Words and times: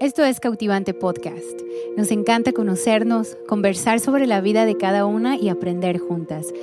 Esto 0.00 0.24
es 0.24 0.40
Cautivante 0.40 0.94
Podcast. 0.94 1.60
Nos 1.94 2.10
encanta 2.10 2.52
conocernos, 2.52 3.36
conversar 3.46 4.00
sobre 4.00 4.26
la 4.26 4.40
vida 4.40 4.64
de 4.64 4.78
cada 4.78 5.04
una 5.04 5.36
y 5.36 5.50
aprender 5.50 5.98
juntas. 5.98 6.54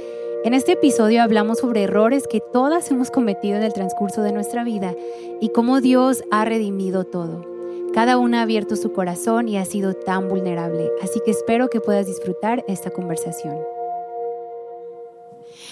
En 0.43 0.55
este 0.55 0.71
episodio 0.71 1.21
hablamos 1.21 1.59
sobre 1.59 1.83
errores 1.83 2.25
que 2.27 2.41
todas 2.51 2.89
hemos 2.89 3.11
cometido 3.11 3.55
en 3.55 3.61
el 3.61 3.73
transcurso 3.73 4.23
de 4.23 4.31
nuestra 4.31 4.63
vida 4.63 4.95
y 5.39 5.49
cómo 5.49 5.81
Dios 5.81 6.23
ha 6.31 6.45
redimido 6.45 7.03
todo. 7.03 7.45
Cada 7.93 8.17
una 8.17 8.39
ha 8.39 8.41
abierto 8.41 8.75
su 8.75 8.91
corazón 8.91 9.47
y 9.47 9.57
ha 9.57 9.65
sido 9.65 9.93
tan 9.93 10.29
vulnerable, 10.29 10.89
así 11.03 11.19
que 11.23 11.29
espero 11.29 11.69
que 11.69 11.79
puedas 11.79 12.07
disfrutar 12.07 12.65
esta 12.67 12.89
conversación. 12.89 13.55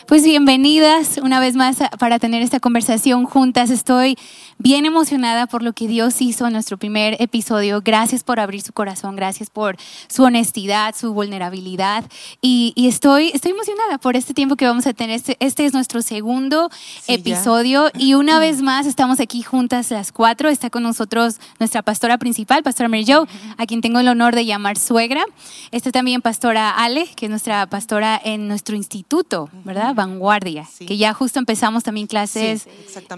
Pues 0.07 0.23
bienvenidas 0.23 1.17
una 1.17 1.39
vez 1.39 1.55
más 1.55 1.77
para 1.97 2.19
tener 2.19 2.43
esta 2.43 2.59
conversación 2.59 3.25
juntas. 3.25 3.71
Estoy 3.71 4.17
bien 4.59 4.85
emocionada 4.85 5.47
por 5.47 5.63
lo 5.63 5.73
que 5.73 5.87
Dios 5.87 6.21
hizo 6.21 6.45
en 6.45 6.53
nuestro 6.53 6.77
primer 6.77 7.19
episodio. 7.19 7.81
Gracias 7.83 8.23
por 8.23 8.39
abrir 8.39 8.61
su 8.61 8.71
corazón, 8.71 9.15
gracias 9.15 9.49
por 9.49 9.77
su 10.07 10.23
honestidad, 10.23 10.93
su 10.95 11.11
vulnerabilidad. 11.11 12.05
Y, 12.39 12.73
estoy, 12.77 13.31
estoy 13.33 13.51
emocionada 13.53 13.97
por 13.97 14.15
este 14.15 14.35
tiempo 14.35 14.55
que 14.55 14.67
vamos 14.67 14.85
a 14.85 14.93
tener. 14.93 15.15
Este, 15.15 15.37
este 15.39 15.65
es 15.65 15.73
nuestro 15.73 16.03
segundo 16.03 16.69
episodio 17.07 17.89
y 17.97 18.13
una 18.13 18.37
vez 18.37 18.61
más 18.61 18.85
estamos 18.85 19.19
aquí 19.19 19.41
juntas 19.41 19.89
las 19.89 20.11
cuatro. 20.11 20.49
Está 20.49 20.69
con 20.69 20.83
nosotros 20.83 21.39
nuestra 21.59 21.81
pastora 21.81 22.19
principal, 22.19 22.61
Pastora 22.61 22.89
Mary 22.89 23.05
Jo, 23.07 23.25
a 23.57 23.65
quien 23.65 23.81
tengo 23.81 23.97
el 23.99 24.07
honor 24.07 24.35
de 24.35 24.45
llamar 24.45 24.77
suegra. 24.77 25.25
Está 25.71 25.91
también 25.91 26.21
Pastora 26.21 26.69
Ale, 26.69 27.07
que 27.15 27.25
es 27.25 27.29
nuestra 27.31 27.65
pastora 27.65 28.21
en 28.23 28.47
nuestro 28.47 28.75
instituto, 28.75 29.49
¿verdad? 29.63 29.94
Vanguardia, 29.95 30.67
que 30.85 30.97
ya 30.97 31.13
justo 31.13 31.39
empezamos 31.39 31.83
también 31.83 32.07
clases 32.07 32.67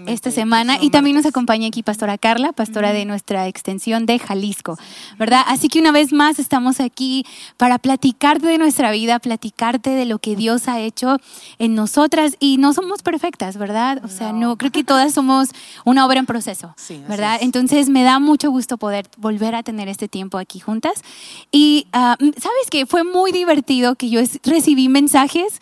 esta 0.06 0.30
semana. 0.30 0.78
y 0.80 0.90
también 0.90 1.16
nos 1.16 1.26
acompaña 1.26 1.68
aquí 1.68 1.82
Pastora 1.82 2.16
Carla, 2.18 2.52
pastora 2.52 2.92
de 2.92 3.04
nuestra 3.04 3.46
extensión 3.48 4.06
de 4.06 4.18
Jalisco, 4.18 4.78
¿verdad? 5.18 5.42
Así 5.46 5.68
que 5.68 5.80
una 5.80 5.92
vez 5.92 6.12
más 6.12 6.38
estamos 6.38 6.80
aquí 6.80 7.26
para 7.56 7.78
platicarte 7.78 8.46
de 8.46 8.58
nuestra 8.58 8.90
vida, 8.90 9.18
platicarte 9.18 9.90
de 9.90 10.04
lo 10.06 10.18
que 10.18 10.36
Dios 10.36 10.68
ha 10.68 10.80
hecho 10.80 11.18
en 11.58 11.74
nosotras. 11.74 12.36
Y 12.40 12.58
no 12.58 12.72
somos 12.72 13.02
perfectas, 13.02 13.56
¿verdad? 13.56 14.00
O 14.04 14.08
sea, 14.08 14.32
no, 14.32 14.56
creo 14.56 14.72
que 14.72 14.84
todas 14.84 15.12
somos 15.14 15.50
una 15.84 16.06
obra 16.06 16.20
en 16.20 16.26
proceso, 16.26 16.74
¿verdad? 17.08 17.38
Entonces 17.40 17.88
me 17.88 18.02
da 18.02 18.18
mucho 18.18 18.50
gusto 18.50 18.78
poder 18.78 19.08
volver 19.16 19.54
a 19.54 19.62
tener 19.62 19.88
este 19.88 20.08
tiempo 20.08 20.38
aquí 20.38 20.60
juntas. 20.60 21.02
Y 21.50 21.86
ah, 21.92 22.16
sabes 22.18 22.70
que 22.70 22.86
fue 22.86 23.04
muy 23.04 23.32
divertido 23.32 23.94
que 23.94 24.10
yo 24.10 24.20
recibí 24.44 24.88
mensajes 24.88 25.60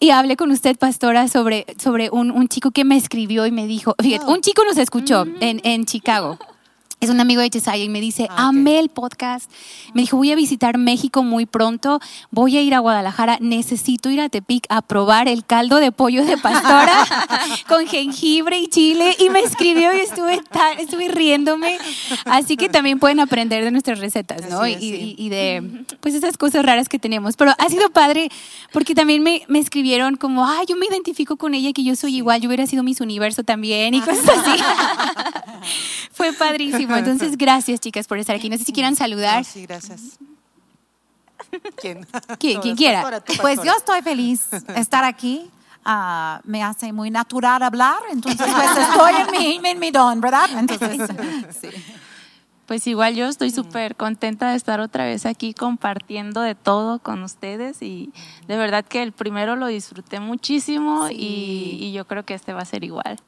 y 0.00 0.10
hablé 0.10 0.36
con 0.36 0.50
usted, 0.50 0.76
pastora, 0.78 1.28
sobre, 1.28 1.66
sobre 1.78 2.08
un, 2.10 2.30
un 2.30 2.48
chico 2.48 2.70
que 2.70 2.84
me 2.84 2.96
escribió 2.96 3.46
y 3.46 3.52
me 3.52 3.66
dijo, 3.66 3.94
fíjate, 4.00 4.24
un 4.24 4.40
chico 4.40 4.64
nos 4.64 4.78
escuchó 4.78 5.26
en, 5.40 5.60
en 5.62 5.84
Chicago 5.84 6.38
es 7.00 7.08
un 7.08 7.18
amigo 7.18 7.40
de 7.40 7.48
Chesaya 7.48 7.82
y 7.82 7.88
me 7.88 8.00
dice, 8.00 8.26
ah, 8.30 8.48
amé 8.48 8.78
el 8.78 8.90
podcast. 8.90 9.50
Me 9.94 10.02
dijo, 10.02 10.18
voy 10.18 10.32
a 10.32 10.36
visitar 10.36 10.76
México 10.76 11.22
muy 11.22 11.46
pronto, 11.46 11.98
voy 12.30 12.58
a 12.58 12.62
ir 12.62 12.74
a 12.74 12.78
Guadalajara, 12.80 13.38
necesito 13.40 14.10
ir 14.10 14.20
a 14.20 14.28
Tepic 14.28 14.66
a 14.68 14.82
probar 14.82 15.26
el 15.26 15.46
caldo 15.46 15.76
de 15.76 15.92
pollo 15.92 16.24
de 16.26 16.36
pastora 16.36 16.92
con 17.68 17.86
jengibre 17.86 18.58
y 18.58 18.68
chile. 18.68 19.16
Y 19.18 19.30
me 19.30 19.40
escribió 19.40 19.94
y 19.94 20.00
estuve, 20.00 20.42
estuve 20.78 21.08
riéndome. 21.08 21.78
Así 22.26 22.58
que 22.58 22.68
también 22.68 22.98
pueden 22.98 23.20
aprender 23.20 23.64
de 23.64 23.70
nuestras 23.70 23.98
recetas, 23.98 24.48
¿no? 24.50 24.66
y, 24.66 25.28
de, 25.30 25.84
pues, 26.00 26.14
esas 26.14 26.36
cosas 26.36 26.64
raras 26.66 26.90
que 26.90 26.98
tenemos. 26.98 27.36
Pero 27.36 27.54
ha 27.56 27.68
sido 27.70 27.88
padre 27.90 28.28
porque 28.72 28.94
también 28.94 29.22
me, 29.22 29.42
me 29.48 29.58
escribieron 29.58 30.16
como, 30.16 30.46
ay, 30.46 30.66
yo 30.68 30.76
me 30.76 30.84
identifico 30.84 31.36
con 31.36 31.54
ella, 31.54 31.72
que 31.72 31.82
yo 31.82 31.96
soy 31.96 32.16
igual, 32.16 32.42
yo 32.42 32.48
hubiera 32.48 32.66
sido 32.66 32.82
Miss 32.82 33.00
Universo 33.00 33.42
también 33.42 33.94
y 33.94 34.00
cosas 34.00 34.28
así. 34.28 34.62
Fue 36.12 36.32
padrísimo. 36.34 36.89
Entonces, 36.96 37.36
gracias, 37.36 37.80
chicas, 37.80 38.06
por 38.06 38.18
estar 38.18 38.36
aquí. 38.36 38.48
No 38.48 38.56
sé 38.58 38.64
si 38.64 38.72
quieran 38.72 38.96
saludar. 38.96 39.44
sí, 39.44 39.66
gracias. 39.66 40.18
¿Quién? 41.76 42.06
¿Quién, 42.38 42.76
quiera? 42.76 43.22
Pues 43.40 43.62
yo 43.62 43.72
estoy 43.76 44.02
feliz 44.02 44.50
de 44.50 44.60
estar 44.80 45.04
aquí. 45.04 45.50
Ah, 45.84 46.40
me 46.44 46.62
hace 46.62 46.92
muy 46.92 47.10
natural 47.10 47.62
hablar, 47.62 47.96
entonces 48.10 48.46
pues 48.54 48.76
estoy 48.76 49.14
en 49.14 49.30
mi, 49.62 49.68
en 49.70 49.78
mi 49.78 49.90
don, 49.90 50.20
¿verdad? 50.20 50.50
Entonces, 50.58 51.08
sí. 51.60 51.68
Pues 52.66 52.86
igual 52.86 53.16
yo 53.16 53.26
estoy 53.26 53.50
súper 53.50 53.96
contenta 53.96 54.50
de 54.50 54.56
estar 54.56 54.78
otra 54.78 55.06
vez 55.06 55.24
aquí 55.24 55.54
compartiendo 55.54 56.42
de 56.42 56.54
todo 56.54 56.98
con 56.98 57.22
ustedes 57.22 57.80
y 57.80 58.12
de 58.46 58.58
verdad 58.58 58.84
que 58.84 59.02
el 59.02 59.12
primero 59.12 59.56
lo 59.56 59.66
disfruté 59.66 60.20
muchísimo 60.20 61.08
y, 61.10 61.78
y, 61.80 61.92
yo 61.92 62.06
creo 62.06 62.24
que 62.24 62.34
este 62.34 62.52
va 62.52 62.60
a 62.60 62.66
ser 62.66 62.84
igual. 62.84 63.18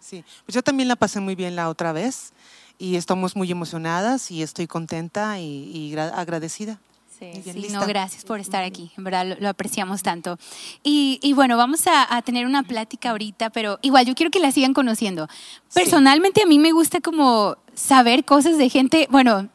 Sí, 0.00 0.24
pues 0.46 0.54
yo 0.54 0.62
también 0.62 0.88
la 0.88 0.96
pasé 0.96 1.20
muy 1.20 1.34
bien 1.34 1.54
la 1.54 1.68
otra 1.68 1.92
vez 1.92 2.32
y 2.78 2.96
estamos 2.96 3.36
muy 3.36 3.50
emocionadas 3.50 4.30
y 4.30 4.42
estoy 4.42 4.66
contenta 4.66 5.38
y, 5.40 5.94
agradecida. 5.96 6.78
Sí, 7.18 7.32
sí 7.42 7.68
no, 7.72 7.84
gracias 7.84 8.24
por 8.24 8.38
estar 8.38 8.62
aquí, 8.62 8.92
en 8.96 9.02
verdad 9.02 9.36
lo, 9.40 9.48
apreciamos 9.48 10.04
tanto. 10.04 10.38
Y, 10.84 11.18
y 11.20 11.32
bueno, 11.32 11.56
vamos 11.56 11.88
a, 11.88 12.16
a, 12.16 12.22
tener 12.22 12.46
una 12.46 12.62
plática 12.62 13.10
ahorita, 13.10 13.50
pero 13.50 13.80
igual 13.82 14.06
yo 14.06 14.14
quiero 14.14 14.30
que 14.30 14.38
la 14.38 14.52
sigan 14.52 14.72
conociendo. 14.72 15.28
Personalmente 15.74 16.42
a 16.42 16.46
mí 16.46 16.60
me 16.60 16.70
gusta 16.70 17.00
como 17.00 17.56
saber 17.74 18.24
cosas 18.24 18.56
de 18.56 18.68
gente, 18.68 19.08
bueno, 19.10 19.48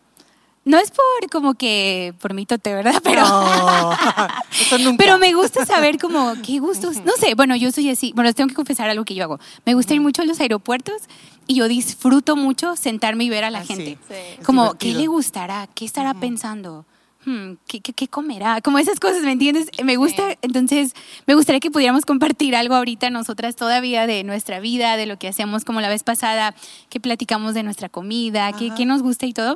no 0.66 0.78
es 0.78 0.92
por 0.92 1.30
como 1.30 1.56
que 1.56 2.14
por 2.22 2.34
mi 2.34 2.46
tote, 2.46 2.74
¿verdad? 2.74 3.02
Pero, 3.04 4.98
pero 4.98 5.18
me 5.18 5.34
gusta 5.34 5.66
saber 5.66 5.98
como 6.00 6.34
qué 6.46 6.60
gustos. 6.60 7.04
No 7.04 7.12
sé, 7.20 7.36
bueno, 7.36 7.56
yo 7.56 7.72
soy 7.72 7.90
así. 7.90 8.12
Bueno, 8.16 8.30
les 8.30 8.36
tengo 8.36 8.48
que 8.48 8.56
confesar 8.56 8.90
algo 8.90 9.04
que 9.04 9.14
yo 9.14 9.24
hago. 9.24 9.40
Me 9.66 9.74
gusta 9.74 9.94
ir 9.94 10.02
mucho 10.02 10.22
a 10.22 10.26
los 10.26 10.40
aeropuertos 10.40 11.02
y 11.48 11.56
yo 11.56 11.68
disfruto 11.68 12.36
mucho 12.36 12.76
sentarme 12.76 13.26
y 13.26 13.30
ver 13.30 13.44
a 13.44 13.52
la 13.52 13.60
ah, 13.60 13.66
gente. 13.66 13.98
Como, 14.46 14.76
¿qué 14.76 14.94
le 14.94 15.08
gustará? 15.08 15.68
¿Qué 15.74 15.86
estará 15.86 16.14
pensando? 16.14 16.86
Hmm, 17.26 17.54
¿qué, 17.68 17.80
qué, 17.80 18.08
comerá? 18.08 18.60
Como 18.62 18.80
esas 18.80 19.00
cosas, 19.00 19.22
¿me 19.24 19.32
entiendes? 19.32 19.70
Me 19.84 19.96
gusta, 19.96 20.38
entonces, 20.42 20.94
me 21.26 21.36
gustaría 21.36 21.62
que 21.62 21.72
pudiéramos 21.72 22.06
compartir 22.06 22.56
algo 22.56 22.76
ahorita 22.76 23.10
nosotras 23.10 23.56
todavía 23.56 24.08
de 24.08 24.24
nuestra 24.24 24.60
vida, 24.60 24.98
de 24.98 25.06
lo 25.06 25.18
que 25.18 25.30
hacemos 25.30 25.64
como 25.64 25.80
la 25.80 25.88
vez 25.88 26.04
pasada, 26.04 26.54
que 26.90 27.00
platicamos 27.00 27.54
de 27.54 27.64
nuestra 27.64 27.88
comida, 27.88 28.52
qué, 28.54 28.72
qué 28.76 28.86
nos 28.86 29.02
gusta 29.02 29.26
y 29.26 29.34
todo. 29.34 29.56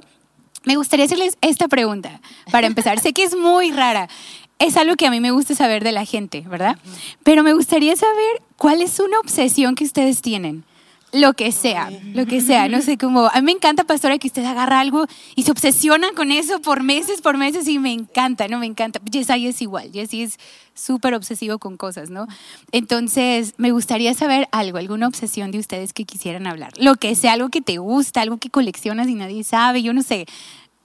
Me 0.63 0.75
gustaría 0.75 1.05
hacerles 1.05 1.37
esta 1.41 1.67
pregunta 1.67 2.21
para 2.51 2.67
empezar. 2.67 2.99
sé 2.99 3.13
que 3.13 3.23
es 3.23 3.35
muy 3.35 3.71
rara. 3.71 4.09
Es 4.59 4.75
algo 4.75 4.95
que 4.95 5.05
a 5.05 5.11
mí 5.11 5.19
me 5.19 5.31
gusta 5.31 5.53
saber 5.53 5.83
de 5.83 5.91
la 5.91 6.03
gente, 6.03 6.41
¿verdad? 6.41 6.77
Pero 7.23 7.43
me 7.43 7.53
gustaría 7.53 7.95
saber 7.95 8.41
cuál 8.55 8.81
es 8.81 8.99
una 8.99 9.19
obsesión 9.19 9.75
que 9.75 9.83
ustedes 9.83 10.21
tienen 10.21 10.63
lo 11.17 11.33
que 11.33 11.51
sea, 11.51 11.89
lo 12.13 12.25
que 12.25 12.41
sea, 12.41 12.69
no 12.69 12.81
sé 12.81 12.97
cómo. 12.97 13.27
A 13.27 13.41
mí 13.41 13.45
me 13.45 13.51
encanta, 13.51 13.83
pastora, 13.83 14.17
que 14.17 14.27
usted 14.27 14.45
agarra 14.45 14.79
algo 14.79 15.05
y 15.35 15.43
se 15.43 15.51
obsesiona 15.51 16.11
con 16.15 16.31
eso 16.31 16.61
por 16.61 16.83
meses, 16.83 17.21
por 17.21 17.37
meses 17.37 17.67
y 17.67 17.79
me 17.79 17.91
encanta, 17.91 18.47
¿no? 18.47 18.59
Me 18.59 18.65
encanta. 18.65 18.99
Jessy 19.11 19.47
es 19.47 19.61
igual, 19.61 19.91
Jessy 19.91 20.23
es 20.23 20.39
súper 20.73 21.13
obsesivo 21.15 21.57
con 21.57 21.77
cosas, 21.77 22.09
¿no? 22.09 22.27
Entonces, 22.71 23.53
me 23.57 23.71
gustaría 23.71 24.13
saber 24.13 24.47
algo, 24.51 24.77
alguna 24.77 25.07
obsesión 25.07 25.51
de 25.51 25.59
ustedes 25.59 25.93
que 25.93 26.05
quisieran 26.05 26.47
hablar. 26.47 26.73
Lo 26.77 26.95
que 26.95 27.15
sea, 27.15 27.33
algo 27.33 27.49
que 27.49 27.61
te 27.61 27.77
gusta, 27.77 28.21
algo 28.21 28.37
que 28.37 28.49
coleccionas 28.49 29.07
y 29.07 29.15
nadie 29.15 29.43
sabe, 29.43 29.81
yo 29.81 29.93
no 29.93 30.03
sé, 30.03 30.25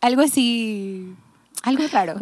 algo 0.00 0.22
así, 0.22 1.14
algo 1.62 1.84
raro. 1.92 2.20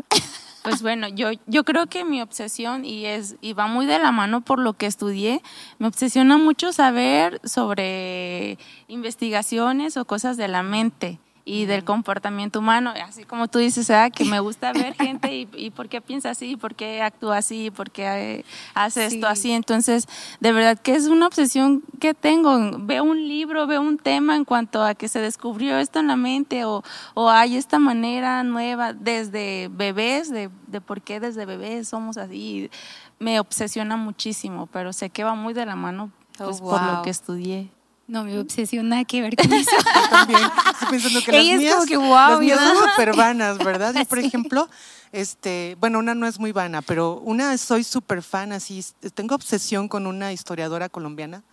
Pues 0.71 0.83
bueno, 0.83 1.09
yo, 1.09 1.31
yo 1.49 1.65
creo 1.65 1.89
que 1.89 2.05
mi 2.05 2.23
obsesión, 2.23 2.85
y, 2.85 3.05
es, 3.05 3.35
y 3.41 3.55
va 3.55 3.67
muy 3.67 3.87
de 3.87 3.99
la 3.99 4.13
mano 4.13 4.41
por 4.41 4.61
lo 4.61 4.75
que 4.75 4.87
estudié, 4.87 5.43
me 5.81 5.89
obsesiona 5.89 6.39
mucho 6.39 6.73
saber 6.73 7.41
sobre 7.43 8.57
investigaciones 8.87 9.97
o 9.97 10.05
cosas 10.05 10.37
de 10.37 10.47
la 10.47 10.63
mente 10.63 11.19
y 11.45 11.67
del 11.67 11.85
comportamiento 11.85 12.59
humano, 12.59 12.93
así 13.05 13.25
como 13.25 13.49
tú 13.49 13.59
dices, 13.59 13.91
que 14.15 14.25
me 14.25 14.41
gusta 14.41 14.73
ver 14.73 14.95
gente 14.95 15.35
y, 15.35 15.49
y, 15.57 15.71
por 15.71 15.89
qué 15.89 16.01
piensa 16.01 16.31
así, 16.31 16.57
por 16.57 16.75
qué 16.75 17.03
actúa 17.03 17.39
así, 17.39 17.71
por 17.71 17.91
qué 17.91 18.05
eh, 18.07 18.45
hace 18.75 19.07
esto 19.07 19.27
así. 19.27 19.53
Entonces, 19.53 20.07
de 20.41 20.53
verdad 20.53 20.79
que 20.79 20.95
es 20.95 21.07
una 21.07 21.27
obsesión 21.27 21.83
que 21.99 22.15
tengo. 22.15 22.79
Veo 22.79 23.05
un 23.05 23.27
libro, 23.27 23.67
veo 23.67 23.81
un 23.81 23.99
tema 23.99 24.37
en 24.37 24.45
cuanto 24.45 24.83
a 24.83 24.95
que 24.95 25.09
se 25.09 25.21
descubrió 25.21 25.79
esto 25.79 25.99
en 26.01 26.07
la 26.07 26.17
mente 26.17 26.65
o, 26.65 26.83
o 27.15 27.31
hay 27.31 27.57
esta 27.57 27.79
manera 27.79 28.43
nueva 28.43 28.93
desde 28.93 29.69
bebés, 29.73 30.31
de, 30.31 30.51
de 30.67 30.81
por 30.81 31.03
qué 31.03 31.21
desde 31.21 31.47
bebés 31.47 31.89
somos 31.89 32.17
así. 32.17 32.71
Me 33.19 33.41
obsesiona 33.41 33.97
muchísimo, 33.97 34.67
pero 34.67 34.93
sé 34.93 35.11
que 35.11 35.25
va 35.25 35.35
muy 35.35 35.53
de 35.53 35.67
la 35.67 35.77
mano 35.77 36.11
pues, 36.39 36.61
oh, 36.63 36.71
por 36.71 36.83
lo 36.83 37.03
que 37.03 37.11
estudié. 37.11 37.71
No, 38.11 38.25
mi 38.25 38.37
obsesión 38.37 38.89
nada 38.89 39.05
que 39.05 39.23
ver 39.23 39.37
con 39.37 39.53
eso. 39.53 39.71
Yo 39.95 40.09
también 40.11 40.41
estoy 40.41 40.89
pensando 40.91 41.21
que 41.23 41.33
las 41.33 41.45
mías, 41.45 41.87
que, 41.87 41.97
wow, 41.97 42.41
las 42.41 42.59
son 42.59 42.89
súper 42.89 43.15
vanas, 43.15 43.59
¿verdad? 43.59 43.95
Yo, 43.95 44.05
por 44.05 44.19
ejemplo, 44.27 44.69
este, 45.13 45.77
bueno, 45.79 46.01
una 46.01 46.17
no 46.17 46.27
es 46.27 46.41
muy 46.41 46.51
vana, 46.51 46.83
pero 46.83 47.21
una 47.25 47.57
soy 47.57 47.85
súper 47.85 48.23
fan, 48.23 48.51
así, 48.51 48.85
tengo 49.15 49.37
obsesión 49.37 49.87
con 49.87 50.09
una 50.09 50.33
historiadora 50.33 50.89
colombiana 50.89 51.45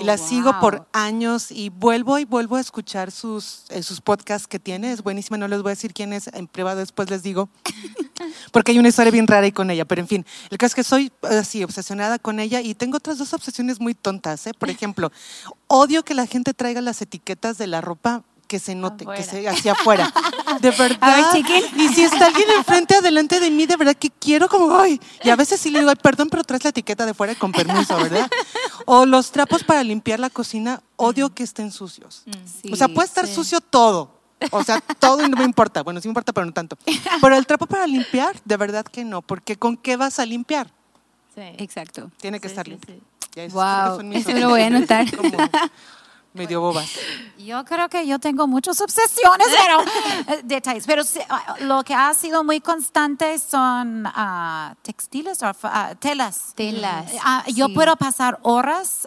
y 0.00 0.04
la 0.04 0.18
sigo 0.18 0.58
por 0.60 0.86
años 0.92 1.50
y 1.50 1.70
vuelvo 1.70 2.18
y 2.18 2.24
vuelvo 2.24 2.56
a 2.56 2.60
escuchar 2.60 3.10
sus, 3.10 3.64
eh, 3.70 3.82
sus 3.82 4.00
podcasts 4.00 4.46
que 4.46 4.58
tiene. 4.58 4.92
Es 4.92 5.02
buenísima, 5.02 5.36
no 5.36 5.48
les 5.48 5.62
voy 5.62 5.70
a 5.70 5.74
decir 5.74 5.92
quién 5.92 6.12
es, 6.12 6.28
en 6.28 6.46
privado 6.46 6.78
después 6.78 7.10
les 7.10 7.22
digo, 7.22 7.48
porque 8.52 8.72
hay 8.72 8.78
una 8.78 8.88
historia 8.88 9.10
bien 9.10 9.26
rara 9.26 9.44
ahí 9.44 9.52
con 9.52 9.70
ella. 9.70 9.84
Pero 9.84 10.00
en 10.00 10.08
fin, 10.08 10.26
el 10.50 10.58
caso 10.58 10.68
es 10.68 10.74
que 10.74 10.84
soy 10.84 11.12
así, 11.22 11.64
obsesionada 11.64 12.18
con 12.18 12.40
ella 12.40 12.60
y 12.60 12.74
tengo 12.74 12.96
otras 12.96 13.18
dos 13.18 13.32
obsesiones 13.32 13.80
muy 13.80 13.94
tontas. 13.94 14.46
¿eh? 14.46 14.52
Por 14.58 14.70
ejemplo, 14.70 15.12
odio 15.66 16.04
que 16.04 16.14
la 16.14 16.26
gente 16.26 16.54
traiga 16.54 16.80
las 16.80 17.02
etiquetas 17.02 17.58
de 17.58 17.66
la 17.66 17.80
ropa 17.80 18.24
que 18.46 18.58
se 18.58 18.74
note, 18.74 19.04
que 19.04 19.22
se 19.22 19.48
hacia 19.48 19.72
afuera. 19.72 20.12
De 20.60 20.70
verdad. 20.70 20.98
A 21.00 21.32
ver, 21.32 21.44
y 21.76 21.88
si 21.88 22.02
está 22.02 22.26
alguien 22.26 22.48
enfrente, 22.56 22.94
adelante 22.94 23.40
de 23.40 23.50
mí, 23.50 23.66
de 23.66 23.76
verdad 23.76 23.94
que 23.94 24.10
quiero 24.10 24.48
como, 24.48 24.74
ay, 24.76 25.00
y 25.22 25.30
a 25.30 25.36
veces 25.36 25.60
sí 25.60 25.70
le 25.70 25.80
digo, 25.80 25.90
ay, 25.90 25.96
perdón, 25.96 26.28
pero 26.30 26.44
traes 26.44 26.64
la 26.64 26.70
etiqueta 26.70 27.04
de 27.04 27.14
fuera 27.14 27.34
con 27.34 27.52
permiso, 27.52 27.96
¿verdad? 27.96 28.30
O 28.84 29.04
los 29.04 29.30
trapos 29.32 29.64
para 29.64 29.82
limpiar 29.82 30.20
la 30.20 30.30
cocina, 30.30 30.82
odio 30.96 31.34
que 31.34 31.42
estén 31.42 31.72
sucios. 31.72 32.22
Mm. 32.26 32.72
o 32.72 32.76
sea, 32.76 32.88
puede 32.88 33.06
estar 33.06 33.26
sucio 33.26 33.60
todo, 33.60 34.16
o 34.50 34.62
sea, 34.62 34.80
todo 34.80 35.24
y 35.24 35.28
no 35.28 35.36
me 35.36 35.44
importa. 35.44 35.82
Bueno, 35.82 36.00
sí 36.00 36.08
me 36.08 36.10
importa, 36.10 36.32
pero 36.32 36.46
no 36.46 36.52
tanto. 36.52 36.78
Pero 37.20 37.36
el 37.36 37.46
trapo 37.46 37.66
para 37.66 37.86
limpiar, 37.86 38.36
de 38.44 38.56
verdad 38.56 38.84
que 38.84 39.04
no, 39.04 39.22
porque 39.22 39.56
¿con 39.56 39.76
qué 39.76 39.96
vas 39.96 40.18
a 40.18 40.26
limpiar? 40.26 40.68
Sí. 41.34 41.42
Exacto. 41.58 42.10
Tiene 42.18 42.40
que 42.40 42.46
estar 42.46 42.66
limpio. 42.66 42.96
wow, 43.50 44.00
eso 44.12 44.32
lo 44.32 44.48
voy 44.50 44.62
a 44.62 44.66
anotar. 44.68 45.06
Medio 46.36 46.60
bobas. 46.60 46.88
Yo 47.38 47.64
creo 47.64 47.88
que 47.88 48.04
yo 48.06 48.18
tengo 48.18 48.48
muchas 48.48 48.80
obsesiones, 48.80 49.46
pero 49.62 49.80
eh, 49.82 50.40
detalles. 50.42 50.84
Pero 50.84 51.02
ah, 51.28 51.54
lo 51.60 51.84
que 51.84 51.94
ha 51.94 52.12
sido 52.12 52.42
muy 52.42 52.60
constante 52.60 53.38
son 53.38 54.04
uh, 54.04 54.74
textiles 54.82 55.42
o 55.44 55.50
uh, 55.50 55.94
telas. 56.00 56.54
Telas. 56.56 57.12
Uh, 57.12 57.52
yo 57.52 57.72
puedo 57.72 57.94
pasar 57.94 58.40
horas 58.42 59.06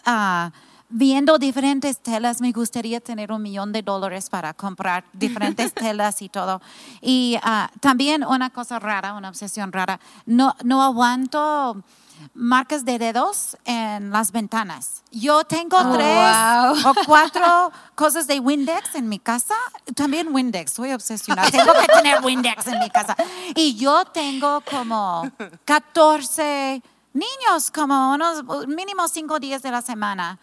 viendo 0.87 1.37
diferentes 1.37 1.99
telas. 1.99 2.39
Me 2.39 2.53
gustaría 2.53 3.01
tener 3.01 3.33
un 3.33 3.41
millón 3.41 3.73
de 3.73 3.81
dólares 3.81 4.29
para 4.29 4.53
comprar 4.53 5.03
diferentes 5.11 5.73
telas 5.85 6.21
y 6.21 6.29
todo. 6.29 6.61
Y 7.01 7.37
también 7.81 8.23
una 8.23 8.51
cosa 8.51 8.79
rara, 8.79 9.15
una 9.15 9.27
obsesión 9.27 9.73
rara. 9.73 9.99
No, 10.25 10.55
no 10.63 10.81
aguanto 10.81 11.83
marcas 12.33 12.85
de 12.85 12.99
dedos 12.99 13.57
en 13.65 14.11
las 14.11 14.31
ventanas. 14.31 15.03
Yo 15.11 15.43
tengo 15.43 15.77
oh, 15.77 15.93
tres 15.93 16.85
o 16.85 16.93
cuatro 17.05 17.71
cosas 17.95 18.27
de 18.27 18.39
Windex 18.39 18.95
en 18.95 19.09
mi 19.09 19.19
casa. 19.19 19.55
También 19.95 20.33
Windex, 20.33 20.73
soy 20.73 20.93
obsesionada. 20.93 21.49
Tengo 21.51 21.73
que 21.73 21.87
tener 21.87 22.23
Windex 22.23 22.67
en 22.67 22.79
mi 22.79 22.89
casa. 22.89 23.15
Y 23.55 23.75
yo 23.75 24.05
tengo 24.05 24.61
como 24.61 25.29
14 25.65 26.81
niños, 27.13 27.71
como 27.73 28.13
unos 28.13 28.43
mínimo 28.67 29.07
cinco 29.07 29.39
días 29.39 29.61
de 29.61 29.71
la 29.71 29.81
semana. 29.81 30.39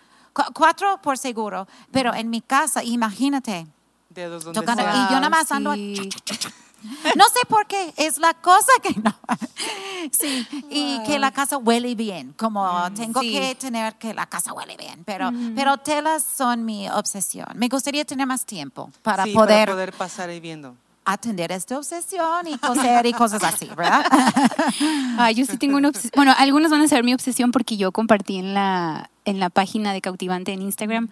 cuatro 0.55 1.01
por 1.03 1.19
seguro. 1.19 1.67
Pero 1.91 2.15
en 2.15 2.31
mi 2.31 2.41
casa, 2.41 2.83
imagínate. 2.83 3.67
Dedos 4.11 4.45
donde 4.45 4.61
y 4.61 4.65
yo 4.65 5.21
nada 5.21 5.31
más 5.31 5.53
ando. 5.53 5.75
No 7.15 7.25
sé 7.25 7.41
por 7.49 7.67
qué, 7.67 7.93
es 7.97 8.19
la 8.19 8.35
cosa 8.35 8.73
que 8.83 8.95
no. 9.01 9.15
Sí, 10.13 10.47
y 10.71 11.03
que 11.05 11.19
la 11.19 11.33
casa 11.33 11.57
huele 11.57 11.95
bien, 11.95 12.33
como 12.37 12.65
mm, 12.65 12.95
tengo 12.95 13.21
que 13.21 13.57
tener 13.59 13.95
que 13.95 14.15
la 14.15 14.27
casa 14.27 14.53
huele 14.53 14.77
bien, 14.77 15.03
pero, 15.05 15.31
pero 15.57 15.79
telas 15.79 16.23
son 16.23 16.65
mi 16.65 16.89
obsesión. 16.89 17.49
Me 17.55 17.69
gustaría 17.69 18.05
tener 18.05 18.27
más 18.27 18.45
tiempo 18.45 18.91
para 19.03 19.25
poder... 19.25 19.67
Para 19.67 19.73
poder 19.73 19.93
pasar 19.93 20.29
ahí 20.29 20.39
viendo 20.39 20.77
atender 21.07 21.53
esta 21.53 21.79
obsesión 21.79 22.49
y 22.49 22.59
coser 22.59 23.07
y 23.07 23.13
cosas 23.13 23.43
así, 23.43 23.67
¿verdad? 23.67 24.05
Ah, 25.19 25.31
yo 25.31 25.47
sí 25.47 25.57
tengo 25.57 25.79
una 25.79 25.89
obsesión. 25.89 26.13
Bueno, 26.15 26.35
algunos 26.37 26.71
van 26.71 26.83
a 26.83 26.89
saber 26.89 27.05
mi 27.05 27.15
obsesión 27.15 27.53
porque 27.53 27.77
yo 27.77 27.91
compartí 27.93 28.37
en 28.37 28.53
la, 28.53 29.09
en 29.25 29.41
la 29.41 29.49
página 29.49 29.93
de 29.93 30.03
Cautivante 30.03 30.53
en 30.53 30.61
Instagram. 30.61 31.09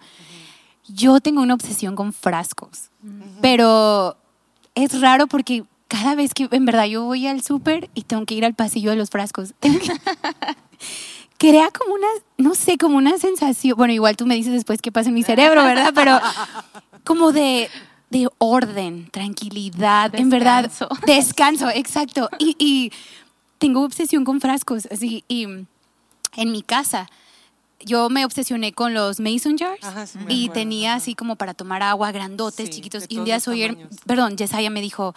Yo 0.87 1.19
tengo 1.21 1.41
una 1.41 1.55
obsesión 1.55 1.95
con 1.95 2.13
frascos, 2.13 2.91
pero 3.41 4.17
es 4.75 5.01
raro 5.01 5.27
porque 5.27 5.63
cada 5.87 6.15
vez 6.15 6.33
que 6.33 6.47
en 6.51 6.65
verdad 6.65 6.85
yo 6.85 7.03
voy 7.03 7.27
al 7.27 7.41
súper 7.41 7.89
y 7.93 8.03
tengo 8.03 8.25
que 8.25 8.35
ir 8.35 8.45
al 8.45 8.53
pasillo 8.53 8.91
de 8.91 8.97
los 8.97 9.09
frascos, 9.09 9.53
crea 11.37 11.69
como 11.71 11.95
una, 11.95 12.07
no 12.37 12.55
sé, 12.55 12.77
como 12.77 12.97
una 12.97 13.17
sensación, 13.17 13.77
bueno, 13.77 13.93
igual 13.93 14.15
tú 14.15 14.25
me 14.25 14.35
dices 14.35 14.53
después 14.53 14.81
qué 14.81 14.91
pasa 14.91 15.09
en 15.09 15.15
mi 15.15 15.23
cerebro, 15.23 15.63
¿verdad? 15.63 15.91
Pero 15.93 16.19
como 17.03 17.31
de, 17.31 17.69
de 18.09 18.27
orden, 18.37 19.09
tranquilidad, 19.11 20.13
en 20.15 20.29
verdad, 20.29 20.71
descanso, 21.05 21.69
exacto. 21.73 22.29
Y, 22.39 22.55
y, 22.59 22.91
tengo 23.57 23.83
obsesión 23.83 24.25
con 24.25 24.41
frascos, 24.41 24.85
así, 24.91 25.23
y 25.29 25.43
en 25.43 26.51
mi 26.51 26.61
casa 26.61 27.07
yo 27.79 28.09
me 28.09 28.25
obsesioné 28.25 28.73
con 28.73 28.93
los 28.93 29.19
mason 29.19 29.57
jars 29.57 30.15
y 30.27 30.49
tenía 30.49 30.95
así 30.95 31.15
como 31.15 31.35
para 31.35 31.53
tomar 31.53 31.83
agua 31.83 32.11
grandotes, 32.11 32.69
chiquitos. 32.69 33.05
Y 33.09 33.17
un 33.17 33.25
día 33.25 33.39
Sawyer, 33.39 33.77
perdón, 34.05 34.37
Yesaya 34.37 34.69
me 34.69 34.81
dijo, 34.81 35.13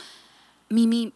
Mimi, 0.68 1.12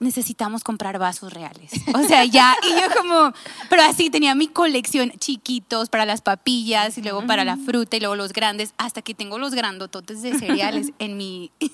necesitamos 0.00 0.64
comprar 0.64 0.98
vasos 0.98 1.32
reales. 1.32 1.72
O 1.94 2.02
sea, 2.04 2.24
ya, 2.24 2.56
y 2.62 2.80
yo 2.80 2.96
como, 2.96 3.32
pero 3.68 3.82
así 3.82 4.10
tenía 4.10 4.34
mi 4.34 4.48
colección 4.48 5.10
chiquitos 5.18 5.88
para 5.88 6.04
las 6.06 6.22
papillas 6.22 6.96
y 6.96 7.02
luego 7.02 7.26
para 7.26 7.44
la 7.44 7.56
fruta 7.56 7.96
y 7.96 8.00
luego 8.00 8.14
los 8.14 8.32
grandes, 8.32 8.72
hasta 8.78 9.02
que 9.02 9.14
tengo 9.14 9.38
los 9.38 9.54
grandototes 9.54 10.22
de 10.22 10.38
cereales 10.38 10.92
en 10.98 11.16
mi... 11.16 11.50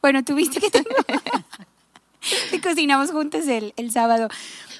Bueno, 0.00 0.22
tuviste 0.22 0.60
que 0.60 0.70
tengo... 0.70 0.90
y 2.52 2.58
cocinamos 2.60 3.10
juntos 3.10 3.46
el, 3.48 3.72
el 3.76 3.90
sábado. 3.90 4.28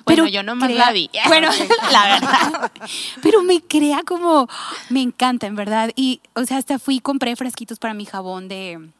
Pero 0.04 0.24
bueno, 0.24 0.34
yo 0.34 0.42
no 0.42 0.56
me 0.56 0.68
la 0.74 0.92
vi. 0.92 1.10
Bueno, 1.28 1.48
la 1.92 2.20
verdad. 2.20 2.72
Pero 3.22 3.42
me 3.42 3.60
crea 3.60 4.02
como, 4.04 4.48
me 4.88 5.00
encanta, 5.02 5.46
en 5.46 5.56
verdad. 5.56 5.90
Y, 5.96 6.20
o 6.34 6.44
sea, 6.44 6.58
hasta 6.58 6.78
fui 6.78 6.96
y 6.96 7.00
compré 7.00 7.36
fresquitos 7.36 7.78
para 7.78 7.94
mi 7.94 8.04
jabón 8.04 8.48
de 8.48 8.90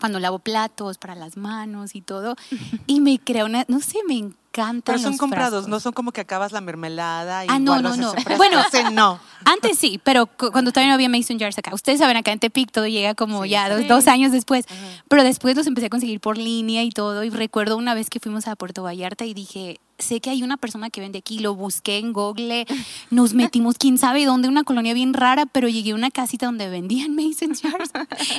cuando 0.00 0.18
lavo 0.18 0.38
platos, 0.38 0.98
para 0.98 1.14
las 1.14 1.36
manos 1.36 1.94
y 1.94 2.00
todo. 2.00 2.36
Y 2.86 3.00
me 3.00 3.18
crea 3.18 3.44
una, 3.44 3.64
no 3.68 3.80
sé, 3.80 3.98
me 4.06 4.14
encanta 4.14 4.43
pero 4.84 4.98
son 4.98 5.16
comprados, 5.16 5.68
no 5.68 5.80
son 5.80 5.92
como 5.92 6.12
que 6.12 6.20
acabas 6.20 6.52
la 6.52 6.60
mermelada 6.60 7.44
y 7.44 7.48
Ah, 7.50 7.58
no, 7.58 7.80
no, 7.82 7.96
no. 7.96 8.14
Bueno, 8.36 8.62
no. 8.92 9.18
Antes 9.44 9.78
sí, 9.78 10.00
pero 10.02 10.26
cuando 10.26 10.70
todavía 10.70 10.88
no 10.88 10.94
había 10.94 11.08
Mason 11.08 11.38
Jars 11.38 11.58
acá. 11.58 11.74
Ustedes 11.74 11.98
saben, 11.98 12.16
acá 12.16 12.32
en 12.32 12.38
Tepic 12.38 12.70
todo 12.70 12.86
llega 12.86 13.14
como 13.14 13.44
ya 13.44 13.68
dos, 13.68 14.06
años 14.06 14.32
después. 14.32 14.64
Pero 15.08 15.24
después 15.24 15.56
los 15.56 15.66
empecé 15.66 15.86
a 15.86 15.90
conseguir 15.90 16.20
por 16.20 16.38
línea 16.38 16.82
y 16.82 16.90
todo. 16.90 17.24
Y 17.24 17.30
recuerdo 17.30 17.76
una 17.76 17.94
vez 17.94 18.10
que 18.10 18.20
fuimos 18.20 18.46
a 18.46 18.56
Puerto 18.56 18.82
Vallarta 18.82 19.24
y 19.24 19.34
dije, 19.34 19.80
sé 19.98 20.20
que 20.20 20.30
hay 20.30 20.42
una 20.42 20.56
persona 20.56 20.90
que 20.90 21.00
vende 21.00 21.18
aquí, 21.18 21.40
lo 21.40 21.54
busqué 21.54 21.98
en 21.98 22.12
Google, 22.12 22.66
nos 23.10 23.34
metimos 23.34 23.76
quién 23.76 23.98
sabe 23.98 24.24
dónde, 24.24 24.48
una 24.48 24.64
colonia 24.64 24.94
bien 24.94 25.14
rara, 25.14 25.46
pero 25.46 25.68
llegué 25.68 25.92
a 25.92 25.94
una 25.94 26.10
casita 26.10 26.46
donde 26.46 26.68
vendían 26.68 27.14
Mason 27.16 27.54
Jars 27.54 27.90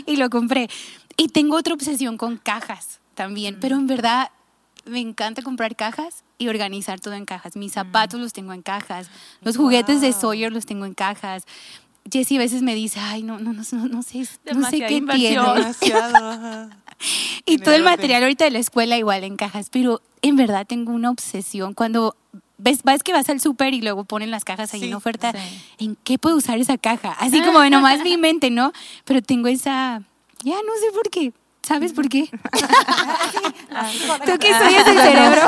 y 0.06 0.16
lo 0.16 0.30
compré. 0.30 0.70
Y 1.18 1.28
tengo 1.28 1.58
otra 1.58 1.74
obsesión 1.74 2.18
con 2.18 2.38
cajas 2.38 3.00
también, 3.16 3.58
pero 3.60 3.76
en 3.76 3.88
verdad 3.88 4.30
me 4.86 5.00
encanta 5.00 5.42
comprar 5.42 5.76
cajas 5.76 6.24
y 6.38 6.48
organizar 6.48 7.00
todo 7.00 7.14
en 7.14 7.26
cajas. 7.26 7.56
Mis 7.56 7.72
mm. 7.72 7.76
zapatos 7.76 8.20
los 8.20 8.34
tengo 8.34 8.54
en 8.54 8.62
cajas, 8.62 9.10
los 9.42 9.58
juguetes 9.58 10.02
de 10.02 10.14
Sawyer 10.14 10.52
los 10.52 10.66
tengo 10.66 10.86
en 10.86 10.94
cajas. 10.94 11.46
Jessie 12.12 12.38
a 12.38 12.40
veces 12.40 12.62
me 12.62 12.76
dice, 12.76 13.00
ay, 13.00 13.24
no, 13.24 13.40
no, 13.40 13.54
no, 13.54 13.64
no, 13.88 14.04
sé, 14.04 14.28
no 14.54 14.70
sé 14.70 14.80
qué 14.80 15.02
tiene. 15.02 15.42
y 17.46 17.58
todo 17.58 17.74
el 17.74 17.84
material 17.84 18.22
ahorita 18.22 18.46
de 18.46 18.52
la 18.52 18.60
escuela 18.60 18.96
igual 18.98 19.24
en 19.24 19.38
cajas, 19.38 19.70
pero 19.72 20.02
en 20.22 20.36
verdad 20.36 20.68
tengo 20.68 20.92
una 20.92 21.10
obsesión 21.10 21.74
cuando 21.74 22.16
ves, 22.58 22.84
ves 22.84 23.02
que 23.02 23.12
vas 23.12 23.28
al 23.30 23.40
súper 23.40 23.74
y 23.74 23.82
luego 23.82 24.04
ponen 24.04 24.30
las 24.30 24.46
cajas 24.46 24.74
ahí 24.74 24.84
en 24.84 24.94
oferta, 24.94 25.34
¿en 25.80 25.98
qué 26.04 26.20
puedo 26.20 26.36
usar 26.36 26.60
esa 26.60 26.78
caja? 26.78 27.12
Así 27.14 27.42
como 27.42 27.60
de 27.62 27.70
nomás 27.72 28.04
mi 28.04 28.18
mente, 28.18 28.52
¿no? 28.52 28.72
Pero 29.04 29.24
tengo 29.24 29.48
esa, 29.48 30.04
ya 30.44 30.56
no 30.56 30.74
sé 30.80 30.92
por 30.94 31.10
qué, 31.10 31.34
¿Sabes 31.66 31.94
por 31.94 32.08
qué? 32.10 32.30
Tú 34.26 34.38
que 34.40 34.52
estudias 34.52 34.88
el 34.88 34.98
cerebro. 35.02 35.48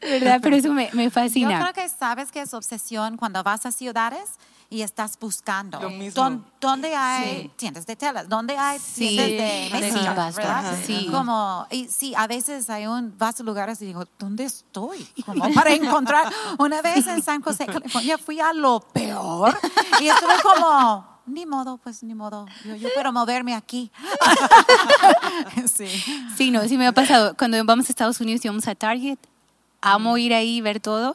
¿Verdad? 0.00 0.40
Pero 0.42 0.56
eso 0.56 0.72
me, 0.72 0.90
me, 0.92 1.10
fascina. 1.10 1.52
Yo 1.52 1.58
creo 1.60 1.72
que 1.72 1.88
sabes 1.88 2.30
que 2.30 2.40
es 2.40 2.54
obsesión 2.54 3.16
cuando 3.16 3.42
vas 3.42 3.66
a 3.66 3.72
ciudades 3.72 4.38
y 4.70 4.82
estás 4.82 5.18
buscando. 5.18 5.80
¿Dónde 6.60 6.94
hay 6.94 7.48
tiendas 7.56 7.86
de 7.86 7.96
telas? 7.96 8.28
¿Dónde 8.28 8.56
hay 8.56 8.78
tiendas 8.78 9.26
de 9.26 9.68
mesas? 9.72 10.36
¿verdad? 10.36 10.78
Sí. 10.84 11.08
Como, 11.10 11.66
y 11.70 11.86
sí, 11.88 12.14
a 12.16 12.26
veces 12.26 12.68
hay 12.70 12.86
un, 12.86 13.16
vas 13.16 13.40
a 13.40 13.42
lugares 13.42 13.80
y 13.82 13.86
digo, 13.86 14.04
¿dónde 14.18 14.44
estoy? 14.44 15.06
Como 15.24 15.52
para 15.52 15.72
encontrar. 15.72 16.32
Una 16.58 16.82
vez 16.82 17.06
en 17.06 17.22
San 17.22 17.42
José, 17.42 17.66
California, 17.66 18.18
fui 18.18 18.40
a 18.40 18.52
lo 18.52 18.80
peor 18.80 19.56
y 20.00 20.08
estuve 20.08 20.34
como 20.42 21.15
ni 21.26 21.46
modo, 21.46 21.78
pues 21.78 22.02
ni 22.02 22.14
modo. 22.14 22.46
Yo, 22.64 22.76
yo 22.76 22.88
quiero 22.94 23.12
moverme 23.12 23.54
aquí. 23.54 23.90
sí. 25.74 25.86
sí, 26.36 26.50
no, 26.50 26.66
sí 26.68 26.78
me 26.78 26.86
ha 26.86 26.92
pasado. 26.92 27.34
Cuando 27.36 27.62
vamos 27.64 27.86
a 27.86 27.92
Estados 27.92 28.20
Unidos 28.20 28.44
y 28.44 28.48
vamos 28.48 28.66
a 28.68 28.74
Target, 28.74 29.18
amo 29.80 30.18
ir 30.18 30.34
ahí 30.34 30.56
y 30.56 30.60
ver 30.60 30.80
todo. 30.80 31.14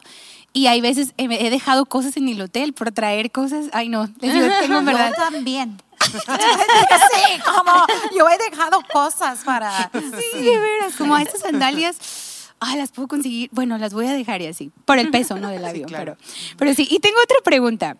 Y 0.54 0.66
hay 0.66 0.82
veces 0.82 1.14
he 1.16 1.50
dejado 1.50 1.86
cosas 1.86 2.16
en 2.18 2.28
el 2.28 2.40
hotel 2.40 2.74
por 2.74 2.92
traer 2.92 3.30
cosas. 3.30 3.66
Ay, 3.72 3.88
no, 3.88 4.06
les 4.20 4.34
digo, 4.34 4.46
tengo 4.60 4.82
verdad. 4.82 5.12
Yo 5.16 5.24
también. 5.30 5.80
sí, 6.02 7.40
como 7.44 7.72
yo 8.14 8.28
he 8.28 8.50
dejado 8.50 8.82
cosas 8.92 9.40
para. 9.44 9.90
Sí, 9.92 10.42
de 10.42 10.58
veras, 10.58 10.94
como 10.96 11.16
estas 11.16 11.40
sandalias. 11.40 12.50
Ah, 12.60 12.76
las 12.76 12.92
puedo 12.92 13.08
conseguir. 13.08 13.48
Bueno, 13.52 13.78
las 13.78 13.94
voy 13.94 14.06
a 14.06 14.12
dejar 14.12 14.42
y 14.42 14.46
así. 14.46 14.70
Por 14.84 14.98
el 14.98 15.10
peso, 15.10 15.38
¿no? 15.38 15.48
Del 15.48 15.64
avión. 15.64 15.88
pero, 15.90 16.16
pero 16.58 16.74
sí. 16.74 16.86
Y 16.90 16.98
tengo 16.98 17.16
otra 17.22 17.38
pregunta. 17.42 17.96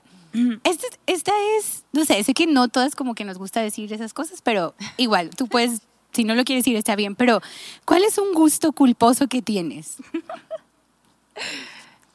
Esta, 0.65 0.87
esta 1.07 1.33
es, 1.59 1.85
no 1.93 2.05
sé, 2.05 2.23
sé 2.25 2.35
que 2.35 2.47
no 2.47 2.69
todas 2.69 2.95
como 2.97 3.15
que 3.15 3.25
nos 3.25 3.39
gusta 3.39 3.61
decir 3.61 3.93
esas 3.93 4.15
cosas, 4.15 4.41
pero 4.43 4.75
igual, 4.97 5.31
tú 5.31 5.47
puedes, 5.47 5.83
si 6.13 6.25
no 6.25 6.35
lo 6.35 6.45
quieres 6.45 6.65
decir 6.65 6.77
está 6.77 6.97
bien, 6.97 7.15
pero 7.15 7.41
¿cuál 7.85 8.05
es 8.05 8.19
un 8.19 8.33
gusto 8.33 8.73
culposo 8.73 9.27
que 9.29 9.43
tienes? 9.43 9.97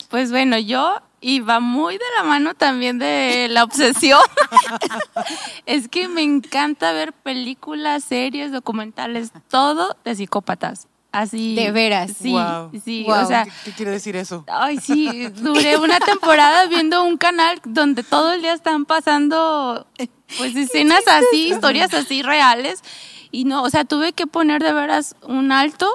Pues 0.09 0.31
bueno, 0.31 0.57
yo 0.57 1.01
y 1.19 1.39
va 1.39 1.59
muy 1.59 1.95
de 1.95 2.03
la 2.15 2.23
mano 2.23 2.53
también 2.53 2.99
de 2.99 3.47
la 3.49 3.63
obsesión. 3.63 4.21
es 5.65 5.87
que 5.87 6.07
me 6.07 6.21
encanta 6.21 6.91
ver 6.93 7.11
películas, 7.11 8.03
series, 8.03 8.51
documentales, 8.51 9.31
todo 9.49 9.97
de 10.05 10.15
psicópatas. 10.15 10.87
Así. 11.11 11.55
De 11.55 11.71
veras. 11.71 12.11
Sí, 12.21 12.35
sí. 12.83 13.05
O 13.07 13.25
sea, 13.25 13.47
¿Qué, 13.63 13.71
quiere 13.71 13.91
decir 13.91 14.15
eso? 14.15 14.45
Ay, 14.47 14.77
sí. 14.77 15.27
Duré 15.35 15.77
una 15.77 15.99
temporada 15.99 16.67
viendo 16.67 17.03
un 17.03 17.17
canal 17.17 17.59
donde 17.63 18.03
todo 18.03 18.33
el 18.33 18.41
día 18.41 18.53
están 18.53 18.85
pasando 18.85 19.87
pues 20.37 20.55
escenas 20.55 21.07
así, 21.07 21.49
historias 21.53 21.93
así 21.93 22.21
reales. 22.21 22.83
Y 23.31 23.45
no, 23.45 23.63
o 23.63 23.69
sea, 23.69 23.85
tuve 23.85 24.13
que 24.13 24.27
poner 24.27 24.61
de 24.61 24.73
veras 24.73 25.15
un 25.21 25.51
alto 25.51 25.89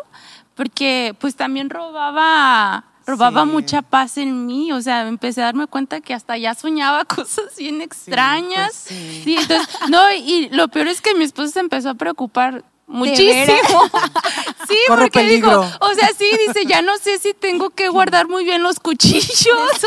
porque 0.54 1.14
pues 1.19 1.35
también 1.37 1.71
robaba 1.71 2.85
robaba 3.07 3.45
mucha 3.45 3.83
paz 3.83 4.16
en 4.16 4.47
mí, 4.47 4.71
o 4.73 4.81
sea, 4.81 5.09
empecé 5.09 5.42
a 5.42 5.47
darme 5.47 5.66
cuenta 5.66 6.00
que 6.00 6.14
hasta 6.14 6.37
ya 6.37 6.54
soñaba 6.54 7.04
cosas 7.16 7.57
bien 7.57 7.76
pues 7.76 7.87
extrañas. 7.87 8.73
Sí, 8.75 9.37
entonces, 9.38 9.69
no, 9.90 10.12
y 10.12 10.49
lo 10.50 10.69
peor 10.69 10.88
es 10.88 11.00
que 11.00 11.14
mi 11.14 11.25
esposo 11.25 11.52
se 11.52 11.61
empezó 11.61 11.90
a 11.90 11.95
preocupar 11.95 12.64
muchísimo. 12.87 13.59
sí, 14.69 14.77
porque 14.89 15.23
dijo, 15.25 15.61
o 15.81 15.95
sea, 15.95 16.09
sí, 16.17 16.31
dice, 16.47 16.67
ya 16.67 16.83
no 16.83 16.97
sé 16.99 17.19
si 17.19 17.35
tengo 17.35 17.71
que 17.71 17.89
guardar 17.89 18.29
muy 18.29 18.45
bien 18.45 18.62
los 18.62 18.81
cuchillos. 18.81 19.27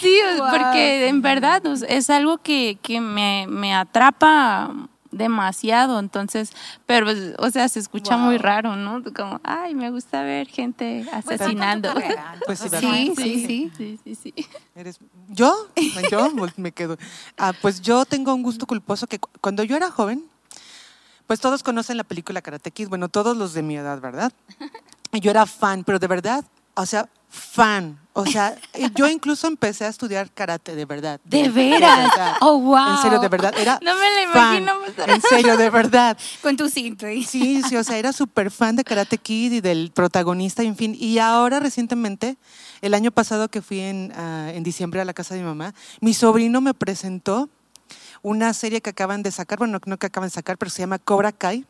sí, 0.00 0.18
porque 0.50 1.08
en 1.08 1.22
verdad 1.22 1.62
es 1.88 2.10
algo 2.10 2.38
que, 2.38 2.78
que 2.82 3.00
me, 3.00 3.46
me 3.48 3.74
atrapa 3.74 4.70
demasiado, 5.14 5.98
entonces, 5.98 6.52
pero, 6.86 7.06
o 7.38 7.50
sea, 7.50 7.68
se 7.68 7.78
escucha 7.78 8.16
muy 8.16 8.36
raro, 8.36 8.76
¿no? 8.76 9.02
Como, 9.14 9.40
ay, 9.44 9.74
me 9.74 9.90
gusta 9.90 10.22
ver 10.22 10.48
gente 10.48 11.06
pues, 11.24 11.40
asesinando. 11.40 11.94
Pues, 12.46 12.58
sí, 12.58 12.68
sí, 12.68 13.14
sí, 13.16 13.70
sí, 13.76 13.98
sí, 14.04 14.14
sí, 14.14 14.34
¿Eres, 14.74 14.98
¿Yo? 15.28 15.54
Yo 16.10 16.30
pues, 16.36 16.58
me 16.58 16.72
quedo. 16.72 16.98
Ah, 17.38 17.52
pues 17.60 17.80
yo 17.80 18.04
tengo 18.04 18.34
un 18.34 18.42
gusto 18.42 18.66
culposo 18.66 19.06
que 19.06 19.18
cuando 19.40 19.62
yo 19.62 19.76
era 19.76 19.90
joven, 19.90 20.24
pues 21.26 21.40
todos 21.40 21.62
conocen 21.62 21.96
la 21.96 22.04
película 22.04 22.42
Karate 22.42 22.70
Kid, 22.70 22.88
bueno, 22.88 23.08
todos 23.08 23.36
los 23.36 23.54
de 23.54 23.62
mi 23.62 23.76
edad, 23.76 24.00
¿verdad? 24.00 24.32
Yo 25.12 25.30
era 25.30 25.46
fan, 25.46 25.84
pero 25.84 25.98
de 25.98 26.06
verdad, 26.06 26.44
o 26.74 26.86
sea, 26.86 27.08
fan. 27.28 27.98
O 28.16 28.24
sea, 28.26 28.56
yo 28.94 29.08
incluso 29.08 29.48
empecé 29.48 29.84
a 29.84 29.88
estudiar 29.88 30.30
karate, 30.30 30.76
de 30.76 30.84
verdad. 30.84 31.20
¿De, 31.24 31.48
veras? 31.48 32.12
oh, 32.40 32.60
wow. 32.60 32.90
En 32.90 32.98
serio, 32.98 33.18
de 33.18 33.28
verdad. 33.28 33.52
Era 33.58 33.80
no 33.82 33.92
me 33.96 34.14
lo 34.14 34.30
imagino. 34.30 34.72
En 35.12 35.20
serio, 35.20 35.56
de 35.56 35.68
verdad. 35.68 36.16
Con 36.40 36.56
tu 36.56 36.68
cinto. 36.68 37.06
Sí, 37.06 37.60
sí, 37.68 37.76
o 37.76 37.82
sea, 37.82 37.98
era 37.98 38.12
súper 38.12 38.52
fan 38.52 38.76
de 38.76 38.84
Karate 38.84 39.18
Kid 39.18 39.52
y 39.54 39.60
del 39.60 39.90
protagonista, 39.92 40.62
en 40.62 40.76
fin. 40.76 40.96
Y 40.96 41.18
ahora, 41.18 41.58
recientemente, 41.58 42.36
el 42.82 42.94
año 42.94 43.10
pasado 43.10 43.48
que 43.48 43.62
fui 43.62 43.80
en, 43.80 44.12
ah, 44.16 44.52
en 44.54 44.62
diciembre 44.62 45.00
a 45.00 45.04
la 45.04 45.12
casa 45.12 45.34
de 45.34 45.40
mi 45.40 45.46
mamá, 45.46 45.74
mi 46.00 46.14
sobrino 46.14 46.60
me 46.60 46.72
presentó 46.72 47.48
una 48.24 48.54
serie 48.54 48.80
que 48.80 48.90
acaban 48.90 49.22
de 49.22 49.30
sacar, 49.30 49.58
bueno, 49.58 49.78
no 49.84 49.98
que 49.98 50.06
acaban 50.06 50.28
de 50.28 50.34
sacar, 50.34 50.56
pero 50.56 50.70
se 50.70 50.80
llama 50.80 50.98
Cobra 50.98 51.30
Kai. 51.30 51.66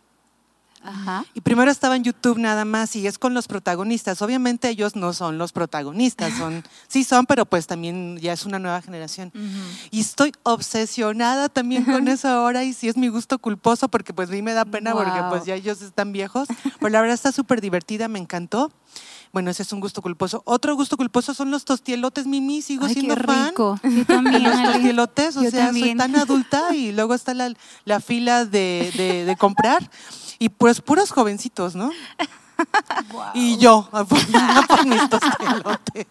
Ajá. 0.84 1.25
Y 1.34 1.40
primero 1.40 1.70
estaba 1.70 1.96
en 1.96 2.04
YouTube 2.04 2.38
nada 2.38 2.64
más 2.64 2.94
y 2.94 3.06
es 3.06 3.18
con 3.18 3.34
los 3.34 3.49
protagonistas. 3.49 4.23
Obviamente 4.23 4.68
ellos 4.68 4.94
no 4.94 5.12
son 5.14 5.37
los 5.37 5.50
protagonistas, 5.50 6.32
son 6.38 6.62
sí 6.87 7.02
son, 7.02 7.26
pero 7.26 7.44
pues 7.44 7.66
también 7.66 8.18
ya 8.18 8.32
es 8.32 8.46
una 8.46 8.61
nueva 8.61 8.80
generación. 8.82 9.32
Y 9.90 10.00
estoy 10.00 10.32
obsesionada 10.44 11.49
también 11.49 11.84
con 11.84 12.06
eso 12.06 12.28
ahora 12.28 12.62
y 12.62 12.73
sí 12.73 12.88
es 12.88 12.96
mi 12.96 13.08
gusto 13.08 13.38
culposo 13.40 13.88
porque 13.88 14.14
pues 14.14 14.28
a 14.28 14.32
mí 14.32 14.42
me 14.42 14.52
da 14.52 14.64
pena 14.64 14.92
porque 14.92 15.20
pues 15.30 15.44
ya 15.44 15.56
ellos 15.56 15.82
están 15.82 16.12
viejos. 16.12 16.46
Pero 16.78 16.88
la 16.90 17.00
verdad 17.00 17.14
está 17.14 17.32
súper 17.32 17.61
divertida, 17.61 18.06
me 18.06 18.20
encantó. 18.20 18.70
Bueno, 19.34 19.50
ese 19.50 19.64
es 19.64 19.72
un 19.72 19.80
gusto 19.80 20.00
culposo. 20.00 20.42
Otro 20.46 20.76
gusto 20.76 20.96
culposo 20.96 21.34
son 21.34 21.50
los 21.50 21.64
tostielotes, 21.64 22.24
Mimi, 22.24 22.62
sigo 22.62 22.88
siendo 22.88 23.16
fan. 23.16 23.48
Rico. 23.48 23.80
Yo 23.82 24.06
también. 24.06 24.44
Los 24.44 24.62
tostielotes, 24.62 25.36
o 25.36 25.50
sea, 25.50 25.72
soy 25.72 25.96
tan 25.96 26.14
adulta 26.14 26.72
y 26.72 26.92
luego 26.96 27.14
está 27.14 27.34
la, 27.34 27.52
la 27.84 27.98
fila 27.98 28.44
de, 28.44 28.92
de, 28.96 29.24
de, 29.24 29.36
comprar 29.36 29.90
y 30.38 30.50
pues 30.50 30.80
puros 30.80 31.10
jovencitos, 31.10 31.74
¿no? 31.74 31.90
Y 33.34 33.58
yo, 33.58 33.88
por 34.68 34.86
mis 34.86 35.10
tostielotes. 35.10 36.06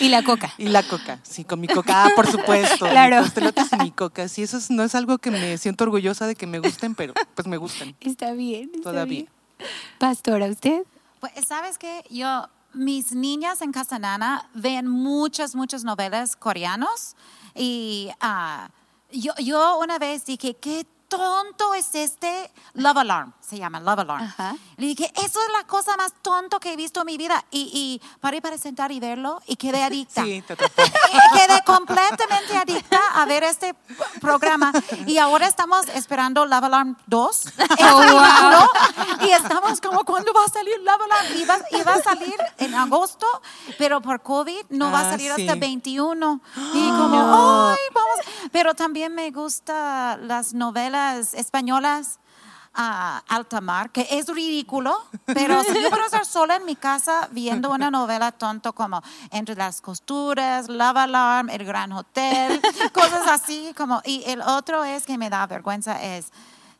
Y 0.00 0.08
la 0.08 0.24
coca. 0.24 0.52
Y 0.58 0.66
la 0.66 0.82
coca, 0.82 1.20
sí, 1.22 1.44
con 1.44 1.60
mi 1.60 1.68
coca, 1.68 2.06
ah, 2.06 2.10
por 2.16 2.26
supuesto. 2.26 2.88
Claro. 2.88 3.22
Tostielotes 3.22 3.72
y 3.72 3.76
mi 3.84 3.92
coca, 3.92 4.26
sí, 4.26 4.42
eso 4.42 4.58
no 4.70 4.82
es 4.82 4.96
algo 4.96 5.18
que 5.18 5.30
me 5.30 5.58
siento 5.58 5.84
orgullosa 5.84 6.26
de 6.26 6.34
que 6.34 6.48
me 6.48 6.58
gusten, 6.58 6.96
pero 6.96 7.14
pues 7.36 7.46
me 7.46 7.56
gustan. 7.56 7.94
Está 8.00 8.32
bien. 8.32 8.72
Todavía. 8.82 9.26
Pastora, 10.00 10.46
¿usted? 10.46 10.82
Pues, 11.20 11.32
¿sabes 11.46 11.78
qué? 11.78 12.02
Yo 12.10 12.48
mis 12.74 13.12
niñas 13.12 13.62
en 13.62 13.72
Casanana 13.72 14.48
ven 14.54 14.88
muchas, 14.88 15.54
muchas 15.54 15.84
novelas 15.84 16.36
coreanos 16.36 17.16
y 17.54 18.10
uh, 18.22 18.68
yo, 19.12 19.32
yo 19.38 19.78
una 19.78 19.98
vez 19.98 20.24
dije, 20.26 20.54
¿qué 20.54 20.86
tonto 21.08 21.74
es 21.74 21.94
este 21.94 22.50
Love 22.74 22.98
Alarm? 22.98 23.32
Se 23.48 23.58
llama 23.58 23.78
Love 23.78 24.00
Alarm. 24.00 24.32
Le 24.76 24.86
dije, 24.86 25.12
eso 25.16 25.38
es 25.40 25.52
la 25.52 25.64
cosa 25.66 25.96
más 25.96 26.12
tonto 26.22 26.58
que 26.60 26.72
he 26.72 26.76
visto 26.76 27.00
en 27.00 27.06
mi 27.06 27.18
vida. 27.18 27.44
Y, 27.50 27.70
y 27.72 28.02
paré 28.20 28.40
para 28.40 28.56
sentar 28.56 28.90
y 28.90 29.00
verlo 29.00 29.40
y 29.46 29.56
quedé 29.56 29.82
adicta. 29.84 30.24
Sí, 30.24 30.42
te 30.46 30.56
quedé 30.56 31.62
completamente 31.66 32.56
adicta 32.56 33.00
a 33.14 33.24
ver 33.26 33.44
este 33.44 33.74
programa. 34.20 34.72
Y 35.06 35.18
ahora 35.18 35.46
estamos 35.46 35.88
esperando 35.88 36.46
Love 36.46 36.64
Alarm 36.64 36.96
2. 37.06 37.44
Y 39.20 39.30
estamos 39.30 39.80
como, 39.80 40.04
¿cuándo 40.04 40.32
va 40.32 40.44
a 40.44 40.48
salir 40.48 40.78
Love 40.80 41.02
Alarm? 41.02 41.26
Y 41.70 41.82
va, 41.82 41.94
a 41.94 42.02
salir 42.02 42.36
en 42.58 42.74
agosto, 42.74 43.26
pero 43.78 44.00
por 44.00 44.22
COVID 44.22 44.66
no 44.70 44.90
va 44.90 45.00
a 45.00 45.08
ah, 45.08 45.10
salir 45.10 45.32
hasta 45.32 45.54
21. 45.54 46.40
Y 46.74 46.88
como, 46.88 47.70
ay, 47.70 47.78
vamos. 47.92 48.16
Pero 48.52 48.74
también 48.74 49.14
me 49.14 49.30
gustan 49.30 50.26
las 50.26 50.54
novelas 50.54 51.34
españolas 51.34 52.18
a 52.74 53.22
alta 53.28 53.60
mar, 53.60 53.90
que 53.90 54.06
es 54.10 54.28
ridículo, 54.28 54.96
pero 55.26 55.62
si 55.62 55.80
yo 55.80 55.90
puedo 55.90 56.04
estar 56.04 56.26
sola 56.26 56.56
en 56.56 56.64
mi 56.64 56.76
casa 56.76 57.28
viendo 57.30 57.70
una 57.70 57.90
novela 57.90 58.32
tonto 58.32 58.72
como 58.72 59.02
Entre 59.30 59.54
las 59.54 59.80
costuras, 59.80 60.68
Love 60.68 60.96
Alarm, 60.96 61.50
El 61.50 61.64
Gran 61.64 61.92
Hotel, 61.92 62.60
cosas 62.92 63.26
así 63.28 63.72
como, 63.76 64.02
y 64.04 64.24
el 64.26 64.40
otro 64.42 64.84
es 64.84 65.06
que 65.06 65.18
me 65.18 65.30
da 65.30 65.46
vergüenza 65.46 66.02
es 66.02 66.32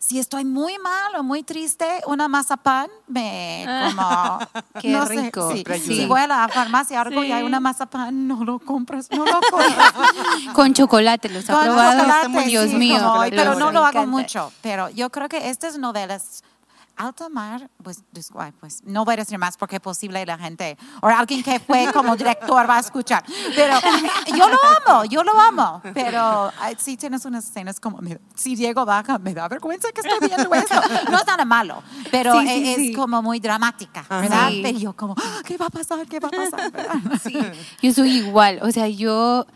si 0.04 0.18
estoy 0.18 0.44
muy 0.44 0.76
mal 0.78 1.16
o 1.16 1.22
muy 1.22 1.42
triste, 1.42 1.86
una 2.06 2.28
mazapán 2.28 2.90
me 3.08 3.64
como 3.88 4.38
qué 4.80 5.00
rico. 5.06 5.50
si 5.82 6.04
voy 6.04 6.20
a 6.20 6.26
la 6.26 6.48
farmacia 6.48 7.00
algo 7.00 7.24
y 7.24 7.32
hay 7.32 7.42
una 7.42 7.58
mazapán, 7.58 8.28
no 8.28 8.44
lo 8.44 8.58
compras, 8.58 9.08
no 9.10 9.24
lo 9.24 9.40
compras. 9.50 9.94
Con 10.52 10.74
chocolate, 10.74 11.30
los 11.30 11.48
ha 11.48 11.62
probado. 11.62 12.04
Dios 12.44 12.72
mío. 12.72 13.14
pero 13.30 13.54
no 13.54 13.72
lo 13.72 13.84
hago 13.84 14.06
mucho. 14.06 14.52
Pero 14.60 14.90
yo 14.90 15.08
creo 15.10 15.28
que 15.28 15.48
estas 15.48 15.78
novelas 15.78 16.42
alta 16.96 17.28
mar, 17.28 17.70
pues, 17.82 18.02
pues 18.60 18.82
no 18.84 19.04
voy 19.04 19.14
a 19.14 19.16
decir 19.18 19.38
más 19.38 19.56
porque 19.56 19.76
es 19.76 19.82
posible 19.82 20.24
la 20.24 20.38
gente 20.38 20.76
o 21.00 21.06
alguien 21.06 21.42
que 21.42 21.58
fue 21.58 21.92
como 21.92 22.16
director 22.16 22.68
va 22.68 22.76
a 22.76 22.80
escuchar. 22.80 23.24
Pero 23.54 23.76
yo 24.36 24.48
lo 24.48 24.58
amo, 24.64 25.04
yo 25.04 25.24
lo 25.24 25.38
amo. 25.38 25.82
Pero 25.92 26.50
si 26.78 26.96
tienes 26.96 27.24
unas 27.24 27.48
escenas 27.48 27.80
como, 27.80 28.00
si 28.34 28.56
Diego 28.56 28.84
baja, 28.84 29.18
me 29.18 29.34
da 29.34 29.48
vergüenza 29.48 29.88
que 29.92 30.00
estoy 30.00 30.28
viendo 30.28 30.52
esto. 30.54 30.74
No 31.10 31.18
es 31.18 31.26
nada 31.26 31.44
malo, 31.44 31.82
pero 32.10 32.40
es, 32.40 32.96
como 32.96 33.22
muy 33.22 33.40
dramática, 33.40 34.04
¿verdad? 34.08 34.50
Pero 34.62 34.78
yo 34.78 34.92
como, 34.94 35.14
ah, 35.18 35.40
¿qué 35.44 35.56
va 35.56 35.66
a 35.66 35.70
pasar? 35.70 36.06
¿Qué 36.06 36.20
va 36.20 36.28
a 36.28 36.30
pasar? 36.30 36.72
Yo 37.82 37.92
soy 37.92 38.18
igual, 38.18 38.60
o 38.62 38.70
sea, 38.70 38.88
yo... 38.88 39.46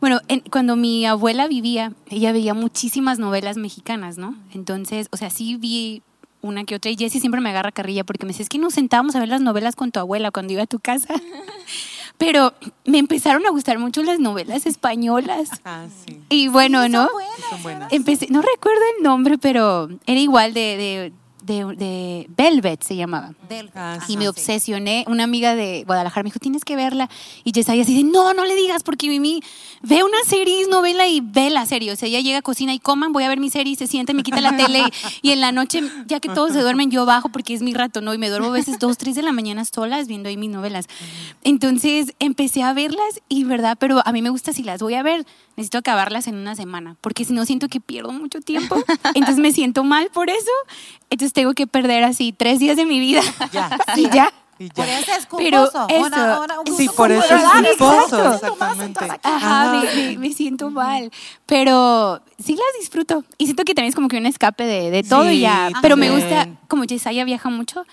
Bueno, 0.00 0.18
cuando 0.50 0.76
mi 0.76 1.04
abuela 1.04 1.46
vivía, 1.46 1.92
ella 2.06 2.32
veía 2.32 2.54
muchísimas 2.54 3.18
novelas 3.18 3.58
mexicanas, 3.58 4.16
¿no? 4.16 4.34
Entonces, 4.52 5.08
o 5.12 5.18
sea, 5.18 5.28
sí 5.28 5.56
vi 5.56 6.02
una 6.42 6.64
que 6.64 6.74
otra. 6.74 6.90
Y 6.90 6.96
Jessie 6.96 7.20
siempre 7.20 7.40
me 7.40 7.50
agarra 7.50 7.72
carrilla 7.72 8.04
porque 8.04 8.26
me 8.26 8.30
dice, 8.30 8.42
es 8.42 8.48
que 8.48 8.58
nos 8.58 8.74
sentábamos 8.74 9.14
a 9.16 9.20
ver 9.20 9.28
las 9.28 9.40
novelas 9.40 9.76
con 9.76 9.92
tu 9.92 10.00
abuela 10.00 10.30
cuando 10.30 10.52
iba 10.52 10.62
a 10.62 10.66
tu 10.66 10.78
casa. 10.78 11.14
Pero 12.18 12.52
me 12.84 12.98
empezaron 12.98 13.46
a 13.46 13.50
gustar 13.50 13.78
mucho 13.78 14.02
las 14.02 14.18
novelas 14.18 14.66
españolas. 14.66 15.50
Ah, 15.64 15.86
sí. 16.06 16.20
Y 16.30 16.48
bueno, 16.48 16.88
¿no? 16.88 17.08
Son 17.50 17.62
buenas. 17.62 17.92
Empecé, 17.92 18.26
no 18.30 18.42
recuerdo 18.42 18.80
el 18.96 19.04
nombre, 19.04 19.38
pero 19.38 19.88
era 20.06 20.18
igual 20.18 20.52
de 20.52 20.60
de, 20.76 21.12
Velvet 22.28 22.82
se 22.82 22.96
llamaba. 22.96 23.34
Ah, 23.74 23.98
y 24.08 24.16
me 24.16 24.28
obsesioné. 24.28 25.04
Una 25.08 25.24
amiga 25.24 25.54
de 25.54 25.84
Guadalajara 25.86 26.22
me 26.22 26.28
dijo, 26.28 26.38
tienes 26.38 26.64
que 26.64 26.76
verla. 26.76 27.08
Y 27.44 27.52
Yesaya 27.52 27.82
así 27.82 27.96
de, 27.96 28.04
no, 28.04 28.34
no 28.34 28.44
le 28.44 28.54
digas, 28.54 28.82
porque 28.82 29.08
Mimi 29.08 29.42
ve 29.82 30.02
una 30.04 30.22
serie, 30.26 30.66
novela 30.68 31.08
y 31.08 31.20
ve 31.20 31.50
la 31.50 31.66
serie. 31.66 31.92
O 31.92 31.96
sea, 31.96 32.08
ella 32.08 32.20
llega 32.20 32.38
a 32.38 32.42
cocina 32.42 32.72
y 32.72 32.78
coman, 32.78 33.12
voy 33.12 33.24
a 33.24 33.28
ver 33.28 33.40
mi 33.40 33.50
serie, 33.50 33.72
y 33.72 33.76
se 33.76 33.86
siente, 33.86 34.14
me 34.14 34.22
quita 34.22 34.40
la 34.40 34.56
tele. 34.56 34.84
Y, 35.22 35.30
en 35.30 35.40
la 35.40 35.52
noche, 35.52 35.82
ya 36.06 36.20
que 36.20 36.28
todos 36.28 36.52
se 36.52 36.60
duermen, 36.60 36.90
yo 36.90 37.06
bajo 37.06 37.28
porque 37.28 37.54
es 37.54 37.62
mi 37.62 37.74
rato, 37.74 38.00
¿no? 38.00 38.14
Y 38.14 38.18
me 38.18 38.28
duermo 38.28 38.48
a 38.48 38.52
veces 38.52 38.78
dos, 38.78 38.96
tres 38.98 39.14
de 39.14 39.22
la 39.22 39.32
mañana 39.32 39.64
solas 39.64 40.06
viendo 40.06 40.28
ahí 40.28 40.36
mis 40.36 40.50
novelas. 40.50 40.86
Entonces 41.42 42.14
empecé 42.18 42.62
a 42.62 42.72
verlas 42.72 43.20
y, 43.28 43.44
¿verdad? 43.44 43.76
Pero 43.78 44.02
a 44.04 44.12
mí 44.12 44.22
me 44.22 44.30
gusta 44.30 44.52
si 44.52 44.62
las 44.62 44.80
voy 44.80 44.94
a 44.94 45.02
ver, 45.02 45.26
necesito 45.56 45.78
acabarlas 45.78 46.26
en 46.26 46.36
una 46.36 46.54
semana, 46.54 46.96
porque 47.00 47.24
si 47.24 47.32
no 47.32 47.44
siento 47.44 47.68
que 47.68 47.80
pierdo 47.80 48.12
mucho 48.12 48.40
tiempo. 48.40 48.76
Entonces 49.14 49.38
me 49.38 49.52
siento 49.52 49.84
mal 49.84 50.10
por 50.12 50.30
eso. 50.30 50.50
Entonces 51.10 51.32
tengo 51.40 51.54
que 51.54 51.66
perder 51.66 52.04
así 52.04 52.34
tres 52.36 52.58
días 52.58 52.76
de 52.76 52.84
mi 52.84 53.00
vida. 53.00 53.22
Ya. 53.50 53.78
y 53.96 54.10
ya. 54.10 54.30
Por 54.74 54.86
eso 54.86 55.10
es 55.18 55.24
culposo. 55.24 55.86
Pero 55.88 56.44
sí, 56.76 56.86
por 56.94 57.10
eso 57.10 57.34
es 57.34 57.76
culposo, 57.78 58.34
exactamente. 58.34 59.06
Ajá, 59.22 59.80
me, 59.80 60.18
me, 60.18 60.32
siento 60.34 60.68
mal. 60.68 61.10
Pero 61.46 62.20
sí 62.38 62.52
las 62.52 62.78
disfruto. 62.78 63.24
Y 63.38 63.46
siento 63.46 63.64
que 63.64 63.74
también 63.74 63.88
es 63.88 63.94
como 63.94 64.08
que 64.08 64.18
un 64.18 64.26
escape 64.26 64.64
de, 64.64 64.90
de 64.90 65.02
todo 65.02 65.30
y 65.30 65.40
ya. 65.40 65.70
Pero 65.80 65.96
me 65.96 66.10
gusta, 66.10 66.46
como 66.68 66.84
Yesaya 66.84 67.24
viaja 67.24 67.48
mucho, 67.48 67.86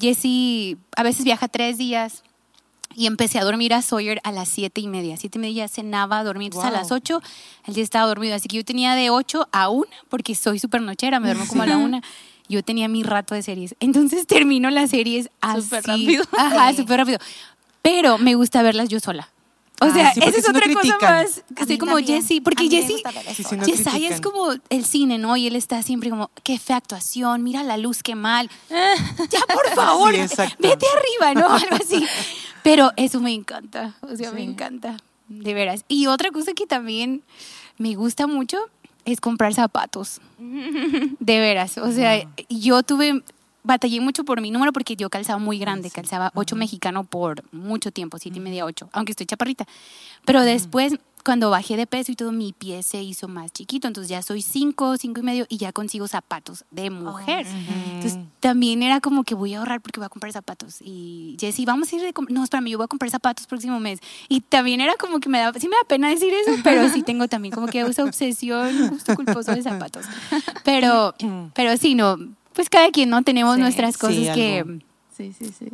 Jessie 0.00 0.78
a 0.96 1.02
veces 1.02 1.26
viaja 1.26 1.48
tres 1.48 1.76
días 1.76 2.22
y 2.94 3.06
empecé 3.06 3.38
a 3.38 3.44
dormir 3.44 3.74
a 3.74 3.82
Sawyer 3.82 4.22
a 4.24 4.32
las 4.32 4.48
siete 4.48 4.80
y 4.80 4.88
media. 4.88 5.18
Siete 5.18 5.36
y 5.36 5.42
media 5.42 5.68
cenaba, 5.68 6.24
dormía. 6.24 6.46
Entonces 6.46 6.70
a 6.70 6.72
las 6.72 6.92
ocho 6.92 7.20
el 7.66 7.74
día 7.74 7.84
estaba 7.84 8.06
dormido. 8.06 8.34
Así 8.34 8.48
que 8.48 8.56
yo 8.56 8.64
tenía 8.64 8.94
de 8.94 9.10
ocho 9.10 9.48
a 9.52 9.68
una, 9.68 9.92
porque 10.08 10.34
soy 10.34 10.58
súper 10.58 10.80
nochera, 10.80 11.20
me 11.20 11.28
duermo 11.28 11.46
como 11.46 11.62
a 11.62 11.66
la 11.66 11.76
una. 11.76 12.00
Yo 12.48 12.62
tenía 12.62 12.88
mi 12.88 13.02
rato 13.02 13.34
de 13.34 13.42
series. 13.42 13.74
Entonces 13.80 14.26
termino 14.26 14.70
las 14.70 14.90
series 14.90 15.30
así. 15.40 15.62
Súper 15.62 15.84
rápido. 15.84 16.24
Ajá, 16.36 16.72
súper 16.74 16.98
rápido. 16.98 17.18
Pero 17.82 18.18
me 18.18 18.34
gusta 18.34 18.62
verlas 18.62 18.88
yo 18.88 19.00
sola. 19.00 19.30
O 19.80 19.90
sea, 19.90 20.10
esa 20.10 20.38
es 20.38 20.48
otra 20.48 20.72
cosa 20.72 20.98
más. 21.00 21.44
Así 21.56 21.76
como 21.76 21.98
Jesse, 21.98 22.40
porque 22.42 22.68
Jesse, 22.68 23.02
Jesse 23.64 24.10
es 24.10 24.20
como 24.22 24.54
el 24.70 24.84
cine, 24.86 25.18
¿no? 25.18 25.36
Y 25.36 25.46
él 25.46 25.54
está 25.54 25.82
siempre 25.82 26.08
como, 26.08 26.30
qué 26.42 26.58
fea 26.58 26.76
actuación, 26.76 27.42
mira 27.42 27.62
la 27.62 27.76
luz, 27.76 28.02
qué 28.02 28.14
mal. 28.14 28.48
ya, 28.70 29.40
por 29.52 29.68
favor, 29.74 30.14
vete 30.14 30.86
arriba, 30.96 31.34
¿no? 31.34 31.54
Algo 31.54 31.76
así. 31.76 32.06
Pero 32.62 32.90
eso 32.96 33.20
me 33.20 33.32
encanta, 33.32 33.94
o 34.00 34.16
sea, 34.16 34.32
me 34.32 34.42
encanta, 34.42 34.96
de 35.28 35.54
veras. 35.54 35.84
Y 35.88 36.06
otra 36.06 36.30
cosa 36.30 36.54
que 36.54 36.66
también 36.66 37.22
me 37.78 37.94
gusta 37.94 38.26
mucho 38.26 38.58
es 39.06 39.20
comprar 39.20 39.54
zapatos. 39.54 40.20
De 40.38 41.40
veras, 41.40 41.78
o 41.78 41.90
sea, 41.90 42.28
yo 42.50 42.82
tuve 42.82 43.22
batallé 43.66 44.00
mucho 44.00 44.24
por 44.24 44.40
mi 44.40 44.50
número 44.50 44.72
porque 44.72 44.94
yo 44.94 45.10
calzaba 45.10 45.38
muy 45.38 45.58
grande, 45.58 45.90
calzaba 45.90 46.30
8 46.34 46.54
mexicano 46.54 47.02
por 47.02 47.42
mucho 47.52 47.90
tiempo, 47.90 48.18
siete 48.18 48.38
y 48.38 48.40
media, 48.40 48.64
8, 48.64 48.90
aunque 48.92 49.10
estoy 49.10 49.26
chaparrita. 49.26 49.66
Pero 50.24 50.42
después, 50.42 50.94
cuando 51.26 51.50
bajé 51.50 51.76
de 51.76 51.88
peso 51.88 52.12
y 52.12 52.14
todo, 52.14 52.30
mi 52.30 52.52
pie 52.52 52.84
se 52.84 53.02
hizo 53.02 53.26
más 53.26 53.52
chiquito, 53.52 53.88
entonces 53.88 54.08
ya 54.08 54.22
soy 54.22 54.42
5, 54.42 54.96
5 54.96 55.20
y 55.20 55.22
medio 55.24 55.46
y 55.48 55.56
ya 55.56 55.72
consigo 55.72 56.06
zapatos 56.06 56.64
de 56.70 56.88
mujer. 56.88 57.48
Entonces 57.94 58.20
también 58.38 58.80
era 58.80 59.00
como 59.00 59.24
que 59.24 59.34
voy 59.34 59.54
a 59.54 59.58
ahorrar 59.58 59.80
porque 59.80 59.98
voy 59.98 60.06
a 60.06 60.08
comprar 60.08 60.32
zapatos. 60.32 60.76
Y 60.80 61.36
Jessy, 61.40 61.64
vamos 61.64 61.92
a 61.92 61.96
ir 61.96 62.02
de... 62.02 62.14
No, 62.28 62.44
espera, 62.44 62.62
yo 62.64 62.78
voy 62.78 62.84
a 62.84 62.88
comprar 62.88 63.10
zapatos 63.10 63.48
próximo 63.48 63.80
mes. 63.80 63.98
Y 64.28 64.40
también 64.40 64.80
era 64.80 64.94
como 64.94 65.18
que 65.18 65.28
me 65.28 65.40
da, 65.40 65.52
sí 65.54 65.68
me 65.68 65.74
da 65.74 65.82
pena 65.88 66.10
decir 66.10 66.32
eso, 66.32 66.52
pero 66.62 66.88
sí 66.90 67.02
tengo 67.02 67.26
también 67.26 67.52
como 67.52 67.66
que 67.66 67.80
esa 67.80 68.04
obsesión, 68.04 68.90
justo 68.90 69.16
culposo 69.16 69.52
de 69.52 69.62
zapatos. 69.62 70.06
Pero, 70.64 71.12
pero 71.54 71.76
sí, 71.76 71.96
no 71.96 72.16
pues 72.56 72.70
cada 72.70 72.90
quien 72.90 73.10
no 73.10 73.22
tenemos 73.22 73.58
nuestras 73.58 73.98
cosas 73.98 74.34
que... 74.34 74.64
Sí, 75.14 75.34
sí, 75.38 75.52
sí. 75.58 75.72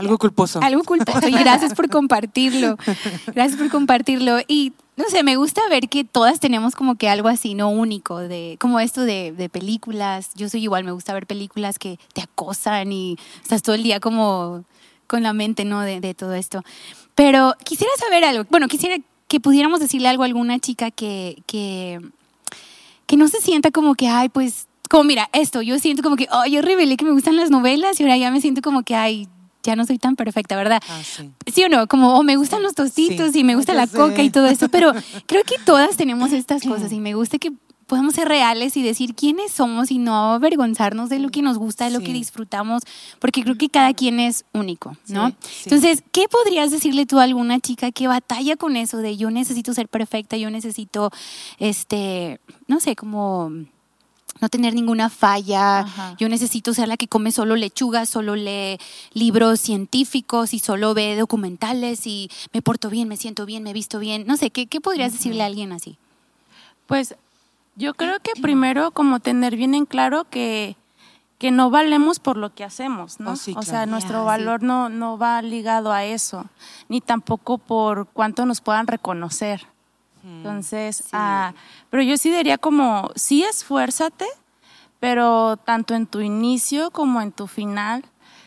Algo 0.00 0.16
culposo. 0.16 0.60
Algo 0.62 0.82
culposo. 0.82 1.28
Y 1.28 1.32
gracias 1.32 1.74
por 1.74 1.90
compartirlo. 1.90 2.78
Gracias 3.34 3.60
por 3.60 3.68
compartirlo. 3.70 4.38
Y 4.48 4.72
no 4.96 5.04
sé, 5.10 5.22
me 5.22 5.36
gusta 5.36 5.60
ver 5.68 5.90
que 5.90 6.04
todas 6.04 6.40
tenemos 6.40 6.74
como 6.74 6.94
que 6.94 7.10
algo 7.10 7.28
así, 7.28 7.54
no 7.54 7.68
único, 7.68 8.18
de 8.18 8.56
como 8.58 8.80
esto 8.80 9.02
de, 9.02 9.32
de 9.32 9.50
películas. 9.50 10.30
Yo 10.34 10.48
soy 10.48 10.62
igual, 10.62 10.84
me 10.84 10.92
gusta 10.92 11.12
ver 11.12 11.26
películas 11.26 11.78
que 11.78 11.98
te 12.14 12.22
acosan 12.22 12.92
y 12.92 13.18
estás 13.42 13.60
todo 13.62 13.74
el 13.74 13.82
día 13.82 14.00
como 14.00 14.64
con 15.06 15.22
la 15.22 15.34
mente, 15.34 15.66
¿no? 15.66 15.82
De, 15.82 16.00
de 16.00 16.14
todo 16.14 16.32
esto. 16.32 16.62
Pero 17.14 17.54
quisiera 17.62 17.92
saber 17.98 18.24
algo. 18.24 18.46
Bueno, 18.48 18.68
quisiera 18.68 18.96
que 19.28 19.38
pudiéramos 19.38 19.80
decirle 19.80 20.08
algo 20.08 20.22
a 20.22 20.26
alguna 20.26 20.58
chica 20.60 20.90
que, 20.90 21.42
que, 21.46 22.00
que 23.06 23.16
no 23.18 23.28
se 23.28 23.42
sienta 23.42 23.70
como 23.70 23.94
que, 23.94 24.08
ay, 24.08 24.30
pues 24.30 24.66
como 24.88 25.04
mira, 25.04 25.30
esto, 25.32 25.62
yo 25.62 25.78
siento 25.78 26.02
como 26.02 26.16
que, 26.16 26.26
oh, 26.32 26.46
yo 26.46 26.62
revelé 26.62 26.96
que 26.96 27.04
me 27.04 27.12
gustan 27.12 27.36
las 27.36 27.48
novelas 27.48 28.00
y 28.00 28.02
ahora 28.02 28.16
ya 28.16 28.32
me 28.32 28.40
siento 28.40 28.60
como 28.60 28.82
que, 28.82 28.96
ay, 28.96 29.28
ya 29.62 29.76
no 29.76 29.84
soy 29.86 29.98
tan 29.98 30.16
perfecta, 30.16 30.56
¿verdad? 30.56 30.82
Ah, 30.88 31.00
sí. 31.02 31.64
o 31.64 31.68
no? 31.68 31.86
Como, 31.86 32.14
oh, 32.14 32.22
me 32.22 32.36
gustan 32.36 32.62
los 32.62 32.74
tostitos 32.74 33.34
y 33.36 33.44
me 33.44 33.56
gusta 33.56 33.74
la 33.74 33.86
coca 33.86 34.22
y 34.22 34.30
todo 34.30 34.46
eso, 34.46 34.68
pero 34.68 34.92
creo 35.26 35.44
que 35.44 35.56
todas 35.64 35.96
tenemos 35.96 36.32
estas 36.32 36.62
cosas 36.62 36.92
y 36.92 37.00
me 37.00 37.14
gusta 37.14 37.38
que 37.38 37.52
podamos 37.90 38.14
ser 38.14 38.28
reales 38.28 38.76
y 38.76 38.84
decir 38.84 39.16
quiénes 39.16 39.50
somos 39.50 39.90
y 39.90 39.98
no 39.98 40.34
avergonzarnos 40.34 41.08
de 41.08 41.18
lo 41.18 41.30
que 41.30 41.42
nos 41.42 41.58
gusta, 41.58 41.86
de 41.86 41.90
lo 41.90 41.98
que 41.98 42.12
disfrutamos, 42.12 42.84
porque 43.18 43.42
creo 43.42 43.58
que 43.58 43.68
cada 43.68 43.92
quien 43.94 44.20
es 44.20 44.44
único, 44.52 44.96
¿no? 45.08 45.32
Entonces, 45.64 46.04
¿qué 46.12 46.28
podrías 46.28 46.70
decirle 46.70 47.04
tú 47.04 47.18
a 47.18 47.24
alguna 47.24 47.58
chica 47.58 47.90
que 47.90 48.06
batalla 48.06 48.54
con 48.54 48.76
eso 48.76 48.98
de 48.98 49.16
yo 49.16 49.32
necesito 49.32 49.74
ser 49.74 49.88
perfecta, 49.88 50.36
yo 50.36 50.52
necesito, 50.52 51.10
este, 51.58 52.40
no 52.68 52.78
sé, 52.78 52.94
como 52.94 53.50
no 54.40 54.48
tener 54.48 54.74
ninguna 54.74 55.10
falla. 55.10 55.86
Yo 56.18 56.28
necesito 56.28 56.74
ser 56.74 56.88
la 56.88 56.96
que 56.96 57.08
come 57.08 57.32
solo 57.32 57.56
lechuga, 57.56 58.06
solo 58.06 58.36
lee 58.36 58.78
libros 59.12 59.60
científicos 59.60 60.54
y 60.54 60.58
solo 60.58 60.94
ve 60.94 61.16
documentales 61.16 62.06
y 62.06 62.30
me 62.52 62.62
porto 62.62 62.90
bien, 62.90 63.08
me 63.08 63.16
siento 63.16 63.46
bien, 63.46 63.62
me 63.62 63.72
visto 63.72 63.98
bien. 63.98 64.24
No 64.26 64.36
sé, 64.36 64.50
¿qué, 64.50 64.66
qué 64.66 64.80
podrías 64.80 65.12
decirle 65.12 65.42
a 65.42 65.46
alguien 65.46 65.72
así? 65.72 65.96
Pues 66.86 67.14
yo 67.76 67.94
creo 67.94 68.18
que 68.20 68.32
primero 68.40 68.90
como 68.90 69.20
tener 69.20 69.56
bien 69.56 69.74
en 69.74 69.86
claro 69.86 70.24
que, 70.28 70.76
que 71.38 71.50
no 71.50 71.70
valemos 71.70 72.18
por 72.18 72.36
lo 72.36 72.54
que 72.54 72.64
hacemos, 72.64 73.20
¿no? 73.20 73.30
Oh, 73.30 73.58
o 73.58 73.62
sea, 73.62 73.86
nuestro 73.86 74.24
valor 74.24 74.62
no, 74.62 74.88
no 74.88 75.16
va 75.16 75.40
ligado 75.40 75.92
a 75.92 76.04
eso, 76.04 76.46
ni 76.88 77.00
tampoco 77.00 77.58
por 77.58 78.06
cuánto 78.08 78.44
nos 78.44 78.60
puedan 78.60 78.86
reconocer. 78.86 79.66
Entonces, 80.24 81.04
ah, 81.12 81.54
pero 81.88 82.02
yo 82.02 82.16
sí 82.16 82.30
diría 82.30 82.58
como, 82.58 83.10
sí 83.14 83.42
esfuérzate, 83.44 84.26
pero 84.98 85.56
tanto 85.56 85.94
en 85.94 86.06
tu 86.06 86.20
inicio 86.20 86.90
como 86.90 87.20
en 87.22 87.32
tu 87.32 87.46
final, 87.46 88.04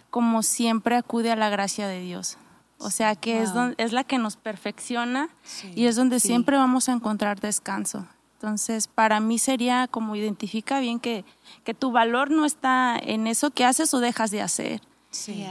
como 0.09 0.43
siempre 0.43 0.95
acude 0.95 1.31
a 1.31 1.35
la 1.35 1.49
gracia 1.49 1.87
de 1.87 2.01
Dios. 2.01 2.37
O 2.77 2.89
sea 2.89 3.15
que 3.15 3.41
es, 3.41 3.51
es 3.77 3.93
la 3.93 4.03
que 4.03 4.17
nos 4.17 4.35
perfecciona 4.35 5.29
y 5.73 5.85
es 5.85 5.95
donde 5.95 6.19
siempre 6.19 6.57
vamos 6.57 6.89
a 6.89 6.93
encontrar 6.93 7.39
descanso. 7.39 8.05
Entonces, 8.35 8.89
para 8.89 9.21
mí 9.21 9.39
sería 9.39 9.87
como 9.87 10.17
identifica 10.17 10.81
bien 10.81 10.99
que, 10.99 11.23
que 11.63 11.73
tu 11.73 11.93
valor 11.93 12.29
no 12.29 12.43
está 12.43 12.99
en 13.01 13.25
eso 13.25 13.51
que 13.51 13.63
haces 13.63 13.93
o 13.93 14.01
dejas 14.01 14.31
de 14.31 14.41
hacer, 14.41 14.81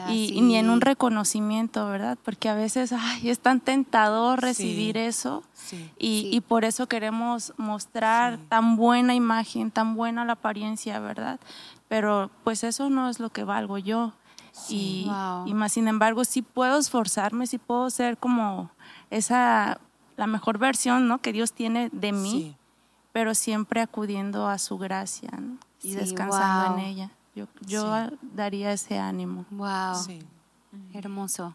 y, 0.09 0.40
ni 0.40 0.57
en 0.57 0.70
un 0.70 0.81
reconocimiento, 0.81 1.87
¿verdad? 1.87 2.18
Porque 2.25 2.48
a 2.48 2.55
veces 2.55 2.92
ay, 2.92 3.31
es 3.31 3.38
tan 3.38 3.61
tentador 3.61 4.40
recibir 4.40 4.96
eso. 4.96 5.42
Y, 5.98 6.29
y, 6.33 6.40
por 6.40 6.64
eso 6.64 6.87
queremos 6.87 7.55
mostrar 7.57 8.38
tan 8.48 8.77
buena 8.77 9.14
imagen, 9.14 9.70
tan 9.70 9.94
buena 9.94 10.25
la 10.25 10.35
apariencia, 10.35 10.98
¿verdad? 10.98 11.38
Pero 11.88 12.31
pues 12.44 12.64
eso 12.64 12.90
no 12.90 13.09
es 13.09 13.20
lo 13.20 13.31
que 13.31 13.44
valgo 13.44 13.79
yo. 13.79 14.12
Y, 14.68 15.11
y, 15.46 15.55
más 15.55 15.72
sin 15.72 15.88
embargo, 15.88 16.25
sí 16.25 16.42
puedo 16.42 16.79
esforzarme, 16.79 17.46
sí 17.46 17.59
puedo 17.59 17.88
ser 17.88 18.18
como 18.18 18.70
esa, 19.11 19.81
la 20.16 20.27
mejor 20.27 20.59
versión 20.59 21.09
¿no? 21.09 21.18
que 21.18 21.33
Dios 21.33 21.53
tiene 21.53 21.88
de 21.90 22.12
mí, 22.12 22.57
pero 23.12 23.35
siempre 23.35 23.81
acudiendo 23.81 24.48
a 24.48 24.59
su 24.59 24.77
gracia 24.77 25.31
y 25.83 25.94
descansando 25.94 26.79
en 26.79 26.85
ella. 26.85 27.11
Yo, 27.34 27.46
yo 27.62 28.10
daría 28.20 28.72
ese 28.72 28.98
ánimo. 28.98 29.46
Wow. 29.50 30.06
Hermoso. 30.92 31.54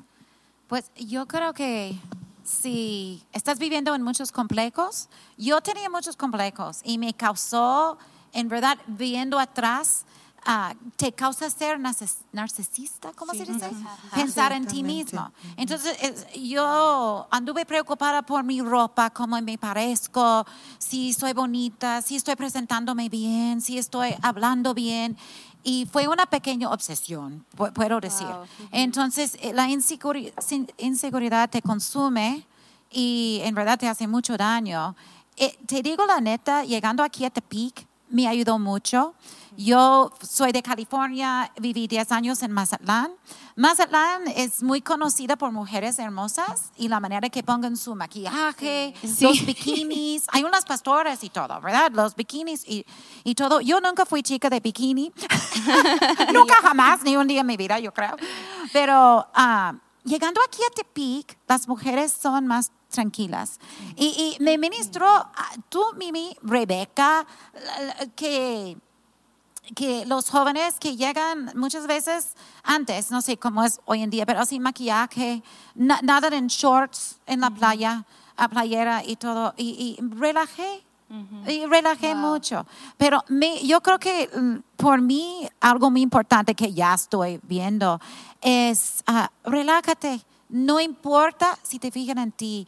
Pues 0.68 0.92
yo 0.96 1.28
creo 1.28 1.54
que 1.54 2.00
si 2.44 3.24
estás 3.32 3.60
viviendo 3.60 3.94
en 3.94 4.02
muchos 4.02 4.32
complejos, 4.32 5.10
yo 5.38 5.62
tenía 5.62 5.90
muchos 5.90 6.16
complejos 6.16 6.82
y 6.84 6.98
me 6.98 7.14
causó, 7.14 7.98
en 8.34 8.48
verdad, 8.50 8.78
viendo 8.88 9.40
atrás, 9.40 10.06
Ah, 10.50 10.74
te 10.96 11.12
causa 11.12 11.50
ser 11.50 11.78
narcisista, 11.78 13.12
¿cómo 13.12 13.34
se 13.34 13.44
dice? 13.44 13.70
Pensar 14.16 14.54
en 14.54 14.66
ti 14.66 14.82
mismo. 14.82 15.30
Entonces, 15.58 15.98
yo 16.40 17.28
anduve 17.30 17.66
preocupada 17.66 18.22
por 18.22 18.46
mi 18.46 18.62
ropa, 18.62 19.10
cómo 19.10 19.42
me 19.42 19.58
parezco, 19.58 20.46
si 20.78 21.12
soy 21.12 21.34
bonita, 21.34 22.02
si 22.02 22.16
estoy 22.16 22.38
presentándome 22.38 23.10
bien, 23.10 23.60
si 23.60 23.78
estoy 23.78 24.16
hablando 24.22 24.74
bien. 24.74 25.18
Y 25.64 25.88
fue 25.92 26.08
una 26.08 26.26
pequeña 26.26 26.70
obsesión, 26.70 27.46
puedo 27.74 28.00
decir. 28.00 28.28
Entonces, 28.72 29.38
eh, 29.42 29.54
la 29.54 29.68
inseguridad 29.70 31.50
te 31.50 31.62
consume 31.62 32.46
y 32.90 33.42
en 33.44 33.54
verdad 33.54 33.78
te 33.78 33.88
hace 33.88 34.08
mucho 34.08 34.38
daño. 34.38 34.96
Eh, 35.36 35.58
te 35.66 35.82
digo 35.82 36.06
la 36.06 36.20
neta, 36.22 36.64
llegando 36.64 37.04
aquí 37.04 37.26
a 37.26 37.30
Tepic, 37.30 37.86
me 38.10 38.28
ayudó 38.28 38.60
mucho. 38.60 39.14
Yo 39.58 40.14
soy 40.22 40.52
de 40.52 40.62
California, 40.62 41.52
viví 41.60 41.88
10 41.88 42.12
años 42.12 42.44
en 42.44 42.52
Mazatlán. 42.52 43.12
Mazatlán 43.56 44.28
es 44.36 44.62
muy 44.62 44.82
conocida 44.82 45.36
por 45.36 45.52
mujeres 45.52 45.98
hermosas 45.98 46.72
y 46.78 46.90
la 46.90 47.00
manera 47.00 47.28
que 47.30 47.42
pongan 47.42 47.76
su 47.76 47.96
maquillaje, 47.96 48.94
los 49.20 49.46
bikinis. 49.46 50.28
Hay 50.32 50.44
unas 50.44 50.64
pastoras 50.64 51.24
y 51.24 51.30
todo, 51.30 51.60
¿verdad? 51.60 51.92
Los 51.92 52.16
bikinis 52.16 52.64
y, 52.68 52.86
y 53.24 53.34
todo. 53.34 53.60
Yo 53.60 53.82
nunca 53.82 54.06
fui 54.06 54.22
chica 54.22 54.48
de 54.48 54.60
bikini. 54.60 55.12
nunca 56.34 56.56
jamás, 56.62 57.02
ni 57.02 57.18
un 57.18 57.28
día 57.28 57.42
en 57.42 57.48
mi 57.48 57.58
vida, 57.58 57.80
yo 57.80 57.92
creo. 57.92 58.16
Pero 58.72 59.28
ah, 59.34 59.74
llegando 60.08 60.42
aquí 60.48 60.62
a 60.64 60.74
Tepic, 60.74 61.38
las 61.48 61.68
mujeres 61.68 62.12
son 62.12 62.48
más 62.48 62.72
tranquilas. 62.90 63.60
Y, 63.96 64.38
y 64.40 64.44
me 64.44 64.58
ministró, 64.58 65.08
ah, 65.08 65.52
tú, 65.70 65.84
Mimi, 65.98 66.36
Rebeca, 66.42 67.28
que 68.16 68.78
que 69.76 70.06
los 70.06 70.30
jóvenes 70.30 70.76
que 70.80 70.96
llegan 70.96 71.52
muchas 71.56 71.88
veces 71.88 72.36
antes, 72.64 73.12
no 73.12 73.22
sé 73.22 73.38
cómo 73.38 73.64
es 73.64 73.80
hoy 73.86 74.02
en 74.02 74.10
día, 74.10 74.26
pero 74.26 74.40
así 74.40 74.60
maquillaje, 74.60 75.44
nada 75.76 76.30
en 76.30 76.48
shorts 76.48 77.20
en 77.26 77.42
la 77.42 77.50
playa, 77.50 78.06
a 78.36 78.48
playera 78.48 79.04
y 79.04 79.16
todo, 79.16 79.54
y, 79.58 79.98
relajé. 80.02 80.84
Y 81.48 81.66
relajé 81.66 82.16
mucho. 82.16 82.66
Pero 82.98 83.24
me, 83.30 83.66
yo 83.66 83.82
creo 83.82 83.98
que 83.98 84.30
mm, 84.36 84.58
por 84.76 85.02
mí 85.02 85.48
algo 85.62 85.90
muy 85.90 86.02
importante 86.02 86.54
que 86.54 86.74
ya 86.74 86.94
estoy 86.94 87.40
viendo 87.44 88.00
es 88.42 89.04
uh, 89.10 89.50
relájate 89.50 90.22
no 90.50 90.80
importa 90.80 91.58
si 91.62 91.78
te 91.80 91.92
fijan 91.92 92.18
en 92.20 92.32
ti, 92.32 92.68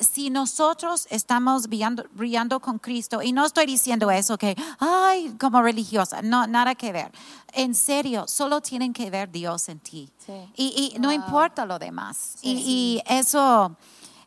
si 0.00 0.30
nosotros 0.30 1.06
estamos 1.10 1.68
brillando, 1.68 2.60
con 2.60 2.78
Cristo, 2.78 3.22
y 3.22 3.32
no 3.32 3.46
estoy 3.46 3.66
diciendo 3.66 4.10
eso 4.10 4.36
que, 4.36 4.56
ay, 4.80 5.34
como 5.38 5.62
religiosa, 5.62 6.20
no, 6.22 6.46
nada 6.46 6.74
que 6.74 6.92
ver. 6.92 7.12
En 7.52 7.74
serio, 7.74 8.26
solo 8.26 8.60
tienen 8.60 8.92
que 8.92 9.10
ver 9.10 9.30
Dios 9.30 9.68
en 9.68 9.78
ti. 9.78 10.10
Y, 10.56 10.96
no 10.98 11.12
importa 11.12 11.64
lo 11.64 11.78
demás. 11.78 12.36
y, 12.42 13.00
eso 13.06 13.76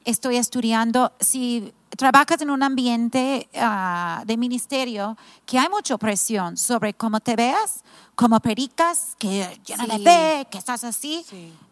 estoy 0.05 0.37
estudiando. 0.37 1.11
Si 1.19 1.73
trabajas 1.95 2.41
en 2.41 2.49
un 2.49 2.63
ambiente 2.63 3.47
ah, 3.55 4.23
de 4.25 4.37
ministerio 4.37 5.17
que 5.45 5.59
hay 5.59 5.69
mucha 5.69 5.97
presión 5.97 6.57
sobre 6.57 6.93
cómo 6.93 7.19
te 7.19 7.35
veas, 7.35 7.83
cómo 8.15 8.39
pericas, 8.39 9.15
que 9.17 9.59
llena 9.65 9.85
de 9.85 9.99
fe, 9.99 10.47
que 10.49 10.57
estás 10.57 10.83
así. 10.83 11.25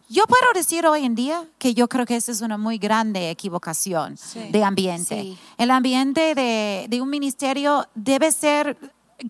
Yo 0.08 0.24
puedo 0.26 0.44
decir 0.54 0.86
hoy 0.86 1.04
en 1.04 1.14
día 1.14 1.44
que 1.58 1.74
yo 1.74 1.88
creo 1.88 2.04
que 2.04 2.16
esa 2.16 2.30
es 2.30 2.40
una 2.42 2.58
muy 2.58 2.78
grande 2.78 3.30
equivocación 3.30 4.18
de 4.50 4.62
ambiente. 4.62 5.36
El 5.56 5.70
ambiente 5.70 6.34
de, 6.34 7.00
un 7.00 7.10
ministerio 7.10 7.86
debe 7.94 8.30
ser 8.30 8.76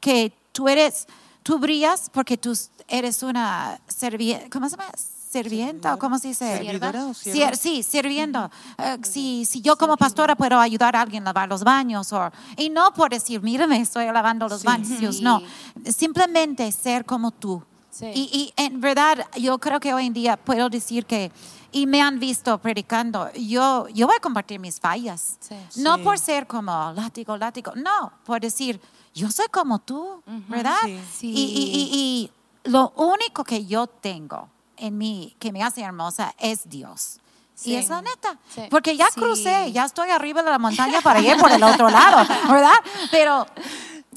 que 0.01 0.33
tú 0.53 0.69
eres, 0.69 1.07
tú 1.43 1.59
brillas 1.59 2.11
porque 2.13 2.37
tú 2.37 2.53
eres 2.89 3.23
una 3.23 3.81
serviente, 3.87 4.51
¿cómo 4.51 4.69
se 4.69 4.77
llama? 4.77 4.91
¿Servienta 5.35 5.95
o 5.95 5.99
cómo 5.99 6.17
se 6.17 6.29
dice? 6.29 6.59
¿Servidora 6.59 7.07
o 7.07 7.13
sí, 7.13 7.83
sirviendo. 7.83 8.49
Eh, 8.79 8.99
si, 9.03 9.45
si, 9.45 9.61
yo 9.61 9.77
como 9.77 9.97
pastora 9.97 10.37
puedo 10.37 10.61
ayudar 10.61 10.95
a 10.95 11.01
alguien 11.01 11.25
a 11.25 11.27
lavar 11.27 11.49
los 11.49 11.65
baños, 11.65 12.15
y 12.57 12.71
no 12.71 12.95
por 12.95 13.11
decir, 13.11 13.43
mírame, 13.43 13.81
estoy 13.81 14.07
lavando 14.13 14.47
los 14.49 14.63
baños, 14.63 15.21
no. 15.21 15.43
Simplemente 15.87 16.71
ser 16.71 17.05
como 17.05 17.33
tú. 17.33 17.61
Y, 18.01 18.53
en 18.57 18.81
verdad, 18.81 19.27
yo 19.37 19.59
creo 19.59 19.81
que 19.81 19.93
hoy 19.93 20.07
en 20.07 20.13
día 20.13 20.37
puedo 20.37 20.69
decir 20.69 21.05
que, 21.05 21.33
y 21.73 21.89
me 21.89 22.01
han 22.01 22.21
visto 22.21 22.57
predicando, 22.59 23.29
yo, 23.33 23.89
yo 23.89 24.07
voy 24.07 24.15
a 24.17 24.21
compartir 24.21 24.61
mis 24.61 24.79
fallas. 24.79 25.37
No 25.75 25.99
por 25.99 26.17
ser 26.21 26.47
como 26.47 26.93
látigo, 26.93 27.37
látigo, 27.37 27.73
no, 27.75 28.13
por 28.25 28.41
decir, 28.41 28.81
yo 29.13 29.29
soy 29.33 29.49
como 29.51 29.81
tú, 29.81 30.23
¿verdad? 30.47 30.79
Y, 31.21 31.29
y, 31.29 32.31
lo 32.67 32.95
único 32.97 33.43
que 33.43 33.67
yo 33.67 33.89
tengo 33.89 34.54
en 34.77 34.99
mí 34.99 35.37
que 35.39 35.53
me 35.53 35.63
hace 35.63 35.83
hermosa 35.83 36.35
es 36.39 36.69
Dios. 36.69 37.19
Y 37.63 37.77
es 37.77 37.89
la 37.89 38.03
neta. 38.03 38.37
Porque 38.69 38.97
ya 38.97 39.09
crucé, 39.15 39.71
ya 39.73 39.85
estoy 39.85 40.11
arriba 40.11 40.43
de 40.43 40.51
la 40.51 40.59
montaña 40.59 41.01
para 41.01 41.21
ir 41.21 41.37
por 41.37 41.53
el 41.53 41.63
otro 41.63 41.89
lado, 41.89 42.27
¿verdad? 42.49 42.73
Pero 43.11 43.47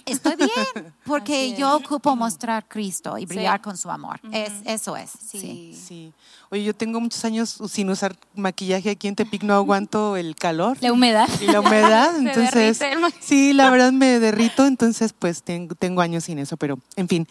estoy 0.06 0.36
bien, 0.36 0.94
porque 1.06 1.54
yo 1.54 1.76
ocupo 1.76 2.16
mostrar 2.16 2.68
Cristo 2.68 3.18
y 3.18 3.26
brillar 3.26 3.62
con 3.62 3.78
su 3.78 3.90
amor. 3.92 4.20
es, 4.32 4.52
eso 4.66 4.98
es. 4.98 5.12
Sí. 5.12 5.78
sí. 5.88 6.14
Oye, 6.50 6.64
yo 6.64 6.74
tengo 6.74 7.00
muchos 7.00 7.24
años 7.26 7.60
sin 7.70 7.90
usar 7.90 8.16
maquillaje 8.34 8.90
aquí 8.90 9.08
en 9.08 9.16
Tepic, 9.16 9.44
no 9.44 9.54
aguanto 9.54 10.16
el 10.16 10.36
calor. 10.36 10.78
La 10.80 10.94
humedad. 10.94 11.28
Y 11.42 11.46
la 11.46 11.60
humedad, 11.60 12.16
entonces. 12.18 12.80
sí, 13.20 13.54
la 13.54 13.70
verdad 13.70 13.92
me 13.92 14.20
derrito, 14.20 14.66
entonces 14.66 15.14
pues 15.14 15.44
tengo, 15.44 15.76
tengo 15.76 16.02
años 16.02 16.24
sin 16.24 16.40
eso, 16.40 16.58
pero 16.58 16.80
en 16.96 17.08
fin. 17.08 17.28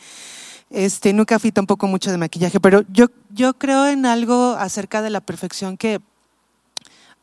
Este, 0.70 1.12
nunca 1.12 1.38
fui 1.38 1.52
tampoco 1.52 1.86
mucho 1.86 2.10
de 2.10 2.18
maquillaje, 2.18 2.58
pero 2.58 2.82
yo, 2.92 3.06
yo 3.30 3.54
creo 3.54 3.86
en 3.86 4.04
algo 4.04 4.56
acerca 4.58 5.00
de 5.00 5.10
la 5.10 5.20
perfección 5.20 5.76
que 5.76 6.00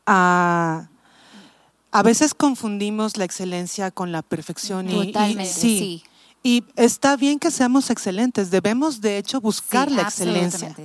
a, 0.06 0.88
a 1.92 2.02
veces 2.02 2.34
confundimos 2.34 3.16
la 3.16 3.24
excelencia 3.24 3.90
con 3.90 4.12
la 4.12 4.22
perfección. 4.22 4.88
Totalmente, 4.88 5.44
sí. 5.44 6.02
Y 6.46 6.62
está 6.76 7.16
bien 7.16 7.38
que 7.38 7.50
seamos 7.50 7.88
excelentes, 7.88 8.50
debemos 8.50 9.00
de 9.00 9.16
hecho 9.16 9.40
buscar 9.40 9.90
la 9.90 10.02
excelencia 10.02 10.76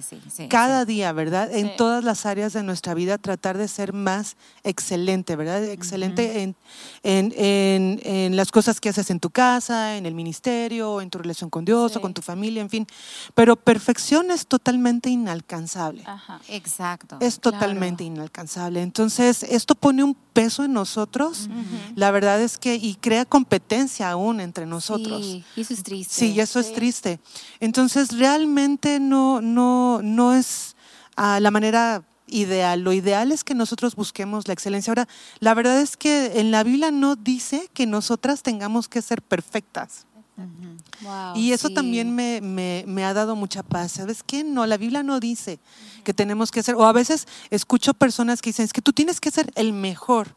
cada 0.48 0.86
día, 0.86 1.12
¿verdad? 1.12 1.54
En 1.54 1.76
todas 1.76 2.02
las 2.02 2.26
áreas 2.26 2.54
de 2.54 2.64
nuestra 2.64 2.94
vida 2.94 3.18
tratar 3.18 3.58
de 3.58 3.68
ser 3.68 3.92
más 3.92 4.38
excelente, 4.64 5.36
¿verdad? 5.36 5.66
Excelente 5.66 6.44
en, 6.44 6.56
en, 7.04 8.00
en, 8.06 8.38
las 8.38 8.54
cosas 8.54 8.80
que 8.80 8.88
haces 8.88 9.10
en 9.10 9.20
tu 9.20 9.32
casa, 9.32 9.98
en 9.98 10.06
el 10.06 10.16
ministerio, 10.16 11.02
en 11.02 11.10
tu 11.10 11.18
relación 11.18 11.50
con 11.50 11.66
Dios 11.66 11.94
o 11.98 12.00
con 12.00 12.14
tu 12.14 12.22
familia, 12.22 12.62
en 12.62 12.70
fin. 12.70 12.88
Pero 13.34 13.58
perfección 13.58 14.32
es 14.32 14.48
totalmente 14.48 15.10
inalcanzable. 15.10 16.04
Ajá. 16.06 16.40
Exacto. 16.48 17.18
Es 17.20 17.42
totalmente 17.42 18.06
inalcanzable. 18.06 18.82
Entonces, 18.82 19.44
esto 19.44 19.76
pone 19.76 20.06
un 20.06 20.16
peso 20.32 20.64
en 20.64 20.72
nosotros, 20.72 21.50
la 21.96 22.12
verdad 22.12 22.42
es 22.42 22.58
que, 22.58 22.76
y 22.76 22.96
crea 22.96 23.26
competencia 23.26 24.10
aún 24.10 24.40
entre 24.40 24.66
nosotros. 24.66 25.42
Sí, 25.56 25.60
y 25.60 25.62
eso 25.62 25.74
es 25.74 25.84
triste. 25.84 26.14
Sí, 26.14 26.40
eso 26.40 26.60
es 26.60 26.74
triste. 26.74 27.20
Entonces, 27.60 28.18
realmente 28.18 29.00
no, 29.00 29.42
no, 29.42 30.02
no 30.02 30.34
es 30.34 30.76
ah, 31.16 31.40
la 31.40 31.52
manera 31.52 32.04
ideal. 32.32 32.82
Lo 32.82 32.94
ideal 32.94 33.32
es 33.32 33.44
que 33.44 33.56
nosotros 33.56 33.96
busquemos 33.96 34.48
la 34.48 34.54
excelencia. 34.54 34.92
Ahora, 34.92 35.08
la 35.40 35.54
verdad 35.54 35.82
es 35.82 35.98
que 35.98 36.40
en 36.40 36.52
la 36.52 36.64
Biblia 36.64 36.92
no 36.92 37.16
dice 37.16 37.70
que 37.74 37.86
nosotras 37.86 38.44
tengamos 38.44 38.88
que 38.88 39.02
ser 39.02 39.22
perfectas. 39.22 40.06
y 41.36 41.52
eso 41.52 41.70
también 41.70 42.16
me, 42.16 42.40
me, 42.40 42.86
me, 42.88 43.04
ha 43.04 43.14
dado 43.14 43.36
mucha 43.36 43.62
paz. 43.62 43.94
¿Sabes 43.94 44.24
qué? 44.24 44.44
No, 44.44 44.66
la 44.66 44.78
Biblia 44.78 45.04
no 45.04 45.20
dice 45.20 45.60
que 46.04 46.14
tenemos 46.14 46.52
que 46.52 46.64
ser, 46.64 46.76
o 46.76 46.86
a 46.86 46.94
veces 46.94 47.28
escucho 47.50 47.94
personas 47.94 48.42
que 48.42 48.52
dicen, 48.52 48.66
es 48.66 48.74
que 48.74 48.82
tú 48.82 48.94
tienes 48.94 49.20
que 49.20 49.32
ser 49.32 49.52
el 49.56 49.74
mejor. 49.74 50.36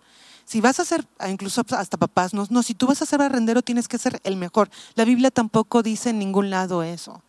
Si 0.52 0.60
vas 0.60 0.78
a 0.80 0.84
ser, 0.84 1.06
incluso 1.30 1.62
hasta 1.70 1.96
papás, 1.96 2.34
no, 2.34 2.46
no, 2.50 2.62
si 2.62 2.74
tú 2.74 2.86
vas 2.86 3.00
a 3.00 3.06
ser 3.06 3.22
arrendero 3.22 3.62
tienes 3.62 3.88
que 3.88 3.96
ser 3.96 4.20
el 4.22 4.36
mejor. 4.36 4.68
La 4.96 5.06
Biblia 5.06 5.30
tampoco 5.30 5.82
dice 5.82 6.10
en 6.10 6.18
ningún 6.18 6.50
lado 6.50 6.82
eso. 6.82 7.22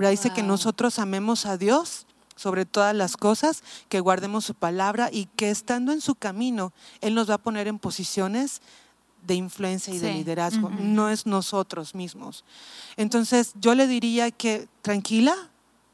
Dice 0.00 0.30
que 0.30 0.42
nosotros 0.42 0.98
amemos 0.98 1.46
a 1.46 1.58
Dios 1.58 2.08
sobre 2.34 2.66
todas 2.66 2.92
las 2.92 3.16
cosas, 3.16 3.62
que 3.88 4.00
guardemos 4.00 4.44
su 4.46 4.54
palabra 4.54 5.10
y 5.12 5.26
que 5.36 5.50
estando 5.50 5.92
en 5.92 6.00
su 6.00 6.16
camino, 6.16 6.72
Él 7.00 7.14
nos 7.14 7.30
va 7.30 7.34
a 7.34 7.38
poner 7.38 7.68
en 7.68 7.78
posiciones 7.78 8.62
de 9.24 9.36
influencia 9.36 9.94
y 9.94 10.00
de 10.00 10.14
liderazgo, 10.14 10.68
no 10.68 11.08
es 11.08 11.24
nosotros 11.24 11.94
mismos. 11.94 12.44
Entonces 12.96 13.52
yo 13.60 13.76
le 13.76 13.86
diría 13.86 14.32
que 14.32 14.66
tranquila, 14.82 15.36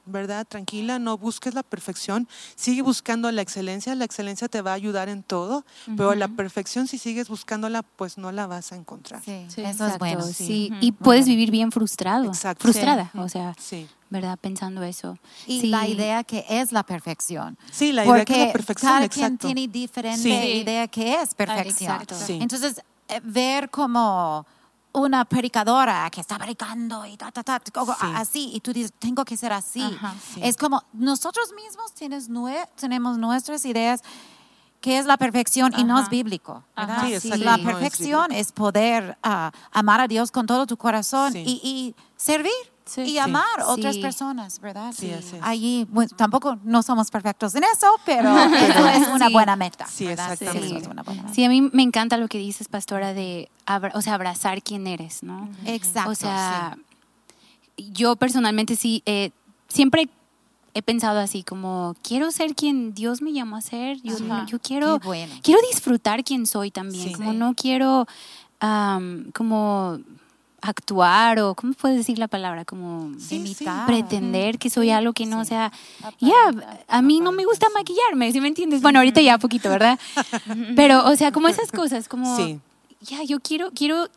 ¿verdad? 0.05 0.47
Tranquila, 0.47 0.99
no 0.99 1.19
busques 1.19 1.55
la 1.55 1.63
perfección, 1.63 2.29
sigue 2.55 2.83
buscando 2.83 3.31
la 3.31 3.43
excelencia, 3.43 3.95
la 3.95 4.05
excelencia 4.05 4.49
te 4.49 4.61
va 4.63 4.73
a 4.73 4.75
ayudar 4.75 5.09
en 5.09 5.23
todo, 5.23 5.65
pero 5.97 6.15
la 6.15 6.29
perfección 6.29 6.87
si 6.87 6.99
sigues 6.99 7.29
buscándola, 7.29 7.83
pues 7.83 8.19
no 8.19 8.33
la 8.33 8.47
vas 8.47 8.73
a 8.73 8.77
encontrar. 8.77 9.23
Sí, 9.25 9.47
eso 9.57 9.87
es 9.87 9.99
bueno. 9.99 10.23
Sí. 10.23 10.73
Y 10.81 10.93
puedes 10.93 11.27
vivir 11.27 11.51
bien 11.51 11.73
frustrado, 11.73 12.33
frustrada, 12.59 13.11
o 13.15 13.29
sea, 13.29 13.55
¿verdad? 14.11 14.39
Pensando 14.39 14.83
eso. 14.83 15.19
Y 15.47 15.69
la 15.69 15.87
idea 15.87 16.23
que 16.25 16.45
es 16.49 16.73
la 16.73 16.83
perfección. 16.83 17.57
Sí, 17.71 17.93
la 17.93 18.05
idea 18.05 18.25
que 18.25 18.35
es 18.35 18.47
la 18.47 18.53
perfección, 18.53 18.93
cada 18.93 19.09
quien 19.09 19.39
tiene 19.39 19.69
diferente 19.69 20.57
idea 20.57 20.87
que 20.89 21.15
es 21.15 21.35
perfección. 21.35 21.99
Entonces, 22.29 22.83
eh, 23.09 23.21
ver 23.23 23.71
como 23.71 24.47
una 24.93 25.25
predicadora 25.25 26.09
que 26.11 26.21
está 26.21 26.39
predicando 26.39 27.07
y 27.07 27.17
ta, 27.17 27.31
ta, 27.33 27.43
ta, 27.43 27.61
así, 28.15 28.51
y 28.55 28.61
tú 28.61 28.73
dices, 28.73 28.93
tengo 28.99 29.25
que 29.25 29.37
ser 29.37 29.53
así. 29.53 29.83
Es 30.41 30.57
como 30.57 30.83
nosotros 30.93 31.53
mismos 31.55 31.93
tienes 31.95 32.29
tenemos 32.77 33.19
nuestras 33.19 33.65
ideas 33.65 34.03
que 34.81 34.99
es 34.99 35.07
la 35.07 35.17
perfección 35.17 35.73
y 35.79 35.85
no 35.85 36.01
es 36.01 36.09
bíblico. 36.09 36.65
la 36.77 37.59
perfección 37.59 38.33
es, 38.33 38.53
poder 38.53 39.17
ah, 39.23 39.53
amar 39.71 40.01
a 40.01 40.09
Dios 40.09 40.31
con 40.31 40.47
todo 40.47 40.67
tu 40.67 40.77
corazón 40.77 41.37
y, 41.37 41.61
y 41.63 41.95
servir 42.17 42.53
y 42.97 43.19
amar 43.19 43.45
otras 43.67 43.97
personas, 43.99 44.61
¿verdad? 44.61 44.93
Sí, 44.97 45.13
Allí, 45.41 45.87
tampoco 46.17 46.59
no 46.65 46.83
somos 46.83 47.11
perfectos 47.11 47.55
en 47.55 47.65
eso, 47.65 47.87
pero 48.05 48.37
es 48.37 49.09
una 49.09 49.29
buena 49.29 49.57
meta. 49.57 49.87
Sí, 49.87 50.07
exactamente. 50.07 50.89
Sí, 51.33 51.45
a 51.45 51.49
mí 51.49 51.63
me 51.73 51.83
encanta 51.83 52.17
lo 52.17 52.29
que 52.29 52.39
dices, 52.39 52.69
pastora, 52.69 53.15
de 53.15 53.51
o 53.95 54.03
sea, 54.03 54.15
abrazar 54.15 54.63
quién 54.63 54.87
eres, 54.87 55.23
¿no? 55.23 55.49
Exacto. 55.65 56.11
O 56.11 56.15
sea, 56.15 56.77
yo 57.77 58.17
personalmente 58.17 58.77
sí, 58.77 59.03
eh, 59.07 59.31
siempre 59.69 60.09
he 60.75 60.83
pensado 60.83 61.21
así 61.21 61.43
como 61.43 61.95
quiero 62.03 62.31
ser 62.31 62.55
quien 62.55 62.95
Dios 62.95 63.21
me 63.21 63.33
llamó 63.33 63.57
a 63.57 63.61
ser 63.61 64.01
yo, 64.03 64.17
yo 64.47 64.59
quiero 64.59 64.99
quiero 65.43 65.61
disfrutar 65.71 66.25
quién 66.25 66.47
soy 66.47 66.71
también 66.71 67.13
como 67.13 67.35
no 67.35 67.55
quiero 67.55 68.07
como 69.35 69.99
actuar 70.63 71.41
o, 71.41 71.55
¿cómo 71.55 71.75
puedes 71.75 71.99
decir 71.99 72.19
la 72.19 72.29
palabra? 72.29 72.65
Como 72.65 73.11
pretender 73.87 74.59
que 74.59 74.71
soy 74.71 74.91
algo 74.91 75.13
que 75.13 75.27
no 75.27 75.45
sea... 75.45 75.73
Ya, 76.21 76.35
a 76.89 77.03
mí 77.03 77.21
no 77.21 77.33
me 77.33 77.45
gusta 77.45 77.67
maquillarme, 77.75 78.33
¿sí 78.33 78.41
me 78.41 78.49
entiendes? 78.49 78.81
Bueno, 78.81 79.01
ahorita 79.01 79.21
ya 79.21 79.39
poquito, 79.39 79.69
¿verdad? 79.69 79.99
Pero, 80.77 81.05
o 81.07 81.17
sea, 81.17 81.33
como 81.33 81.49
esas 81.49 81.71
cosas, 81.73 82.09
como... 82.09 82.61
Ya, 83.01 83.25
yo 83.25 83.41
quiero, 83.41 83.73
quiero 83.73 84.09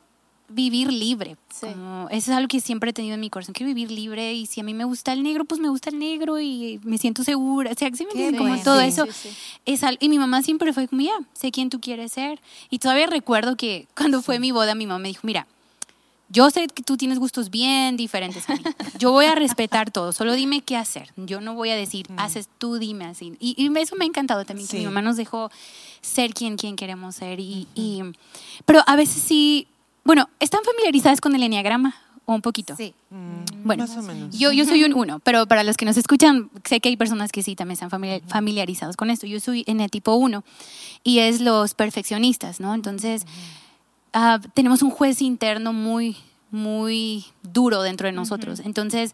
vivir 0.47 0.91
libre. 0.93 1.37
eso 1.49 1.71
es 2.11 2.29
algo 2.29 2.47
que 2.47 2.59
siempre 2.59 2.91
he 2.91 2.93
tenido 2.93 3.15
en 3.15 3.19
mi 3.19 3.29
corazón. 3.29 3.53
Quiero 3.53 3.67
vivir 3.67 3.91
libre 3.91 4.33
y 4.33 4.45
si 4.45 4.61
a 4.61 4.63
mí 4.63 4.73
me 4.73 4.85
gusta 4.85 5.13
el 5.13 5.23
negro, 5.23 5.45
pues 5.45 5.59
me 5.59 5.69
gusta 5.69 5.89
el 5.89 5.97
negro 5.97 6.39
y 6.39 6.79
me 6.83 6.97
siento 6.97 7.23
segura. 7.23 7.71
O 7.71 7.73
sea, 7.73 7.89
¿sí 7.93 8.05
me 8.13 8.37
Como 8.37 8.57
todo 8.61 8.79
eso. 8.79 9.05
Es 9.65 9.83
algo, 9.83 9.97
y 10.01 10.09
mi 10.09 10.19
mamá 10.19 10.43
siempre 10.43 10.73
fue 10.73 10.87
como, 10.87 11.01
ya, 11.01 11.17
sé 11.33 11.51
quién 11.51 11.69
tú 11.69 11.81
quieres 11.81 12.11
ser. 12.11 12.39
Y 12.69 12.79
todavía 12.79 13.07
recuerdo 13.07 13.55
que 13.55 13.87
cuando 13.95 14.21
fue 14.21 14.39
mi 14.39 14.51
boda, 14.51 14.75
mi 14.75 14.85
mamá 14.85 14.99
me 14.99 15.07
dijo, 15.07 15.21
mira, 15.23 15.47
yo 16.29 16.49
sé 16.49 16.67
que 16.67 16.83
tú 16.83 16.97
tienes 16.97 17.19
gustos 17.19 17.49
bien 17.49 17.97
diferentes 17.97 18.49
a 18.49 18.55
mí. 18.55 18.61
Yo 18.99 19.11
voy 19.11 19.25
a 19.25 19.35
respetar 19.35 19.91
todo, 19.91 20.11
solo 20.11 20.33
dime 20.33 20.61
qué 20.61 20.75
hacer. 20.75 21.11
Yo 21.17 21.39
no 21.39 21.53
voy 21.53 21.69
a 21.69 21.75
decir, 21.75 22.09
mm. 22.09 22.19
haces 22.19 22.49
tú, 22.57 22.77
dime 22.77 23.05
así. 23.05 23.35
Y, 23.39 23.71
eso 23.77 23.95
me 23.95 24.05
ha 24.05 24.07
encantado 24.07 24.45
también, 24.45 24.67
que 24.67 24.79
mi 24.79 24.85
mamá 24.85 25.01
nos 25.01 25.17
dejó 25.17 25.51
ser 26.01 26.33
quien, 26.33 26.57
quien 26.57 26.75
queremos 26.75 27.15
ser. 27.15 27.39
Y, 27.39 28.01
pero 28.65 28.81
a 28.87 28.95
veces 28.95 29.21
sí, 29.21 29.67
bueno, 30.03 30.29
¿están 30.39 30.63
familiarizadas 30.63 31.21
con 31.21 31.35
el 31.35 31.43
enneagrama? 31.43 31.95
¿O 32.27 32.33
un 32.33 32.41
poquito? 32.41 32.75
Sí. 32.75 32.95
Mm, 33.11 33.63
bueno, 33.63 33.85
más 33.85 33.95
o 33.97 34.01
menos. 34.01 34.35
Yo, 34.35 34.51
yo 34.51 34.65
soy 34.65 34.83
un 34.83 34.93
uno, 34.93 35.19
pero 35.19 35.45
para 35.45 35.63
los 35.63 35.77
que 35.77 35.85
nos 35.85 35.95
escuchan, 35.95 36.49
sé 36.63 36.79
que 36.79 36.89
hay 36.89 36.97
personas 36.97 37.31
que 37.31 37.43
sí 37.43 37.55
también 37.55 37.79
están 37.79 37.91
familiarizados 38.27 38.97
con 38.97 39.11
esto. 39.11 39.27
Yo 39.27 39.39
soy 39.39 39.63
en 39.67 39.79
el 39.79 39.91
tipo 39.91 40.15
uno 40.15 40.43
y 41.03 41.19
es 41.19 41.39
los 41.39 41.75
perfeccionistas, 41.75 42.59
¿no? 42.59 42.73
Entonces... 42.73 43.25
Ah, 44.17 44.39
tenemos 44.53 44.81
un 44.81 44.91
juez 44.91 45.21
interno 45.21 45.73
muy, 45.73 46.15
muy 46.49 47.25
duro 47.43 47.81
dentro 47.81 48.07
de 48.07 48.13
nosotros. 48.13 48.61
Entonces, 48.61 49.13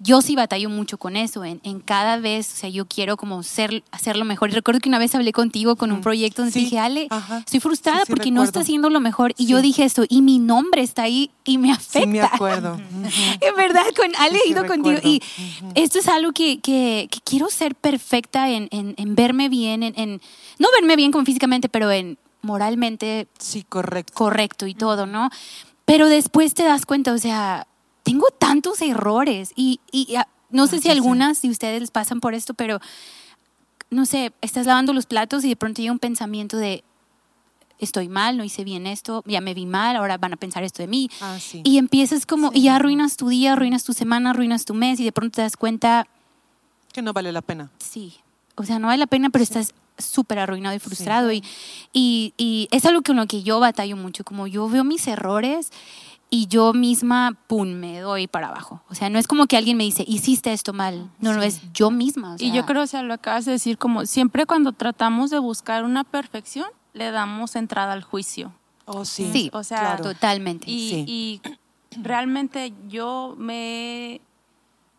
yo 0.00 0.22
sí 0.22 0.36
batallo 0.36 0.70
mucho 0.70 0.96
con 0.96 1.16
eso, 1.16 1.44
en, 1.44 1.58
cada 1.80 2.18
vez, 2.18 2.52
o 2.54 2.56
sea, 2.56 2.70
yo 2.70 2.86
quiero 2.86 3.18
como 3.18 3.42
ser, 3.42 3.82
hacerlo 3.90 4.24
mejor. 4.24 4.48
Y 4.48 4.54
recuerdo 4.54 4.80
que 4.80 4.88
una 4.88 4.98
vez 4.98 5.14
hablé 5.14 5.32
contigo 5.32 5.76
con 5.76 5.92
un 5.92 6.00
proyecto 6.00 6.42
donde 6.42 6.58
dije, 6.58 6.78
Ale, 6.78 7.08
estoy 7.40 7.60
frustrada 7.60 8.04
porque 8.08 8.30
no 8.30 8.42
está 8.42 8.60
haciendo 8.60 8.90
lo 8.90 9.00
mejor. 9.00 9.34
Y 9.36 9.46
yo 9.46 9.60
dije 9.60 9.84
esto, 9.84 10.04
y 10.08 10.22
mi 10.22 10.38
nombre 10.38 10.82
está 10.82 11.02
ahí 11.02 11.30
y 11.44 11.58
me 11.58 11.72
afecta. 11.72 12.00
Sí, 12.00 12.06
me 12.06 12.20
acuerdo. 12.20 12.80
en 13.40 13.54
verdad, 13.56 13.84
con 13.94 14.14
Ale 14.16 14.38
he 14.46 14.48
ido 14.48 14.66
contigo. 14.66 14.98
Y 15.02 15.20
esto 15.74 15.98
es 15.98 16.08
algo 16.08 16.32
que, 16.32 16.60
que, 16.60 17.10
quiero 17.24 17.50
ser 17.50 17.74
perfecta 17.74 18.48
en, 18.50 18.68
en, 18.70 19.14
verme 19.14 19.50
bien, 19.50 19.82
en, 19.82 20.20
no 20.58 20.68
verme 20.80 20.96
bien 20.96 21.12
como 21.12 21.24
físicamente, 21.24 21.68
pero 21.68 21.90
en 21.90 22.16
moralmente 22.42 23.28
sí, 23.38 23.62
correcto. 23.62 24.12
correcto 24.14 24.66
y 24.66 24.74
todo, 24.74 25.06
¿no? 25.06 25.30
Pero 25.84 26.08
después 26.08 26.54
te 26.54 26.64
das 26.64 26.86
cuenta, 26.86 27.12
o 27.12 27.18
sea, 27.18 27.66
tengo 28.02 28.26
tantos 28.38 28.80
errores 28.82 29.52
y, 29.56 29.80
ah, 30.16 30.28
no 30.50 30.66
sé 30.66 30.80
si 30.80 30.90
algunas, 30.90 31.38
si 31.38 31.50
ustedes 31.50 31.80
les 31.80 31.90
pasan 31.90 32.20
por 32.20 32.34
esto, 32.34 32.54
pero 32.54 32.80
no 33.90 34.06
sé, 34.06 34.32
estás 34.40 34.66
lavando 34.66 34.92
los 34.92 35.06
platos 35.06 35.44
y 35.44 35.48
de 35.48 35.56
pronto 35.56 35.80
llega 35.80 35.92
un 35.92 35.98
pensamiento 35.98 36.56
de, 36.56 36.84
estoy 37.78 38.08
mal, 38.08 38.36
no 38.36 38.44
hice 38.44 38.64
bien 38.64 38.86
esto, 38.86 39.22
ya 39.26 39.40
me 39.40 39.54
vi 39.54 39.66
mal, 39.66 39.96
ahora 39.96 40.18
van 40.18 40.32
a 40.32 40.36
pensar 40.36 40.62
esto 40.62 40.82
de 40.82 40.88
mí. 40.88 41.10
Ah, 41.20 41.38
y 41.64 41.78
empiezas 41.78 42.26
como, 42.26 42.50
y 42.52 42.62
ya 42.62 42.76
arruinas 42.76 43.16
tu 43.16 43.28
día, 43.28 43.54
arruinas 43.54 43.84
tu 43.84 43.92
semana, 43.92 44.30
arruinas 44.30 44.64
tu 44.64 44.74
mes 44.74 45.00
y 45.00 45.04
de 45.04 45.12
pronto 45.12 45.36
te 45.36 45.42
das 45.42 45.56
cuenta... 45.56 46.06
Que 46.92 47.02
no 47.02 47.12
vale 47.12 47.32
la 47.32 47.42
pena. 47.42 47.70
Sí, 47.78 48.16
o 48.56 48.64
sea, 48.64 48.78
no 48.78 48.88
vale 48.88 48.98
la 48.98 49.06
pena, 49.06 49.30
pero 49.30 49.42
estás 49.42 49.72
súper 49.98 50.38
arruinado 50.38 50.74
y 50.74 50.78
frustrado. 50.78 51.32
Y, 51.32 51.42
y, 51.92 52.68
es 52.70 52.84
algo 52.86 53.02
con 53.02 53.16
lo 53.16 53.26
que 53.26 53.42
yo 53.42 53.60
batallo 53.60 53.96
mucho, 53.96 54.24
como 54.24 54.46
yo 54.46 54.68
veo 54.68 54.84
mis 54.84 55.06
errores 55.06 55.70
y 56.30 56.46
yo 56.46 56.72
misma, 56.72 57.36
pum, 57.46 57.68
me 57.68 58.00
doy 58.00 58.26
para 58.26 58.48
abajo. 58.48 58.82
O 58.88 58.94
sea, 58.94 59.10
no 59.10 59.18
es 59.18 59.26
como 59.26 59.46
que 59.46 59.56
alguien 59.56 59.76
me 59.76 59.84
dice, 59.84 60.04
hiciste 60.06 60.52
esto 60.52 60.72
mal. 60.72 61.10
No, 61.20 61.32
no, 61.32 61.42
es 61.42 61.60
yo 61.72 61.90
misma. 61.90 62.36
y 62.38 62.52
yo 62.52 62.66
creo, 62.66 62.82
o 62.82 62.86
sea, 62.86 63.02
lo 63.02 63.14
acabas 63.14 63.44
de 63.44 63.52
decir, 63.52 63.78
como 63.78 64.06
siempre 64.06 64.46
cuando 64.46 64.72
tratamos 64.72 65.30
de 65.30 65.38
buscar 65.38 65.84
una 65.84 66.04
perfección, 66.04 66.68
le 66.92 67.10
damos 67.10 67.56
entrada 67.56 67.92
al 67.92 68.02
juicio. 68.02 68.52
Oh, 68.84 69.04
sí. 69.04 69.30
Sí, 69.32 69.50
o 69.52 69.62
sea, 69.62 69.96
totalmente. 69.96 70.64
Y, 70.70 71.04
y 71.06 71.40
realmente 72.02 72.72
yo 72.88 73.34
me, 73.38 74.20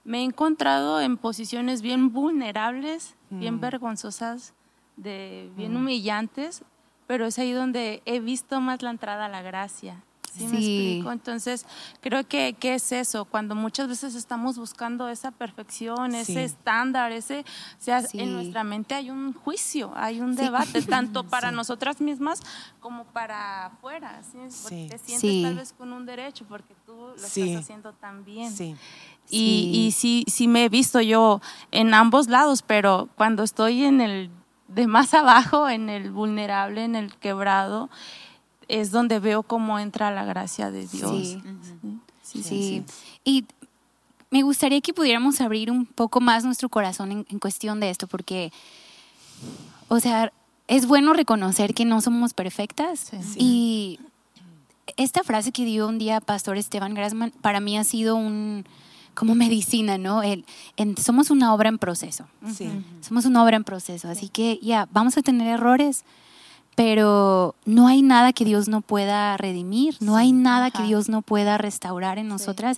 me 0.04 0.20
he 0.20 0.24
encontrado 0.24 1.02
en 1.02 1.18
posiciones 1.18 1.82
bien 1.82 2.12
vulnerables, 2.12 3.16
bien 3.30 3.56
mm. 3.56 3.60
vergonzosas, 3.60 4.54
de 5.00 5.50
bien 5.56 5.76
humillantes, 5.76 6.64
pero 7.08 7.26
es 7.26 7.40
ahí 7.40 7.52
donde 7.52 8.02
he 8.06 8.20
visto 8.20 8.62
más 8.62 8.82
la 8.82 8.92
entrada 8.92 9.26
a 9.26 9.30
la 9.30 9.42
gracia. 9.42 10.04
¿Sí, 10.32 10.46
me 10.46 10.58
explico? 10.58 11.12
Entonces, 11.12 11.66
creo 12.02 12.28
que, 12.28 12.56
¿qué 12.60 12.76
es 12.76 12.92
eso? 12.92 13.26
Cuando 13.26 13.56
muchas 13.56 13.88
veces 13.88 14.16
estamos 14.16 14.58
buscando 14.58 15.10
esa 15.10 15.32
perfección, 15.32 16.14
ese 16.14 16.44
estándar, 16.44 17.12
ese, 17.12 17.40
o 17.40 17.82
sea, 17.82 18.04
en 18.14 18.34
nuestra 18.34 18.64
mente 18.64 18.94
hay 18.94 19.10
un 19.10 19.34
juicio, 19.34 19.92
hay 19.96 20.22
un 20.22 20.36
debate, 20.36 20.82
tanto 20.84 21.24
para 21.30 21.52
nosotras 21.52 22.00
mismas 22.00 22.42
como 22.80 23.06
para 23.06 23.68
afuera. 23.68 24.22
Porque 24.62 24.88
te 24.92 24.98
sientes 25.00 25.44
tal 25.44 25.56
vez 25.56 25.74
con 25.74 25.92
un 25.94 26.06
derecho, 26.06 26.46
porque 26.48 26.76
tú 26.86 26.94
lo 26.94 27.16
estás 27.16 27.56
haciendo 27.58 27.94
tan 27.94 28.24
bien. 28.24 28.54
Y, 29.32 29.72
y 29.74 29.92
sí, 29.92 30.26
sí 30.28 30.48
me 30.48 30.66
he 30.66 30.70
visto 30.70 31.02
yo 31.02 31.42
en 31.72 31.94
ambos 31.94 32.28
lados, 32.28 32.62
pero 32.62 33.10
cuando 33.16 33.44
estoy 33.44 33.84
en 33.84 34.02
el 34.02 34.30
de 34.70 34.88
más 34.88 35.14
abajo, 35.14 35.70
en 35.70 35.90
el 35.90 36.12
vulnerable, 36.12 36.84
en 36.84 36.96
el 36.96 37.16
quebrado, 37.16 37.90
es 38.68 38.92
donde 38.92 39.20
veo 39.20 39.44
cómo 39.44 39.80
entra 39.80 40.12
la 40.12 40.26
gracia 40.26 40.72
de 40.72 40.88
Dios. 40.88 41.38
Sí, 42.22 42.44
sí. 42.44 42.84
Y 43.24 43.46
me 44.30 44.44
gustaría 44.44 44.80
que 44.82 44.94
pudiéramos 44.94 45.42
abrir 45.42 45.72
un 45.72 45.86
poco 45.86 46.22
más 46.22 46.46
nuestro 46.46 46.70
corazón 46.70 47.26
en, 47.28 47.40
cuestión 47.40 47.80
de 47.80 47.90
esto, 47.90 48.08
porque, 48.08 48.52
o 49.88 50.00
sea, 50.00 50.32
es 50.68 50.86
bueno 50.86 51.14
reconocer 51.14 51.74
que 51.74 51.86
no 51.86 52.00
somos 52.00 52.34
perfectas. 52.34 53.12
Y 53.36 54.00
esta 54.98 55.24
frase 55.24 55.52
que 55.52 55.66
dio 55.66 55.88
un 55.88 55.98
día 55.98 56.22
Pastor 56.22 56.58
Esteban 56.58 56.94
Grassman, 56.94 57.32
para 57.42 57.60
mí 57.60 57.78
ha 57.78 57.84
sido 57.84 58.16
un 58.16 58.66
como 59.20 59.36
medicina, 59.36 59.98
¿no? 59.98 60.24
El, 60.24 60.46
somos 60.98 61.30
una 61.30 61.54
obra 61.54 61.68
en 61.68 61.78
proceso. 61.78 62.26
Sí. 62.56 62.70
Somos 63.02 63.26
una 63.26 63.44
obra 63.44 63.58
en 63.58 63.66
proceso. 63.66 64.08
Así 64.08 64.30
que 64.30 64.60
ya, 64.62 64.88
vamos 64.94 65.18
a 65.18 65.22
tener 65.22 65.46
errores, 65.46 66.06
pero 66.74 67.54
no 67.66 67.90
hay 67.90 68.02
nada 68.02 68.32
que 68.32 68.46
Dios 68.46 68.70
no 68.70 68.80
pueda 68.80 69.36
redimir, 69.36 69.98
no 70.00 70.16
hay 70.16 70.32
nada 70.32 70.72
que 70.72 70.84
Dios 70.84 71.10
no 71.10 71.22
pueda 71.22 71.58
restaurar 71.58 72.18
en 72.18 72.30
nosotras 72.30 72.78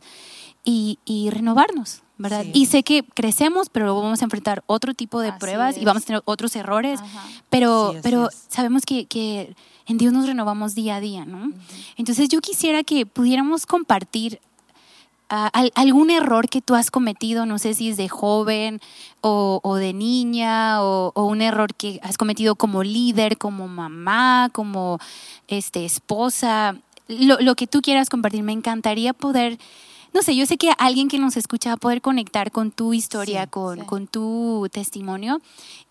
y, 0.64 0.98
y, 1.06 1.30
renovarnos, 1.30 2.02
¿verdad? 2.18 2.44
Y 2.54 2.66
sé 2.66 2.82
que 2.82 3.04
crecemos, 3.04 3.70
pero 3.70 3.86
luego 3.86 4.02
vamos 4.02 4.22
a 4.22 4.26
enfrentar 4.26 4.64
otro 4.66 4.96
tipo 4.96 5.20
de 5.20 5.34
pruebas 5.34 5.78
y 5.78 5.86
vamos 5.86 6.02
a 6.02 6.06
tener 6.08 6.22
otros 6.26 6.56
errores, 6.56 7.00
pero, 7.52 7.94
pero 8.02 8.30
sabemos 8.48 8.84
que, 8.84 9.06
que, 9.06 9.56
en 9.86 10.00
Dios 10.00 10.12
nos 10.12 10.26
renovamos 10.26 10.74
día 10.74 10.96
a 10.96 11.00
día, 11.02 11.26
¿no? 11.26 11.52
Entonces 11.98 12.30
yo 12.30 12.42
quisiera 12.42 12.84
que 12.84 13.06
pudiéramos 13.06 13.68
compartir 13.68 14.40
algún 15.76 16.10
error 16.10 16.50
que 16.50 16.62
tú 16.62 16.76
has 16.76 16.92
cometido, 16.92 17.46
no 17.46 17.58
sé 17.58 17.74
si 17.74 17.90
es 17.90 17.98
de 17.98 18.10
joven 18.10 18.82
o, 19.22 19.76
de 19.78 19.94
niña, 19.94 20.84
o, 20.84 21.14
un 21.16 21.42
error 21.42 21.74
que 21.74 22.00
has 22.04 22.18
cometido 22.18 22.56
como 22.56 22.84
líder, 22.84 23.38
como 23.38 23.68
mamá, 23.68 24.50
como 24.52 25.00
este, 25.48 25.86
esposa, 25.86 26.76
lo, 27.08 27.40
lo 27.40 27.56
que 27.56 27.68
tú 27.68 27.82
quieras 27.82 28.10
compartir. 28.10 28.44
Me 28.44 28.52
encantaría 28.52 29.14
poder 29.14 29.58
no 30.14 30.22
sé, 30.22 30.36
yo 30.36 30.46
sé 30.46 30.58
que 30.58 30.72
alguien 30.78 31.08
que 31.08 31.20
nos 31.20 31.38
escucha 31.38 31.70
va 31.70 31.74
a 31.76 31.78
poder 31.78 32.02
conectar 32.02 32.52
con 32.52 32.72
tu 32.72 32.94
historia, 32.94 33.48
con, 33.48 33.86
con, 33.86 34.08
tu 34.08 34.68
testimonio 34.72 35.42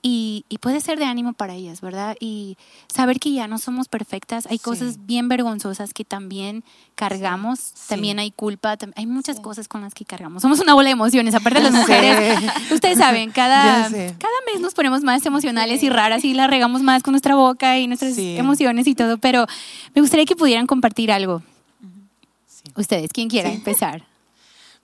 y, 0.02 0.44
y, 0.50 0.58
puede 0.58 0.80
ser 0.80 0.98
de 0.98 1.06
ánimo 1.06 1.32
para 1.32 1.54
ellas, 1.54 1.80
¿verdad? 1.80 2.16
Y 2.20 2.58
saber 2.92 3.18
que 3.18 3.32
ya 3.32 3.46
no 3.46 3.58
somos 3.58 3.88
perfectas, 3.88 4.46
hay 4.46 4.58
cosas 4.58 5.06
bien 5.06 5.28
vergonzosas 5.28 5.94
que 5.94 6.04
también 6.04 6.64
cargamos, 6.96 7.72
también 7.88 8.18
hay 8.18 8.30
culpa, 8.30 8.76
hay 8.94 9.06
muchas 9.06 9.40
cosas 9.40 9.68
con 9.68 9.80
las 9.80 9.94
que 9.94 10.04
cargamos. 10.04 10.42
Somos 10.42 10.60
una 10.60 10.74
bola 10.74 10.88
de 10.88 10.92
emociones, 10.92 11.34
aparte 11.34 11.60
de 11.60 11.70
las 11.70 11.74
mujeres. 11.80 12.38
Ustedes 12.70 12.98
saben, 12.98 13.30
cada, 13.30 13.88
cada 13.88 14.38
mes 14.52 14.60
nos 14.60 14.74
ponemos 14.74 15.02
más 15.02 15.24
emocionales 15.24 15.82
y 15.82 15.88
raras 15.88 16.24
y 16.24 16.34
la 16.34 16.46
regamos 16.46 16.82
más 16.82 17.02
con 17.02 17.12
nuestra 17.12 17.36
boca 17.36 17.78
y 17.78 17.86
nuestras 17.86 18.18
emociones 18.18 18.86
y 18.86 18.94
todo, 18.94 19.16
pero 19.16 19.46
me 19.94 20.02
gustaría 20.02 20.26
que 20.26 20.36
pudieran 20.36 20.66
compartir 20.66 21.10
algo. 21.10 21.42
Ustedes, 22.76 23.10
¿quién 23.12 23.28
quiera 23.28 23.50
empezar? 23.50 24.09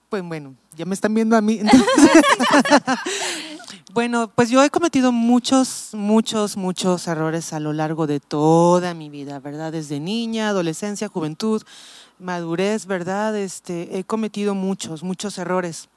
Pues 0.09 0.23
bueno, 0.23 0.55
ya 0.75 0.85
me 0.85 0.93
están 0.93 1.13
viendo 1.13 1.35
a 1.35 1.41
mí. 1.41 1.59
bueno, 3.93 4.31
pues 4.33 4.49
yo 4.49 4.63
he 4.63 4.69
cometido 4.69 5.11
muchos, 5.11 5.89
muchos, 5.91 6.55
muchos 6.55 7.07
errores 7.07 7.51
a 7.51 7.59
lo 7.59 7.73
largo 7.73 8.07
de 8.07 8.21
toda 8.21 8.93
mi 8.93 9.09
vida, 9.09 9.39
¿verdad? 9.39 9.73
Desde 9.73 9.99
niña, 9.99 10.47
adolescencia, 10.47 11.09
juventud, 11.09 11.61
madurez, 12.19 12.85
¿verdad? 12.85 13.35
Este, 13.35 13.99
he 13.99 14.05
cometido 14.05 14.55
muchos, 14.55 15.03
muchos 15.03 15.37
errores. 15.37 15.89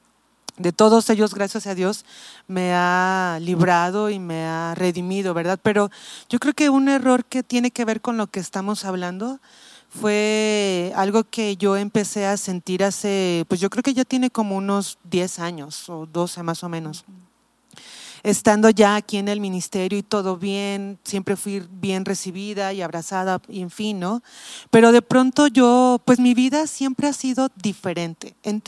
De 0.56 0.72
todos 0.72 1.08
ellos, 1.08 1.32
gracias 1.32 1.68
a 1.68 1.76
Dios, 1.76 2.04
me 2.48 2.74
ha 2.74 3.38
librado 3.40 4.10
y 4.10 4.18
me 4.18 4.44
ha 4.44 4.74
redimido, 4.74 5.34
¿verdad? 5.34 5.60
Pero 5.62 5.88
yo 6.28 6.40
creo 6.40 6.52
que 6.52 6.68
un 6.68 6.88
error 6.88 7.24
que 7.24 7.44
tiene 7.44 7.70
que 7.70 7.84
ver 7.84 8.00
con 8.00 8.16
lo 8.16 8.26
que 8.26 8.40
estamos 8.40 8.84
hablando, 8.84 9.38
fue 9.90 10.92
algo 10.94 11.24
que 11.24 11.56
yo 11.56 11.76
empecé 11.76 12.24
a 12.24 12.36
sentir 12.36 12.84
hace, 12.84 13.44
pues 13.48 13.60
yo 13.60 13.68
creo 13.68 13.82
que 13.82 13.92
ya 13.92 14.04
tiene 14.04 14.30
como 14.30 14.56
unos 14.56 14.98
10 15.04 15.40
años 15.40 15.88
o 15.88 16.06
12 16.06 16.42
más 16.42 16.62
o 16.62 16.68
menos. 16.68 17.04
Estando 18.22 18.70
ya 18.70 18.96
aquí 18.96 19.16
en 19.16 19.28
el 19.28 19.40
ministerio 19.40 19.98
y 19.98 20.02
todo 20.02 20.36
bien, 20.36 20.98
siempre 21.04 21.36
fui 21.36 21.62
bien 21.70 22.04
recibida 22.04 22.72
y 22.72 22.82
abrazada 22.82 23.40
y 23.48 23.62
en 23.62 23.70
fin, 23.70 24.00
¿no? 24.00 24.22
Pero 24.70 24.92
de 24.92 25.02
pronto 25.02 25.46
yo, 25.46 26.00
pues 26.04 26.18
mi 26.18 26.34
vida 26.34 26.66
siempre 26.66 27.08
ha 27.08 27.12
sido 27.12 27.48
diferente. 27.56 28.34
En, 28.42 28.60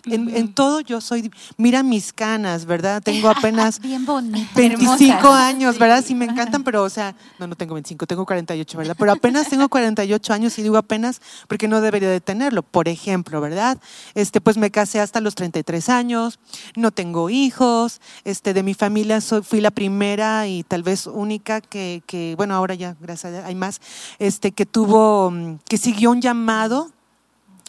todo 0.54 0.80
yo 0.80 1.00
soy, 1.00 1.30
mira 1.56 1.82
mis 1.82 2.12
canas, 2.12 2.64
¿verdad? 2.64 3.02
Tengo 3.02 3.28
apenas 3.28 3.80
25 4.54 5.28
años, 5.28 5.78
¿verdad? 5.78 6.04
Sí, 6.06 6.14
me 6.14 6.24
encantan, 6.26 6.64
pero 6.64 6.82
o 6.82 6.90
sea, 6.90 7.14
no, 7.38 7.46
no 7.46 7.56
tengo 7.56 7.74
25, 7.74 8.06
tengo 8.06 8.26
48, 8.26 8.78
¿verdad? 8.78 8.96
Pero 8.98 9.12
apenas 9.12 9.48
tengo 9.48 9.68
48 9.68 10.32
años 10.32 10.58
y 10.58 10.62
digo 10.62 10.76
apenas 10.76 11.20
porque 11.48 11.68
no 11.68 11.80
debería 11.80 12.10
de 12.10 12.20
tenerlo. 12.20 12.62
Por 12.62 12.88
ejemplo, 12.88 13.40
¿verdad? 13.40 13.78
Este, 14.14 14.40
pues 14.40 14.56
me 14.56 14.70
casé 14.70 15.00
hasta 15.00 15.20
los 15.20 15.34
33 15.34 15.88
años, 15.88 16.38
no 16.76 16.90
tengo 16.90 17.30
hijos, 17.30 18.00
este, 18.24 18.54
de 18.54 18.62
mi 18.62 18.74
familia 18.74 19.20
soy, 19.20 19.41
fui 19.42 19.60
la 19.60 19.70
primera 19.70 20.46
y 20.46 20.62
tal 20.62 20.82
vez 20.82 21.06
única 21.06 21.60
que, 21.60 22.02
que 22.06 22.34
bueno, 22.36 22.54
ahora 22.54 22.74
ya, 22.74 22.96
gracias 23.00 23.44
hay 23.44 23.54
más, 23.54 23.80
este, 24.18 24.52
que 24.52 24.66
tuvo, 24.66 25.30
mm, 25.30 25.58
que 25.68 25.78
siguió 25.78 26.10
un 26.10 26.20
llamado 26.20 26.90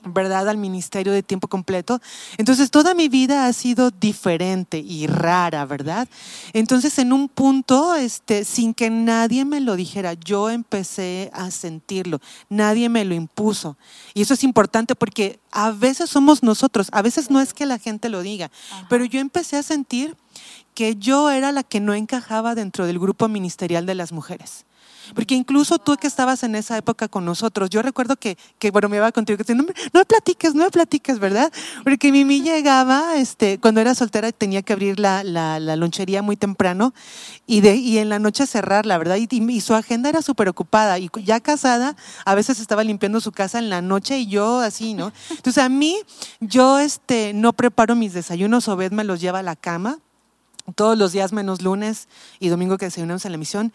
¿verdad? 0.06 0.50
Al 0.50 0.58
ministerio 0.58 1.14
de 1.14 1.24
tiempo 1.24 1.48
completo. 1.48 2.02
Entonces, 2.38 2.72
toda 2.72 2.94
mi 2.94 3.10
vida 3.10 3.48
ha 3.48 3.54
sido 3.54 3.92
diferente 3.92 4.80
y 4.80 5.08
rara, 5.08 5.66
¿verdad? 5.66 6.08
Entonces, 6.54 6.98
en 7.00 7.14
un 7.14 7.30
punto, 7.30 7.96
este, 7.96 8.46
sin 8.46 8.74
que 8.74 8.90
nadie 8.90 9.46
me 9.46 9.60
lo 9.60 9.76
dijera, 9.76 10.14
yo 10.14 10.50
empecé 10.50 11.32
a 11.34 11.52
sentirlo. 11.52 12.20
Nadie 12.50 12.90
me 12.90 13.06
lo 13.06 13.16
impuso. 13.16 13.78
Y 14.14 14.22
eso 14.22 14.34
es 14.34 14.44
importante 14.44 14.96
porque 14.96 15.40
a 15.52 15.72
veces 15.72 16.10
somos 16.10 16.44
nosotros, 16.44 16.88
a 16.92 17.02
veces 17.02 17.30
no 17.30 17.40
es 17.40 17.54
que 17.54 17.66
la 17.66 17.80
gente 17.80 18.10
lo 18.10 18.22
diga, 18.22 18.52
pero 18.90 19.06
yo 19.06 19.20
empecé 19.20 19.58
a 19.58 19.64
sentir 19.64 20.18
que 20.74 20.96
yo 20.96 21.30
era 21.30 21.52
la 21.52 21.64
que 21.64 21.80
no 21.80 21.94
encajaba 21.94 22.56
dentro 22.56 22.88
del 22.88 23.00
grupo 23.00 23.28
ministerial 23.28 23.86
de 23.86 23.96
las 23.96 24.12
mujeres. 24.12 24.66
Porque 25.16 25.36
incluso 25.36 25.80
tú 25.80 25.98
que 25.98 26.08
estabas 26.08 26.44
en 26.44 26.56
esa 26.56 26.78
época 26.78 27.08
con 27.08 27.26
nosotros, 27.26 27.70
yo 27.70 27.82
recuerdo 27.82 28.16
que, 28.16 28.38
que 28.58 28.72
bueno, 28.72 28.90
me 28.90 28.98
iba 28.98 29.12
contigo, 29.12 29.44
que 29.44 29.56
no, 29.56 29.66
no 29.94 30.06
platiques, 30.06 30.56
no 30.56 30.64
me 30.64 30.72
platiques, 30.72 31.20
¿verdad? 31.20 31.52
Porque 31.84 32.12
Mimi 32.12 32.42
llegaba, 32.42 33.16
este, 33.18 33.60
cuando 33.60 33.82
era 33.82 33.96
soltera 33.96 34.32
tenía 34.32 34.62
que 34.62 34.74
abrir 34.74 35.00
la, 35.00 35.24
la, 35.24 35.60
lonchería 35.76 36.22
muy 36.22 36.38
temprano 36.38 36.94
y, 37.46 37.62
de, 37.62 37.76
y 37.76 37.98
en 37.98 38.10
la 38.10 38.20
noche 38.20 38.48
cerrarla, 38.48 38.98
¿verdad? 38.98 39.18
Y, 39.18 39.28
y 39.30 39.62
su 39.62 39.74
agenda 39.74 40.10
era 40.10 40.22
súper 40.22 40.48
ocupada 40.50 40.98
y 41.00 41.10
ya 41.24 41.40
casada, 41.40 41.96
a 42.26 42.36
veces 42.36 42.60
estaba 42.60 42.84
limpiando 42.84 43.20
su 43.20 43.32
casa 43.32 43.60
en 43.60 43.70
la 43.70 43.82
noche 43.82 44.20
y 44.20 44.28
yo 44.28 44.60
así, 44.60 44.94
¿no? 44.94 45.12
Entonces 45.30 45.64
a 45.64 45.70
mí, 45.70 45.98
yo 46.40 46.80
este, 46.80 47.34
no 47.34 47.54
preparo 47.54 47.96
mis 47.96 48.14
desayunos, 48.14 48.68
Obed 48.68 48.92
me 48.92 49.04
los 49.04 49.20
lleva 49.20 49.40
a 49.40 49.44
la 49.44 49.56
cama 49.56 50.00
todos 50.76 50.98
los 50.98 51.12
días 51.12 51.34
menos 51.34 51.62
lunes 51.62 52.08
y 52.40 52.48
domingo 52.48 52.78
que 52.78 52.86
desayunamos 52.86 53.26
en 53.26 53.34
la 53.34 53.38
misión, 53.38 53.74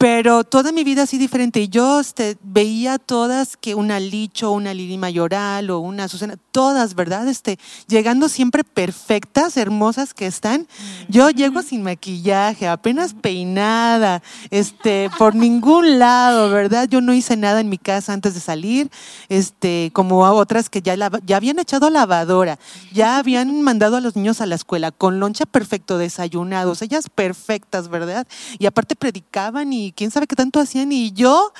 pero 0.00 0.44
toda 0.44 0.72
mi 0.72 0.82
vida 0.82 1.02
así 1.02 1.18
diferente. 1.18 1.60
Y 1.60 1.68
yo 1.68 2.00
este, 2.00 2.38
veía 2.42 2.96
todas 2.96 3.58
que 3.58 3.74
una 3.74 4.00
Licho, 4.00 4.50
una 4.50 4.72
Lili 4.72 4.96
Mayoral 4.96 5.68
o 5.68 5.80
una 5.80 6.08
Susana, 6.08 6.36
todas, 6.52 6.94
¿verdad? 6.94 7.28
Este, 7.28 7.58
llegando 7.86 8.30
siempre 8.30 8.64
perfectas, 8.64 9.58
hermosas 9.58 10.14
que 10.14 10.26
están. 10.26 10.66
Yo 11.10 11.28
llego 11.28 11.60
sin 11.60 11.82
maquillaje, 11.82 12.66
apenas 12.66 13.12
peinada, 13.12 14.22
este, 14.48 15.10
por 15.18 15.34
ningún 15.34 15.98
lado, 15.98 16.48
¿verdad? 16.48 16.88
Yo 16.88 17.02
no 17.02 17.12
hice 17.12 17.36
nada 17.36 17.60
en 17.60 17.68
mi 17.68 17.76
casa 17.76 18.14
antes 18.14 18.32
de 18.32 18.40
salir, 18.40 18.90
este, 19.28 19.90
como 19.92 20.24
a 20.24 20.32
otras 20.32 20.70
que 20.70 20.80
ya, 20.80 20.96
ya 21.26 21.36
habían 21.36 21.58
echado 21.58 21.90
lavadora, 21.90 22.58
ya 22.90 23.18
habían 23.18 23.60
mandado 23.62 23.96
a 23.96 24.00
los 24.00 24.16
niños 24.16 24.40
a 24.40 24.46
la 24.46 24.54
escuela 24.54 24.92
con 24.92 25.20
loncha 25.20 25.44
perfecto, 25.44 25.98
desayunados, 25.98 26.80
ellas 26.80 27.10
perfectas, 27.14 27.88
¿verdad? 27.88 28.26
Y 28.58 28.64
aparte 28.64 28.96
predicaban 28.96 29.74
y 29.74 29.89
quién 29.92 30.10
sabe 30.10 30.26
qué 30.26 30.36
tanto 30.36 30.60
hacían 30.60 30.92
y 30.92 31.12
yo 31.12 31.52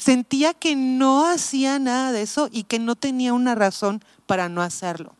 sentía 0.00 0.54
que 0.54 0.76
no 0.76 1.26
hacía 1.26 1.78
nada 1.78 2.12
de 2.12 2.22
eso 2.22 2.48
y 2.50 2.64
que 2.64 2.78
no 2.78 2.96
tenía 2.96 3.32
una 3.32 3.54
razón 3.54 4.02
para 4.26 4.48
no 4.48 4.62
hacerlo. 4.62 5.14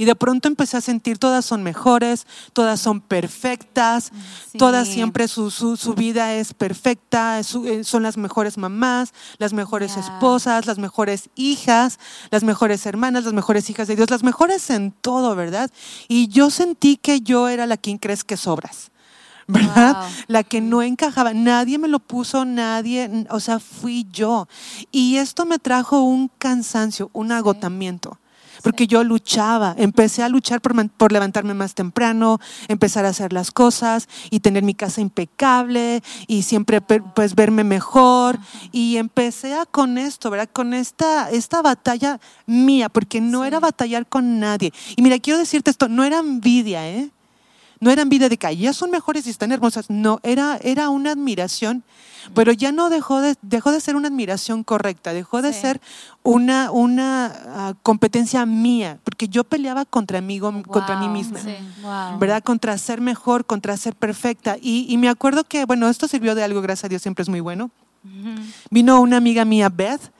Y 0.00 0.04
de 0.04 0.14
pronto 0.14 0.46
empecé 0.46 0.76
a 0.76 0.80
sentir 0.80 1.18
todas 1.18 1.44
son 1.44 1.64
mejores, 1.64 2.24
todas 2.52 2.80
son 2.80 3.00
perfectas, 3.00 4.12
todas 4.56 4.86
siempre 4.86 5.26
su, 5.26 5.50
su, 5.50 5.94
vida 5.94 6.34
es 6.34 6.54
perfecta, 6.54 7.40
eh, 7.40 7.82
son 7.82 8.04
las 8.04 8.16
mejores 8.16 8.58
mamás, 8.58 9.12
las 9.38 9.52
mejores 9.52 9.96
esposas, 9.96 10.66
las 10.66 10.78
mejores 10.78 11.30
hijas, 11.34 11.98
las 12.30 12.44
mejores 12.44 12.86
hermanas, 12.86 13.24
las 13.24 13.32
mejores 13.32 13.68
hijas 13.70 13.88
de 13.88 13.96
Dios, 13.96 14.08
las 14.08 14.22
mejores 14.22 14.70
en 14.70 14.92
todo, 14.92 15.34
¿verdad? 15.34 15.68
Y 16.06 16.28
yo 16.28 16.50
sentí 16.50 16.96
que 16.96 17.20
yo 17.20 17.48
era 17.48 17.66
la 17.66 17.76
quien 17.76 17.98
crees 17.98 18.22
que 18.22 18.36
sobras. 18.36 18.92
¿Verdad? 19.48 20.06
La 20.28 20.44
que 20.44 20.60
no 20.60 20.82
encajaba, 20.82 21.34
nadie 21.34 21.78
me 21.78 21.88
lo 21.88 21.98
puso, 21.98 22.44
nadie, 22.44 23.26
o 23.30 23.40
sea, 23.40 23.58
fui 23.58 24.06
yo. 24.12 24.46
Y 24.92 25.16
esto 25.16 25.46
me 25.46 25.58
trajo 25.58 26.02
un 26.02 26.30
cansancio, 26.38 27.10
un 27.12 27.32
agotamiento 27.32 28.18
porque 28.62 28.86
yo 28.86 29.04
luchaba, 29.04 29.74
empecé 29.78 30.22
a 30.22 30.28
luchar 30.28 30.60
por, 30.60 31.12
levantarme 31.12 31.54
más 31.54 31.74
temprano, 31.74 32.40
empezar 32.68 33.04
a 33.04 33.10
hacer 33.10 33.32
las 33.32 33.50
cosas 33.50 34.08
y 34.30 34.40
tener 34.40 34.62
mi 34.62 34.74
casa 34.74 35.00
impecable 35.00 36.02
y 36.26 36.42
siempre 36.42 36.80
pues 36.80 37.34
verme 37.34 37.64
mejor 37.64 38.38
y 38.72 38.96
empecé 38.96 39.54
a 39.54 39.66
con 39.66 39.98
esto, 39.98 40.30
¿verdad? 40.30 40.48
Con 40.52 40.74
esta, 40.74 41.30
esta 41.30 41.62
batalla 41.62 42.20
mía, 42.46 42.88
porque 42.88 43.20
no 43.20 43.44
era 43.44 43.60
batallar 43.60 44.06
con 44.06 44.40
nadie. 44.40 44.72
Y 44.96 45.02
mira, 45.02 45.18
quiero 45.18 45.38
decirte 45.38 45.70
esto, 45.70 45.88
no 45.88 46.04
era 46.04 46.18
envidia, 46.18 46.88
¿eh? 46.88 47.10
No 47.80 47.90
era 47.90 48.02
envidia 48.02 48.28
de 48.28 48.36
que 48.36 48.48
ellas 48.48 48.76
son 48.76 48.90
mejores 48.90 49.26
y 49.26 49.30
están 49.30 49.52
hermosas. 49.52 49.88
No, 49.88 50.20
era, 50.22 50.58
era 50.62 50.88
una 50.88 51.12
admiración, 51.12 51.84
pero 52.34 52.52
ya 52.52 52.72
no 52.72 52.90
dejó 52.90 53.20
de, 53.20 53.36
dejó 53.42 53.70
de 53.70 53.80
ser 53.80 53.94
una 53.96 54.08
admiración 54.08 54.64
correcta, 54.64 55.12
dejó 55.12 55.42
de 55.42 55.52
ser 55.52 55.80
una, 56.22 56.70
una 56.72 57.26
ah, 57.46 57.74
competencia 57.82 58.44
mía, 58.46 58.98
porque 59.04 59.28
yo 59.28 59.44
peleaba 59.44 59.84
contra 59.84 60.20
mí, 60.20 60.40
contra 60.40 60.98
mí 60.98 61.08
misma, 61.08 61.40
¿verdad? 62.18 62.42
Contra 62.42 62.76
ser 62.78 63.00
mejor, 63.00 63.44
contra 63.44 63.76
ser 63.76 63.94
perfecta. 63.94 64.56
Y, 64.60 64.96
me 64.98 65.08
acuerdo 65.08 65.44
que, 65.44 65.64
bueno, 65.64 65.88
esto 65.88 66.08
sirvió 66.08 66.34
de 66.34 66.42
algo, 66.42 66.60
gracias 66.60 66.86
a 66.86 66.88
Dios, 66.88 67.02
siempre 67.02 67.22
es 67.22 67.28
muy 67.28 67.40
bueno. 67.40 67.70
Vino 68.70 69.00
una 69.00 69.16
amiga 69.18 69.44
mía, 69.44 69.68
Beth, 69.68 70.12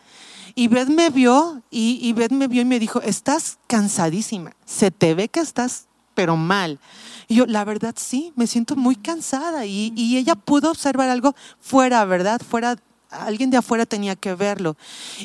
y 0.55 0.69
Beth 0.69 0.89
me 0.89 1.11
vio 1.11 1.63
y, 1.71 1.99
y 2.03 2.13
Beth 2.13 2.33
me 2.33 2.49
vio 2.49 2.63
y 2.63 2.65
me 2.65 2.79
dijo, 2.79 3.01
estás 3.03 3.59
cansadísima, 3.67 4.53
se 4.65 4.91
te 4.91 5.15
ve 5.15 5.29
que 5.29 5.41
estás 5.41 5.88
pero 6.19 6.37
mal. 6.37 6.81
Y 7.29 7.37
yo, 7.37 7.47
la 7.47 7.65
verdad, 7.65 7.95
sí, 7.97 8.33
me 8.35 8.49
siento 8.49 8.75
muy 8.75 8.97
cansada. 8.97 9.67
Y, 9.67 10.17
ella 10.17 10.35
pudo 10.35 10.69
observar 10.73 11.09
algo 11.09 11.37
fuera, 11.61 12.05
¿verdad? 12.07 12.41
Fuera 12.43 12.75
alguien 13.09 13.51
de 13.51 13.57
afuera 13.57 13.87
tenía 13.87 14.17
que 14.17 14.35
verlo. 14.35 14.77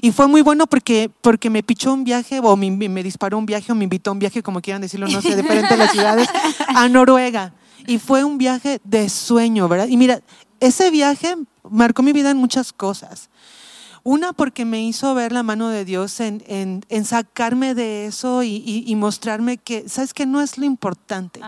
Y 0.04 0.12
fue 0.12 0.28
muy 0.28 0.44
bueno 0.44 0.68
porque, 0.68 1.10
porque 1.22 1.50
me 1.50 1.64
pichó 1.64 1.92
un 1.92 2.04
viaje, 2.04 2.40
o 2.44 2.56
me, 2.56 2.70
me, 2.70 3.02
disparó 3.02 3.40
un 3.40 3.48
viaje, 3.48 3.72
o 3.72 3.76
me 3.76 3.86
invitó 3.86 4.12
a 4.12 4.14
un 4.14 4.20
viaje, 4.20 4.44
como 4.44 4.62
quieran 4.62 4.84
decirlo, 4.84 5.08
no 5.08 5.20
sé, 5.20 5.36
diferente 5.36 5.74
de 5.74 5.78
las 5.78 5.92
ciudades, 5.98 6.30
a 6.68 6.88
Noruega. 6.90 7.56
Y 7.88 7.98
fue 7.98 8.24
un 8.24 8.38
viaje 8.38 8.80
de 8.84 9.10
sueño, 9.10 9.68
¿verdad? 9.68 9.88
Y 9.88 9.98
mira, 9.98 10.22
ese 10.60 10.92
viaje 10.92 11.38
marcó 11.68 12.04
mi 12.04 12.14
vida 12.14 12.30
en 12.30 12.38
muchas 12.38 12.72
cosas. 12.72 13.32
Una 14.04 14.34
porque 14.34 14.66
me 14.66 14.84
hizo 14.84 15.14
ver 15.14 15.32
la 15.32 15.44
mano 15.44 15.70
de 15.70 15.86
Dios 15.86 16.20
en, 16.20 16.44
en, 16.48 17.06
sacarme 17.06 17.74
de 17.74 18.06
eso 18.06 18.44
y, 18.44 18.94
mostrarme 18.98 19.58
que, 19.58 19.88
¿sabes 19.88 20.14
que 20.14 20.26
No 20.26 20.42
es 20.42 20.58
lo 20.58 20.66
importante. 20.66 21.42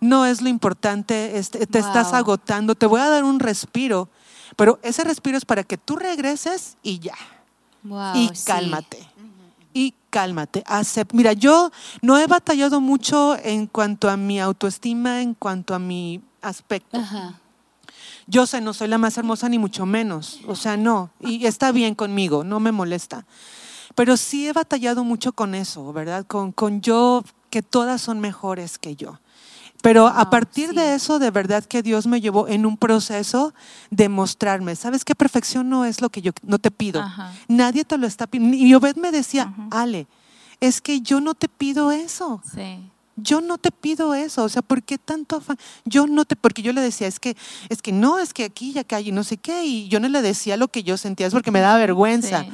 No 0.00 0.26
es 0.26 0.42
lo 0.42 0.48
importante, 0.48 1.38
este, 1.38 1.66
te 1.66 1.78
estás 1.78 2.12
agotando, 2.12 2.74
te 2.74 2.86
voy 2.86 3.00
a 3.00 3.08
dar 3.08 3.24
un 3.24 3.40
respiro, 3.40 4.10
pero 4.54 4.78
ese 4.82 5.04
respiro 5.04 5.38
es 5.38 5.44
para 5.44 5.64
que 5.64 5.78
tú 5.78 5.96
regreses 5.96 6.76
y 6.82 6.98
ya. 6.98 7.16
y 8.14 8.30
cálmate. 8.44 9.08
Y 9.72 9.94
cálmate. 10.08 10.64
Mira, 11.12 11.34
yo 11.34 11.70
no 12.00 12.18
he 12.18 12.26
batallado 12.26 12.80
mucho 12.80 13.36
en 13.42 13.66
cuanto 13.66 14.08
a 14.08 14.16
mi 14.16 14.40
autoestima, 14.40 15.20
en 15.20 15.34
cuanto 15.34 15.74
a 15.74 15.78
mi 15.78 16.22
aspecto. 16.40 16.98
Ajá. 16.98 17.38
Yo 18.26 18.46
sé, 18.46 18.60
no 18.60 18.72
soy 18.72 18.88
la 18.88 18.98
más 18.98 19.16
hermosa 19.18 19.48
ni 19.48 19.58
mucho 19.58 19.86
menos, 19.86 20.40
o 20.48 20.56
sea, 20.56 20.76
no, 20.76 21.10
y 21.20 21.46
está 21.46 21.70
bien 21.70 21.94
conmigo, 21.94 22.42
no 22.42 22.58
me 22.58 22.72
molesta. 22.72 23.24
Pero 23.94 24.16
sí 24.16 24.48
he 24.48 24.52
batallado 24.52 25.04
mucho 25.04 25.32
con 25.32 25.54
eso, 25.54 25.92
¿verdad? 25.92 26.26
Con, 26.26 26.52
con 26.52 26.80
yo, 26.80 27.22
que 27.50 27.62
todas 27.62 28.02
son 28.02 28.20
mejores 28.20 28.78
que 28.78 28.96
yo. 28.96 29.20
Pero 29.80 30.08
a 30.08 30.28
partir 30.30 30.74
de 30.74 30.94
eso, 30.94 31.20
de 31.20 31.30
verdad 31.30 31.64
que 31.64 31.82
Dios 31.82 32.06
me 32.08 32.20
llevó 32.20 32.48
en 32.48 32.66
un 32.66 32.76
proceso 32.76 33.54
de 33.90 34.08
mostrarme, 34.08 34.74
¿sabes 34.74 35.04
qué 35.04 35.14
perfección 35.14 35.68
no 35.68 35.84
es 35.84 36.00
lo 36.00 36.10
que 36.10 36.22
yo 36.22 36.32
no 36.42 36.58
te 36.58 36.72
pido? 36.72 37.04
Nadie 37.46 37.84
te 37.84 37.96
lo 37.96 38.06
está 38.06 38.26
pidiendo. 38.26 38.56
Y 38.56 38.74
Obed 38.74 38.96
me 38.96 39.12
decía, 39.12 39.54
Ale, 39.70 40.08
es 40.60 40.80
que 40.80 41.00
yo 41.00 41.20
no 41.20 41.34
te 41.34 41.48
pido 41.48 41.92
eso. 41.92 42.42
Sí 42.52 42.90
yo 43.16 43.40
no 43.40 43.58
te 43.58 43.72
pido 43.72 44.14
eso, 44.14 44.44
o 44.44 44.48
sea, 44.48 44.62
¿por 44.62 44.82
qué 44.82 44.98
tanto 44.98 45.36
afán? 45.36 45.58
Yo 45.84 46.06
no 46.06 46.24
te, 46.24 46.36
porque 46.36 46.62
yo 46.62 46.72
le 46.72 46.80
decía, 46.80 47.06
es 47.06 47.18
que, 47.18 47.36
es 47.68 47.82
que 47.82 47.92
no, 47.92 48.18
es 48.18 48.34
que 48.34 48.44
aquí 48.44 48.72
y 48.74 48.78
acá 48.78 49.00
y 49.00 49.10
no 49.10 49.24
sé 49.24 49.38
qué, 49.38 49.64
y 49.64 49.88
yo 49.88 50.00
no 50.00 50.08
le 50.08 50.22
decía 50.22 50.56
lo 50.56 50.68
que 50.68 50.82
yo 50.82 50.96
sentía, 50.96 51.26
es 51.26 51.32
porque 51.32 51.50
me 51.50 51.60
daba 51.60 51.78
vergüenza. 51.78 52.46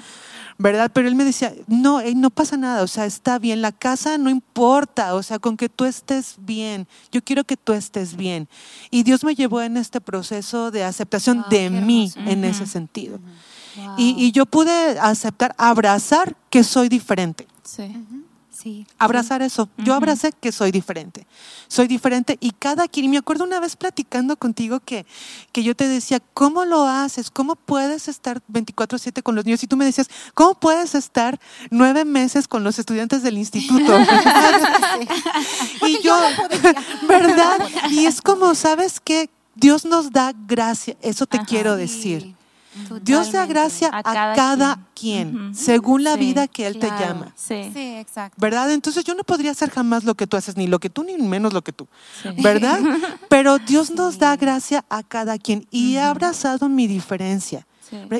¿verdad? 0.59 0.91
Pero 0.93 1.09
él 1.09 1.17
me 1.17 1.25
decía, 1.25 1.53
no, 1.67 2.01
no 2.15 2.31
pasa 2.31 2.57
nada, 2.57 2.83
o 2.83 2.87
sea, 2.87 3.07
está 3.07 3.39
bien, 3.39 3.63
la 3.63 3.73
casa 3.73 4.17
no 4.19 4.31
importa, 4.31 5.15
o 5.15 5.23
sea, 5.23 5.39
con 5.39 5.57
que 5.57 5.69
tú 5.69 5.85
estés 5.85 6.37
bien, 6.39 6.87
yo 7.11 7.25
quiero 7.25 7.43
que 7.43 7.57
tú 7.57 7.73
estés 7.73 8.17
bien. 8.17 8.49
Y 8.91 9.03
Dios 9.03 9.25
me 9.25 9.35
llevó 9.35 9.61
en 9.63 9.77
este 9.77 10.01
proceso 10.01 10.71
de 10.71 10.85
aceptación 10.85 11.45
de 11.51 11.71
mí 11.71 12.13
en 12.17 12.45
ese 12.45 12.67
sentido. 12.67 13.19
y, 13.97 14.31
yo 14.33 14.47
pude 14.47 14.99
aceptar, 15.01 15.55
abrazar 15.59 16.37
que 16.51 16.63
soy 16.63 16.89
diferente. 16.89 17.49
Sí. 17.65 17.91
Abrazar 18.99 19.43
eso. 19.43 19.69
Yo 19.79 19.95
abracé 19.95 20.33
que 20.33 20.53
soy 20.53 20.71
diferente. 20.71 21.27
Soy 21.69 21.89
diferente 21.89 22.37
y 22.41 22.53
cada 22.53 22.89
quien, 22.89 23.11
me 23.11 23.19
acuerdo 23.19 23.45
una 23.45 23.61
vez 23.61 23.77
platicando 23.77 24.37
contigo 24.37 24.81
que, 24.81 25.07
que 25.53 25.63
yo 25.63 25.75
te 25.75 25.89
decía, 25.89 26.21
¿cómo 26.35 26.65
lo 26.65 26.87
haces? 26.87 27.31
¿Cómo 27.31 27.57
puedes 27.57 28.09
estar 28.09 28.41
24/7 28.53 29.23
con 29.23 29.35
los 29.35 29.45
niños? 29.45 29.63
Y 29.63 29.67
tú 29.67 29.77
me 29.77 29.85
decías, 29.85 30.09
¿cómo 30.35 30.55
puedes 30.55 30.95
estar 30.95 31.41
nueve 31.71 32.05
meses 32.05 32.49
con 32.49 32.65
los 32.65 32.79
estudiantes 32.79 33.23
del 33.23 33.39
instituto? 33.39 33.99
y 35.87 36.03
yo, 36.03 36.17
¿verdad? 37.09 37.59
Y 37.91 38.07
es 38.07 38.21
como, 38.21 38.55
¿sabes 38.55 39.01
qué? 39.01 39.29
Dios 39.55 39.85
nos 39.85 40.11
da 40.11 40.33
gracia, 40.47 40.97
eso 41.03 41.27
te 41.27 41.39
quiero 41.45 41.77
decir. 41.77 42.35
Dios 43.03 43.33
da 43.33 43.47
gracia 43.47 43.91
a 43.93 44.03
cada, 44.03 44.79
quien, 44.95 45.55
según 45.55 46.05
la 46.05 46.17
vida 46.17 46.47
que 46.49 46.67
Él 46.67 46.79
te 46.79 46.89
llama. 46.89 47.33
Sí. 47.37 47.73
exacto. 47.75 48.37
¿Verdad? 48.41 48.71
Entonces 48.73 49.05
yo 49.05 49.15
no 49.15 49.25
podría 49.25 49.51
hacer 49.51 49.71
jamás 49.71 50.05
lo 50.05 50.15
que 50.15 50.27
tú 50.27 50.37
haces, 50.37 50.57
ni 50.57 50.67
lo 50.67 50.79
que 50.79 50.91
tú, 50.91 51.03
ni 51.05 51.17
menos 51.19 51.53
lo 51.53 51.63
que 51.63 51.73
tú. 51.73 51.87
¿Verdad? 52.39 52.81
Pero 53.29 53.59
Dios 53.59 53.91
nos 53.91 54.19
da 54.19 54.37
gracia 54.37 54.85
a 54.89 55.03
cada 55.03 55.39
quien 55.39 55.67
y 55.71 55.97
he 55.97 56.01
abrazado 56.01 56.69
mi 56.69 56.87
diferencia. 56.87 57.67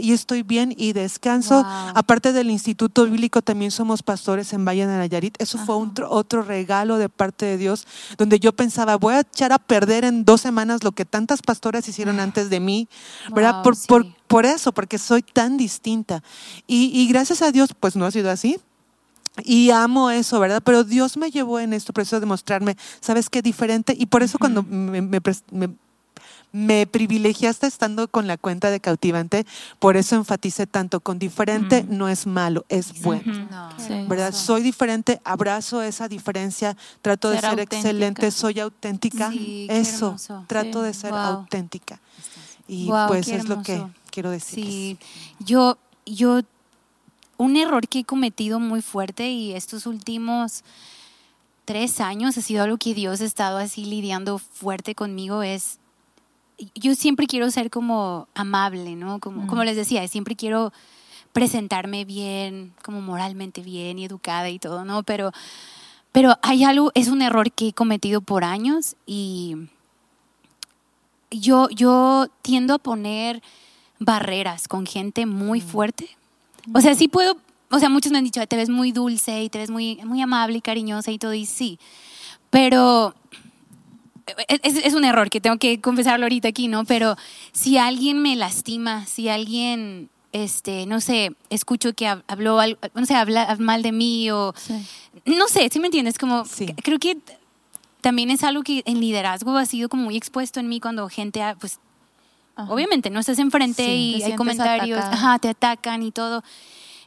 Y 0.01 0.13
estoy 0.13 0.43
bien 0.43 0.75
y 0.77 0.93
descanso. 0.93 1.65
Aparte 1.95 2.33
del 2.33 2.51
Instituto 2.51 3.05
Bíblico, 3.05 3.43
también 3.43 3.71
somos 3.71 4.03
pastores 4.03 4.53
en 4.53 4.65
Valle 4.65 4.87
de 4.87 4.97
Nayarit. 4.97 5.41
Eso 5.41 5.59
fue 5.59 5.75
otro 6.09 6.43
regalo 6.43 6.99
de 6.99 7.09
parte 7.09 7.47
de 7.47 7.57
Dios, 7.57 7.87
donde 8.19 8.39
yo 8.39 8.53
pensaba, 8.53 8.97
voy 8.97 9.15
a 9.15 9.21
echar 9.21 9.53
a 9.53 9.59
perder 9.59 10.05
en 10.05 10.25
dos 10.25 10.41
semanas 10.41 10.85
lo 10.85 10.93
que 10.93 11.05
tantas 11.05 11.43
pastoras 11.43 11.89
hicieron 11.89 12.21
ah. 12.21 12.25
antes 12.25 12.51
de 12.51 12.61
mí, 12.61 12.89
¿verdad? 13.35 13.63
por, 13.63 13.77
por, 13.87 14.07
eso, 14.41 14.73
porque 14.73 14.99
soy 14.99 15.23
tan 15.23 15.57
distinta. 15.57 16.23
Y, 16.67 17.07
gracias 17.09 17.43
a 17.43 17.53
Dios, 17.53 17.71
pues 17.79 17.97
no 17.97 18.07
ha 18.07 18.11
sido 18.11 18.31
así. 18.31 18.59
Y 19.45 19.71
amo 19.71 20.11
eso, 20.11 20.39
¿verdad? 20.41 20.63
Pero 20.65 20.85
Dios 20.85 21.17
me 21.17 21.31
llevó 21.31 21.59
en 21.59 21.73
esto 21.73 21.93
proceso 21.93 22.21
de 22.21 22.27
mostrarme, 22.27 22.77
¿sabes 23.01 23.31
qué? 23.31 23.41
Diferente. 23.41 23.95
Y 23.99 24.07
por 24.07 24.23
eso 24.23 24.39
cuando 24.39 24.63
me, 24.63 25.01
me, 25.01 25.21
me 26.53 26.87
privilegiaste 26.87 27.67
estando 27.67 28.09
con 28.09 28.27
la 28.27 28.37
cuenta 28.37 28.71
de 28.71 28.79
cautivante, 28.79 29.47
por 29.79 29.97
eso 29.97 30.17
enfaticé 30.17 30.67
tanto, 30.67 31.01
con 31.01 31.19
diferente 31.19 31.85
no 31.89 32.09
es 32.09 32.27
malo, 32.27 32.65
es 32.69 33.03
bueno. 33.03 33.49
¿Verdad? 34.07 34.33
Soy 34.33 34.63
diferente, 34.63 35.21
abrazo 35.25 35.83
esa 35.83 36.09
diferencia, 36.09 36.77
trato 37.01 37.31
de 37.31 37.41
ser 37.41 37.59
excelente, 37.59 38.31
soy 38.31 38.61
auténtica. 38.61 39.33
eso, 39.69 40.17
trato 40.47 40.83
de 40.83 40.93
ser 40.93 41.15
auténtica. 41.15 42.01
Y 42.69 42.91
pues 43.09 43.29
es 43.29 43.49
lo 43.49 43.63
que 43.63 43.83
quiero 44.13 44.31
decir. 44.31 44.65
Sí, 44.65 44.99
yo, 45.41 45.79
yo, 46.07 46.43
un 47.39 47.57
error 47.57 47.89
que 47.89 48.01
he 48.01 48.05
cometido 48.05 48.61
muy 48.61 48.83
fuerte 48.83 49.31
y 49.31 49.53
estos 49.53 49.87
últimos 49.87 50.63
tres 51.65 52.01
años 52.01 52.39
ha 52.39 52.43
sido 52.43 52.63
algo 52.63 52.77
que 52.77 52.95
Dios 52.95 53.21
ha 53.21 53.25
estado 53.25 53.59
así 53.59 53.85
lidiando 53.85 54.39
fuerte 54.39 54.95
conmigo 54.95 55.43
es 55.43 55.79
yo 56.75 56.95
siempre 56.95 57.27
quiero 57.27 57.51
ser 57.51 57.71
como 57.71 58.29
amable, 58.35 58.95
¿no? 58.95 59.19
Como, 59.19 59.47
como 59.47 59.65
les 59.65 59.75
decía, 59.75 60.07
siempre 60.07 60.37
quiero 60.37 60.73
presentarme 61.33 62.05
bien, 62.05 62.75
como 62.85 63.01
moralmente 63.01 63.63
bien 63.63 63.99
y 63.99 64.05
educada 64.05 64.49
y 64.51 64.59
todo, 64.59 64.85
¿no? 64.85 65.03
Pero, 65.03 65.33
pero 66.13 66.37
hay 66.43 66.65
algo, 66.65 66.93
es 66.95 67.09
un 67.09 67.23
error 67.23 67.51
que 67.51 67.69
he 67.69 67.73
cometido 67.73 68.21
por 68.21 68.45
años 68.45 68.97
y 69.07 69.57
yo, 71.31 71.69
yo 71.71 72.29
tiendo 72.43 72.75
a 72.75 72.79
poner 72.79 73.43
barreras 74.05 74.69
con 74.69 74.87
gente 74.87 75.27
muy 75.27 75.61
fuerte. 75.61 76.09
O 76.73 76.81
sea, 76.81 76.95
sí 76.95 77.09
puedo, 77.09 77.37
o 77.71 77.79
sea, 77.79 77.89
muchos 77.89 78.13
me 78.13 78.19
han 78.19 78.25
dicho, 78.25 78.47
te 78.47 78.57
ves 78.57 78.69
muy 78.69 78.93
dulce 78.93 79.43
y 79.43 79.49
te 79.49 79.59
ves 79.59 79.71
muy, 79.71 79.97
muy 80.05 80.21
amable 80.21 80.59
y 80.59 80.61
cariñosa 80.61 81.11
y 81.11 81.19
todo, 81.19 81.35
y 81.35 81.47
sí, 81.47 81.79
pero 82.51 83.15
es, 84.49 84.95
un 84.95 85.05
error 85.05 85.31
que 85.31 85.41
tengo 85.41 85.57
que 85.59 85.81
confesarlo 85.81 86.27
ahorita 86.27 86.49
aquí, 86.49 86.69
¿no? 86.69 86.85
Pero 86.85 87.17
si 87.53 87.79
alguien 87.79 88.21
me 88.23 88.37
lastima, 88.37 89.07
si 89.07 89.29
alguien, 89.29 90.11
este, 90.33 90.87
no 90.87 91.01
sé, 91.01 91.33
escucho 91.51 91.93
que 91.95 92.07
habló, 92.07 92.59
no 92.95 93.07
sé, 93.07 93.15
habla 93.15 93.57
mal 93.59 93.83
de 93.83 93.93
mí 93.93 94.31
o, 94.31 94.55
no 95.27 95.49
sé, 95.49 95.69
¿sí 95.71 95.81
me 95.81 95.87
entiendes? 95.87 96.19
Como, 96.19 96.45
creo 96.83 96.99
que 96.99 97.19
también 98.01 98.31
es 98.31 98.45
algo 98.45 98.63
que 98.63 98.83
en 98.87 99.01
liderazgo 99.01 99.57
ha 99.57 99.67
sido 99.67 99.89
como 99.89 100.05
muy 100.05 100.17
expuesto 100.17 100.61
en 100.61 100.69
mí 100.69 100.81
cuando 100.81 101.09
gente, 101.09 101.43
pues, 101.61 101.79
obviamente, 102.57 103.11
no 103.11 103.21
estás 103.21 103.39
enfrente 103.39 103.95
y 103.95 104.23
hay 104.23 104.35
comentarios, 104.35 105.01
ajá, 105.01 105.39
te 105.39 105.49
atacan 105.49 106.03
y 106.03 106.13
todo. 106.13 106.43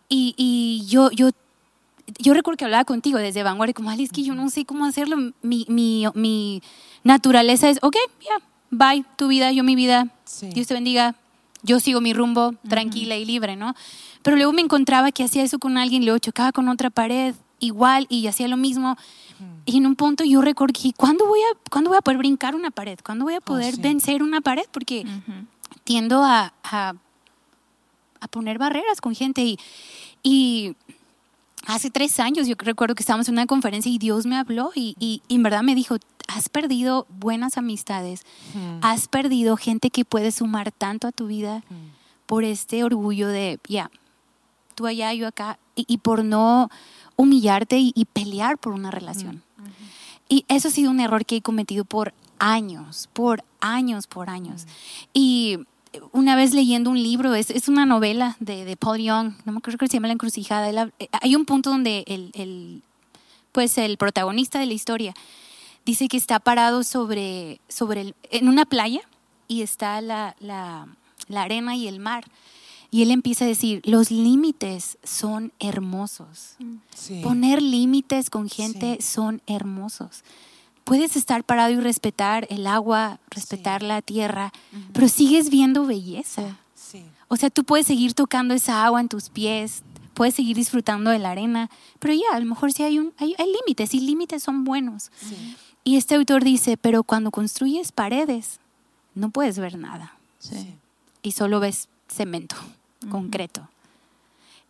Y, 0.08 0.36
y 0.38 0.86
yo, 0.88 1.12
yo 1.12 1.32
yo 2.20 2.34
recuerdo 2.34 2.58
que 2.58 2.66
hablaba 2.66 2.86
contigo 2.86 3.18
desde 3.18 3.43
vanguardia, 3.43 3.74
como, 3.74 3.91
es 3.91 4.12
que 4.12 4.24
yo 4.24 4.36
no 4.36 4.50
sé 4.50 4.66
cómo 4.66 4.86
hacerlo. 4.86 5.18
Mi, 5.41 5.66
mi, 5.68 6.06
mi 6.14 6.62
naturaleza 7.04 7.70
es, 7.70 7.80
ok, 7.82 7.96
ya, 8.22 8.41
bye, 8.70 9.04
tu 9.16 9.28
vida, 9.28 9.52
yo 9.52 9.64
mi 9.64 9.76
vida, 9.76 10.08
Dios 10.54 10.68
te 10.68 10.74
bendiga, 10.74 11.16
yo 11.64 11.80
sigo 11.80 12.02
mi 12.02 12.14
rumbo 12.14 12.54
tranquila 12.68 13.16
y 13.16 13.26
libre, 13.26 13.56
¿no? 13.56 13.76
Pero 14.22 14.38
luego 14.38 14.54
me 14.54 14.62
encontraba 14.62 15.12
que 15.12 15.24
hacía 15.24 15.43
eso 15.43 15.60
con 15.60 15.78
alguien, 15.78 16.06
luego 16.06 16.20
chocaba 16.20 16.52
con 16.52 16.70
otra 16.70 16.89
pared, 16.89 17.34
igual, 17.60 18.08
y 18.10 18.28
hacía 18.28 18.47
lo 18.47 18.58
mismo. 18.58 18.97
Y 19.66 19.78
en 19.78 19.86
un 19.86 19.95
punto 19.95 20.24
yo 20.24 20.41
que, 20.41 20.93
¿cuándo 20.95 21.26
voy 21.26 21.39
a, 21.39 21.70
¿cuándo 21.70 21.89
voy 21.89 21.97
a 21.97 22.01
poder 22.01 22.18
brincar 22.18 22.56
una 22.56 22.72
pared? 22.72 22.99
¿Cuándo 23.03 23.26
voy 23.26 23.34
a 23.34 23.39
oh, 23.39 23.41
poder 23.41 23.78
vencer 23.78 24.24
una 24.24 24.41
pared? 24.41 24.66
Porque 24.72 25.06
tiendo 25.84 26.24
a, 26.24 26.53
a, 26.64 26.93
a, 28.20 28.28
poner 28.28 28.58
barreras 28.58 29.01
con 29.01 29.14
gente 29.16 29.43
y, 29.43 29.58
y 30.24 30.76
hace 31.68 31.89
tres 31.89 32.20
años 32.20 32.47
yo 32.47 32.56
recuerdo 32.58 32.95
que 32.95 33.03
estábamos 33.03 33.28
en 33.28 33.34
una 33.34 33.45
conferencia 33.45 33.91
y 33.91 33.97
Dios 33.97 34.26
me 34.26 34.38
habló 34.38 34.72
y, 34.74 34.95
y, 34.99 35.22
en 35.30 35.43
verdad 35.43 35.64
me 35.64 35.76
dijo, 35.76 35.97
has 36.28 36.49
perdido 36.49 37.06
buenas 37.10 37.58
amistades, 37.58 38.22
has 38.82 39.08
perdido 39.08 39.58
gente 39.58 39.89
que 39.89 40.06
puede 40.06 40.32
sumar 40.32 40.72
tanto 40.72 41.08
a 41.08 41.12
tu 41.12 41.28
vida 41.28 41.64
por 42.26 42.43
este 42.43 42.84
orgullo 42.84 43.28
de, 43.28 43.60
ya, 43.68 43.91
tú 44.76 44.88
allá, 44.88 45.14
yo 45.14 45.28
acá, 45.28 45.60
y, 45.76 45.97
por 45.97 46.24
no 46.24 46.70
humillarte 47.16 47.78
y, 47.80 48.05
pelear 48.11 48.57
por 48.57 48.74
una 48.74 48.91
relación. 48.91 49.43
Y 50.28 50.45
eso 50.47 50.70
ha 50.70 50.72
sido 50.72 50.91
un 50.91 50.99
error 50.99 51.26
que 51.26 51.38
he 51.38 51.41
cometido 51.41 51.86
por 51.86 52.13
años, 52.39 53.09
por 53.13 53.43
años, 53.59 54.07
por 54.07 54.30
años. 54.30 54.66
Y 55.13 55.59
una 56.11 56.36
vez 56.36 56.53
leyendo 56.53 56.89
un 56.89 57.01
libro, 57.01 57.36
es, 57.36 57.49
es 57.49 57.68
una 57.68 57.86
novela 57.86 58.36
de, 58.39 58.66
de, 58.66 58.76
Paul 58.76 58.99
Young, 58.99 59.34
no 59.45 59.51
me 59.51 59.57
acuerdo 59.59 59.78
que 59.78 59.88
se 59.88 59.93
llama 59.93 60.07
La 60.07 60.13
encrucijada. 60.13 60.91
Eh, 60.99 61.07
hay 61.22 61.36
un 61.36 61.45
punto 61.45 61.70
donde 61.70 62.03
el, 62.07 62.32
el, 62.34 62.82
pues 63.51 63.78
el 63.78 63.97
protagonista 63.97 64.59
de 64.59 64.66
la 64.66 64.74
historia 64.74 65.13
dice 65.86 66.07
que 66.07 66.18
está 66.18 66.39
parado 66.39 66.84
sobre, 66.84 67.59
sobre 67.70 68.01
el, 68.01 68.16
en 68.32 68.49
una 68.49 68.66
playa 68.66 69.01
y 69.47 69.61
está 69.61 70.01
la, 70.01 70.36
la, 70.39 70.88
la, 71.28 71.43
arena 71.43 71.76
y 71.76 71.88
el 71.88 71.99
mar. 71.99 72.26
Y 72.92 73.02
él 73.02 73.12
empieza 73.12 73.46
a 73.46 73.48
decir, 73.48 73.82
los 73.86 74.12
límites 74.12 74.98
son 75.04 75.52
hermosos. 75.60 76.56
Poner 77.24 77.62
límites 77.62 78.30
con 78.30 78.50
gente 78.50 79.02
son 79.02 79.42
hermosos. 79.48 80.24
Puedes 80.84 81.16
estar 81.16 81.44
parado 81.44 81.72
y 81.72 81.80
respetar 81.80 82.48
el 82.50 82.68
agua, 82.68 83.20
respetar 83.30 83.82
la 83.82 84.02
tierra, 84.02 84.54
pero 84.94 85.08
sigues 85.08 85.50
viendo 85.50 85.86
belleza. 85.86 86.58
O 87.28 87.38
sea, 87.38 87.50
tú 87.50 87.64
puedes 87.64 87.88
seguir 87.88 88.14
tocando 88.14 88.54
esa 88.54 88.86
agua 88.86 89.02
en 89.02 89.10
tus 89.10 89.30
pies, 89.30 89.84
puedes 90.14 90.36
seguir 90.36 90.56
disfrutando 90.56 91.10
de 91.10 91.20
la 91.20 91.32
arena, 91.32 91.70
pero 92.00 92.14
ya, 92.14 92.36
a 92.36 92.40
lo 92.40 92.46
mejor 92.46 92.72
sí 92.72 92.84
hay, 92.84 93.00
un, 93.00 93.14
hay, 93.18 93.36
límites 93.38 93.94
y 93.94 94.00
límites 94.00 94.44
son 94.44 94.64
buenos. 94.64 95.12
Y 95.84 95.98
este 95.98 96.16
autor 96.16 96.44
dice, 96.44 96.78
pero 96.78 97.04
cuando 97.04 97.32
construyes 97.32 97.92
paredes, 97.92 98.60
no 99.14 99.30
puedes 99.30 99.60
ver 99.60 99.78
nada. 99.78 100.16
Y 101.22 101.32
solo 101.32 101.60
ves 101.60 101.90
cemento, 102.08 102.56
concreto. 103.10 103.68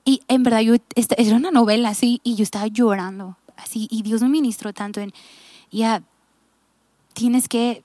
Y 0.04 0.22
en 0.28 0.44
verdad, 0.44 0.62
yo, 0.62 0.76
era 0.96 1.36
una 1.36 1.52
novela 1.52 1.90
así 1.90 2.22
y 2.24 2.36
yo 2.36 2.44
estaba 2.44 2.68
llorando 2.68 3.38
así 3.58 3.88
y 3.90 4.02
Dios 4.04 4.22
me 4.22 4.30
ministró 4.30 4.74
tanto 4.74 5.00
en 5.00 5.14
ya 5.72 6.04
tienes 7.14 7.48
que 7.48 7.84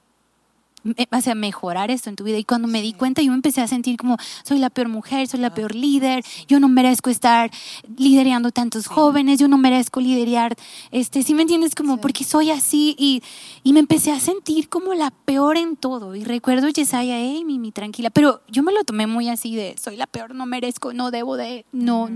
o 0.84 1.20
sea, 1.20 1.34
mejorar 1.34 1.90
esto 1.90 2.08
en 2.08 2.16
tu 2.16 2.24
vida. 2.24 2.38
Y 2.38 2.44
cuando 2.44 2.68
me 2.68 2.82
di 2.82 2.92
cuenta, 2.92 3.22
yo 3.22 3.30
me 3.30 3.36
empecé 3.36 3.60
a 3.60 3.68
sentir 3.68 3.96
como, 3.96 4.16
soy 4.42 4.58
la 4.58 4.70
peor 4.70 4.88
mujer, 4.88 5.28
soy 5.28 5.40
la 5.40 5.48
ah, 5.48 5.54
peor 5.54 5.74
líder, 5.74 6.24
yo 6.48 6.60
no 6.60 6.68
merezco 6.68 7.10
estar 7.10 7.50
liderando 7.96 8.50
tantos 8.50 8.86
jóvenes, 8.86 9.38
yo 9.38 9.48
no 9.48 9.58
merezco 9.58 10.00
liderar, 10.00 10.56
este, 10.90 11.22
¿sí 11.22 11.34
me 11.34 11.42
entiendes? 11.42 11.74
Como, 11.74 11.98
porque 11.98 12.24
soy 12.24 12.50
así. 12.50 12.94
Y, 12.98 13.22
y, 13.62 13.72
me 13.72 13.80
empecé 13.80 14.12
a 14.12 14.20
sentir 14.20 14.68
como 14.68 14.94
la 14.94 15.10
peor 15.10 15.56
en 15.56 15.76
todo. 15.76 16.14
Y 16.14 16.24
recuerdo 16.24 16.68
Yesaya, 16.68 17.18
hey, 17.18 17.44
Mimi, 17.44 17.72
tranquila. 17.72 18.10
Pero 18.10 18.40
yo 18.48 18.62
me 18.62 18.72
lo 18.72 18.84
tomé 18.84 19.06
muy 19.06 19.28
así 19.28 19.54
de, 19.56 19.76
soy 19.82 19.96
la 19.96 20.06
peor, 20.06 20.34
no 20.34 20.46
merezco, 20.46 20.92
no 20.92 21.10
debo 21.10 21.36
de, 21.36 21.64
no, 21.72 22.08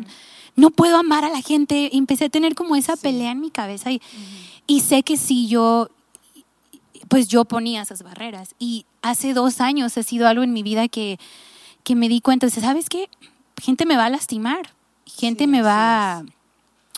no 0.56 0.70
puedo 0.70 0.96
amar 0.96 1.24
a 1.24 1.30
la 1.30 1.42
gente. 1.42 1.96
empecé 1.96 2.26
a 2.26 2.28
tener 2.28 2.54
como 2.54 2.76
esa 2.76 2.96
pelea 2.96 3.32
en 3.32 3.40
mi 3.40 3.50
cabeza 3.50 3.90
y, 3.92 4.00
y 4.66 4.80
sé 4.80 5.02
que 5.02 5.16
si 5.16 5.46
yo, 5.48 5.88
pues 7.08 7.28
yo 7.28 7.44
ponía 7.44 7.82
esas 7.82 8.02
barreras. 8.02 8.54
Y 8.58 8.86
hace 9.02 9.34
dos 9.34 9.60
años 9.60 9.96
ha 9.98 10.02
sido 10.02 10.28
algo 10.28 10.42
en 10.42 10.52
mi 10.52 10.62
vida 10.62 10.88
que, 10.88 11.18
que 11.82 11.94
me 11.94 12.08
di 12.08 12.20
cuenta, 12.20 12.48
¿sabes 12.50 12.88
qué? 12.88 13.08
Gente 13.60 13.86
me 13.86 13.96
va 13.96 14.06
a 14.06 14.10
lastimar, 14.10 14.74
gente 15.06 15.46
me, 15.46 15.62
va, 15.62 16.24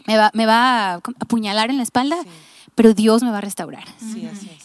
me, 0.07 0.17
va, 0.17 0.31
me 0.35 0.47
va 0.47 0.95
a 0.95 0.95
apuñalar 0.95 1.71
en 1.71 1.77
la 1.77 1.83
espalda. 1.83 2.17
pero 2.75 2.93
Dios 2.93 3.23
me 3.23 3.31
va 3.31 3.39
a 3.39 3.41
restaurar. 3.41 3.85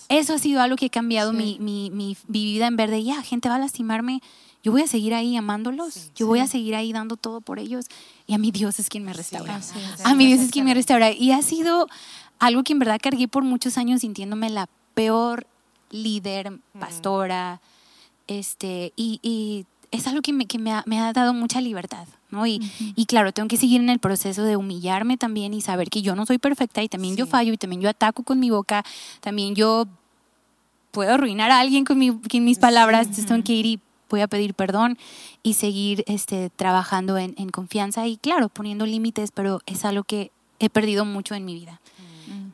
Eso 0.10 0.34
ha 0.34 0.38
sido 0.38 0.62
algo 0.62 0.76
que 0.76 0.88
ha 0.88 0.89
cambiado 0.89 1.32
mi, 1.32 1.58
mi, 1.60 1.89
mi, 1.92 2.18
vida 2.28 2.68
en 2.68 2.76
verde. 2.76 3.04
Ya, 3.04 3.22
gente 3.24 3.48
va 3.48 3.56
a 3.56 3.60
lastimarme, 3.60 4.22
yo 4.64 4.74
voy 4.74 4.82
a 4.82 4.88
seguir 4.88 5.14
ahí 5.14 5.38
amándolos, 5.38 6.12
yo 6.14 6.28
voy 6.28 6.39
a 6.39 6.48
seguir 6.48 6.76
ahí 6.76 6.92
dando 6.92 7.16
todo 7.16 7.39
por 7.39 7.58
ellos 7.58 7.86
y 8.28 8.34
a 8.34 8.38
mi 8.38 8.52
Dios 8.52 8.80
es 8.80 8.89
quien 8.89 9.06
me 9.06 9.14
restaura. 9.14 9.62
a 10.04 10.14
mi 10.14 10.28
Dios 10.28 10.42
es 10.42 10.52
quien 10.52 10.66
me 10.66 10.74
restaura. 10.74 11.12
Y 11.12 11.32
ha 11.32 11.42
sido 11.42 11.88
algo 12.38 12.64
que 12.64 12.74
en 12.74 12.80
verdad 12.80 13.00
cargué 13.02 13.28
por 13.28 13.44
muchos 13.44 13.78
años 13.78 14.02
sintiéndome 14.02 14.50
la 14.50 14.68
peor 14.94 15.48
líder, 15.89 16.60
pastora, 16.80 17.62
este, 18.28 18.94
y, 18.96 19.20
y, 19.22 19.66
es 19.92 20.08
algo 20.08 20.22
que, 20.22 20.32
me, 20.32 20.46
que 20.46 20.58
me, 20.58 20.72
ha, 20.72 20.84
me, 20.86 21.00
ha, 21.00 21.12
dado 21.12 21.34
mucha 21.34 21.60
libertad, 21.60 22.08
¿no? 22.30 22.48
Y, 22.48 22.62
y, 22.96 23.06
claro, 23.06 23.34
tengo 23.34 23.50
que 23.50 23.58
seguir 23.58 23.82
en 23.82 23.89
el 23.89 24.00
proceso 24.00 24.44
de 24.44 24.56
humillarme 24.56 25.18
también 25.18 25.54
y 25.54 25.60
saber 25.60 25.89
que 25.89 26.02
yo 26.02 26.16
no 26.16 26.26
soy 26.26 26.38
perfecta 26.38 26.82
y 26.82 26.88
también 26.88 27.18
yo 27.18 27.26
fallo 27.26 27.52
y 27.52 27.58
también 27.58 27.82
yo 27.82 27.89
ataco 27.89 28.24
con 28.24 28.39
mi 28.39 28.50
boca, 28.50 28.86
también 29.20 29.54
yo 29.54 29.86
puedo 30.92 31.14
arruinar 31.14 31.52
a 31.52 31.60
alguien 31.60 31.84
con, 31.84 32.00
mi, 32.00 32.12
con 32.12 32.44
mis 32.44 32.60
palabras, 32.60 33.08
que 33.44 33.54
ir 33.54 33.66
y 33.66 33.80
voy 34.10 34.22
a 34.22 34.28
pedir 34.28 34.54
perdón 34.54 34.98
y 35.42 35.54
seguir 35.54 36.04
este, 36.08 36.50
trabajando 36.50 37.18
en, 37.18 37.34
en 37.38 37.50
confianza 37.50 38.08
y 38.08 38.18
claro, 38.18 38.50
poniendo 38.50 38.86
límites, 38.86 39.32
pero 39.32 39.62
es 39.66 39.84
algo 39.86 40.04
que 40.04 40.32
he 40.60 40.70
perdido 40.70 41.06
mucho 41.06 41.34
en 41.34 41.44
mi 41.46 41.54
vida. 41.54 41.82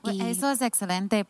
Mm. 0.04 0.22
Eso 0.22 0.50
es 0.50 0.62
excelente. 0.62 1.26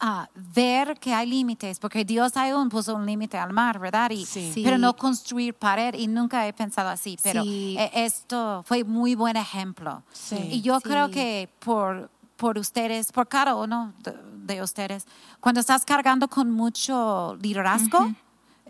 Uh, 0.00 0.26
ver 0.34 0.98
que 0.98 1.12
hay 1.12 1.26
límites, 1.26 1.78
porque 1.78 2.04
Dios 2.04 2.36
aún 2.36 2.68
puso 2.68 2.94
un 2.94 3.06
límite 3.06 3.38
al 3.38 3.52
mar, 3.52 3.78
¿verdad? 3.78 4.10
Y, 4.10 4.26
Pero 4.62 4.78
no 4.78 4.94
construir 4.94 5.54
pared, 5.54 5.94
y 5.94 6.06
nunca 6.06 6.46
he 6.46 6.52
pensado 6.52 6.88
así, 6.88 7.18
pero 7.22 7.42
e, 7.44 7.90
esto 7.94 8.62
fue 8.66 8.84
muy 8.84 9.14
buen 9.14 9.36
ejemplo. 9.36 10.02
Y 10.50 10.60
yo 10.60 10.80
creo 10.80 11.10
que 11.10 11.48
por, 11.58 12.10
por 12.36 12.58
ustedes, 12.58 13.12
por 13.12 13.28
cada 13.28 13.54
uno 13.54 13.92
de, 14.34 14.62
ustedes, 14.62 15.06
cuando 15.40 15.60
estás 15.60 15.84
cargando 15.84 16.28
con 16.28 16.50
mucho 16.50 17.36
liderazgo, 17.40 18.12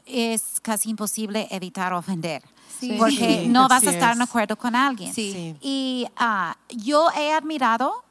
es 0.07 0.61
casi 0.61 0.91
imposible 0.91 1.49
evitar 1.51 1.93
ofender. 1.93 2.43
Porque 2.99 3.47
no 3.49 3.69
vas 3.69 3.87
a 3.87 3.91
estar 3.91 4.15
en 4.15 4.23
acuerdo 4.23 4.57
con 4.57 4.75
alguien. 4.75 5.13
Y 5.17 6.07
uh, 6.21 6.77
yo 6.77 7.09
he 7.17 7.33
admirado 7.33 8.05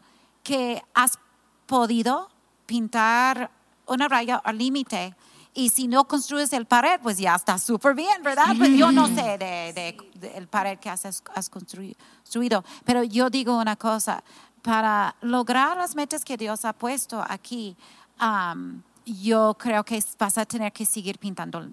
que 0.43 0.81
has 0.93 1.17
podido 1.65 2.29
pintar 2.69 3.49
una 3.87 4.07
raya 4.07 4.35
al 4.35 4.59
límite 4.59 5.15
y 5.55 5.69
si 5.69 5.87
no 5.87 6.07
construyes 6.07 6.53
el 6.53 6.67
pared, 6.67 6.99
pues 7.01 7.17
ya 7.17 7.33
está 7.33 7.57
súper 7.57 7.95
bien, 7.95 8.21
¿verdad? 8.21 8.55
Pues 8.55 8.77
yo 8.77 8.91
no 8.91 9.07
sé 9.07 9.39
de, 9.39 9.97
el 10.35 10.47
pared 10.47 10.77
que 10.77 10.89
has, 10.89 11.03
has 11.33 11.49
construido, 11.49 12.63
pero 12.85 13.03
yo 13.03 13.31
digo 13.31 13.57
una 13.57 13.75
cosa, 13.75 14.23
para 14.61 15.15
lograr 15.21 15.77
las 15.77 15.95
metas 15.95 16.23
que 16.23 16.37
Dios 16.37 16.63
ha 16.65 16.73
puesto 16.73 17.25
aquí, 17.27 17.75
um, 18.21 18.83
yo 19.05 19.55
creo 19.57 19.83
que 19.83 20.03
vas 20.19 20.37
a 20.37 20.45
tener 20.45 20.71
que 20.71 20.85
seguir 20.85 21.17
pintando 21.17 21.67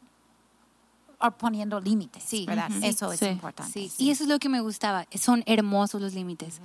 poniendo 1.38 1.80
límites, 1.80 2.22
sí, 2.22 2.44
¿verdad? 2.46 2.70
eso 2.82 3.12
es 3.12 3.20
importante. 3.22 3.72
Sí. 3.72 3.90
Y 3.98 4.10
eso 4.10 4.24
es 4.24 4.28
lo 4.28 4.38
que 4.38 4.48
me 4.48 4.60
gustaba. 4.60 5.06
Son 5.18 5.42
hermosos 5.46 6.00
los 6.00 6.12
límites. 6.14 6.60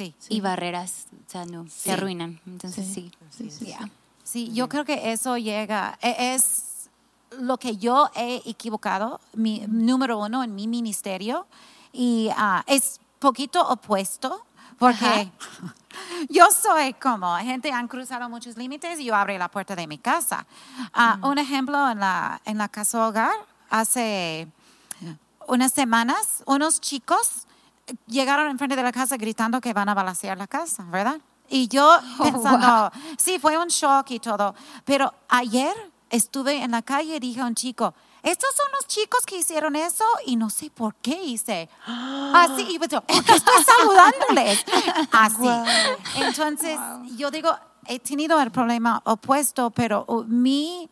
Sí. 0.00 0.14
Y 0.30 0.40
barreras, 0.40 1.08
o 1.12 1.30
sea, 1.30 1.44
no, 1.44 1.66
se 1.68 1.92
arruinan. 1.92 2.40
Entonces, 2.46 2.86
sí. 2.86 3.10
Sí, 4.24 4.52
yo 4.52 4.68
creo 4.68 4.84
que 4.84 5.12
eso 5.12 5.36
llega, 5.36 5.98
e, 6.00 6.34
es 6.34 6.88
lo 7.38 7.58
que 7.58 7.76
yo 7.76 8.10
he 8.14 8.40
equivocado, 8.46 9.20
mi 9.34 9.64
número 9.68 10.18
uno 10.18 10.42
en 10.42 10.54
mi 10.54 10.66
ministerio, 10.68 11.46
y 11.92 12.28
uh, 12.28 12.62
es 12.66 13.00
poquito 13.18 13.60
opuesto, 13.68 14.44
porque 14.78 15.30
yo 16.30 16.46
soy 16.50 16.94
como, 16.94 17.36
gente 17.36 17.70
han 17.72 17.88
cruzado 17.88 18.28
muchos 18.30 18.56
límites 18.56 19.00
y 19.00 19.04
yo 19.04 19.14
abrí 19.14 19.36
la 19.36 19.48
puerta 19.48 19.76
de 19.76 19.86
mi 19.86 19.98
casa. 19.98 20.46
Uh, 20.96 21.26
un 21.26 21.38
ejemplo 21.38 21.90
en 21.90 22.00
la, 22.00 22.40
en 22.44 22.56
la 22.56 22.68
casa 22.68 23.06
hogar, 23.06 23.34
hace 23.68 24.48
unas 25.46 25.72
semanas, 25.72 26.42
unos 26.46 26.80
chicos 26.80 27.46
llegaron 28.06 28.48
enfrente 28.48 28.76
de 28.76 28.82
la 28.82 28.92
casa 28.92 29.16
gritando 29.16 29.60
que 29.60 29.72
van 29.72 29.88
a 29.88 29.94
balasear 29.94 30.36
la 30.38 30.46
casa, 30.46 30.84
¿verdad? 30.84 31.20
Y 31.48 31.68
yo 31.68 31.98
oh, 32.18 32.22
pensando, 32.22 32.90
sí, 33.18 33.38
fue 33.38 33.58
un 33.58 33.68
shock 33.68 34.10
y 34.10 34.20
todo. 34.20 34.54
Pero 34.84 35.12
ayer 35.28 35.74
estuve 36.08 36.62
en 36.62 36.70
la 36.70 36.82
calle 36.82 37.16
y 37.16 37.20
dije 37.20 37.40
a 37.40 37.46
un 37.46 37.54
chico, 37.54 37.94
estos 38.22 38.54
son 38.54 38.66
los 38.72 38.86
chicos 38.86 39.24
que 39.24 39.38
hicieron 39.38 39.76
eso 39.76 40.04
y 40.26 40.36
no 40.36 40.50
sé 40.50 40.70
por 40.70 40.94
qué 40.96 41.22
hice. 41.22 41.68
Así, 41.86 42.62
y 42.62 42.78
yo, 42.88 43.00
porque 43.00 43.32
estoy 43.32 43.64
saludándoles. 43.64 44.64
Así. 45.12 45.48
Entonces, 46.16 46.78
yo 47.16 47.30
digo, 47.30 47.50
he 47.86 47.98
tenido 47.98 48.40
el 48.40 48.50
problema 48.50 49.00
opuesto, 49.04 49.70
pero 49.70 50.04
uh, 50.06 50.24
mi 50.24 50.88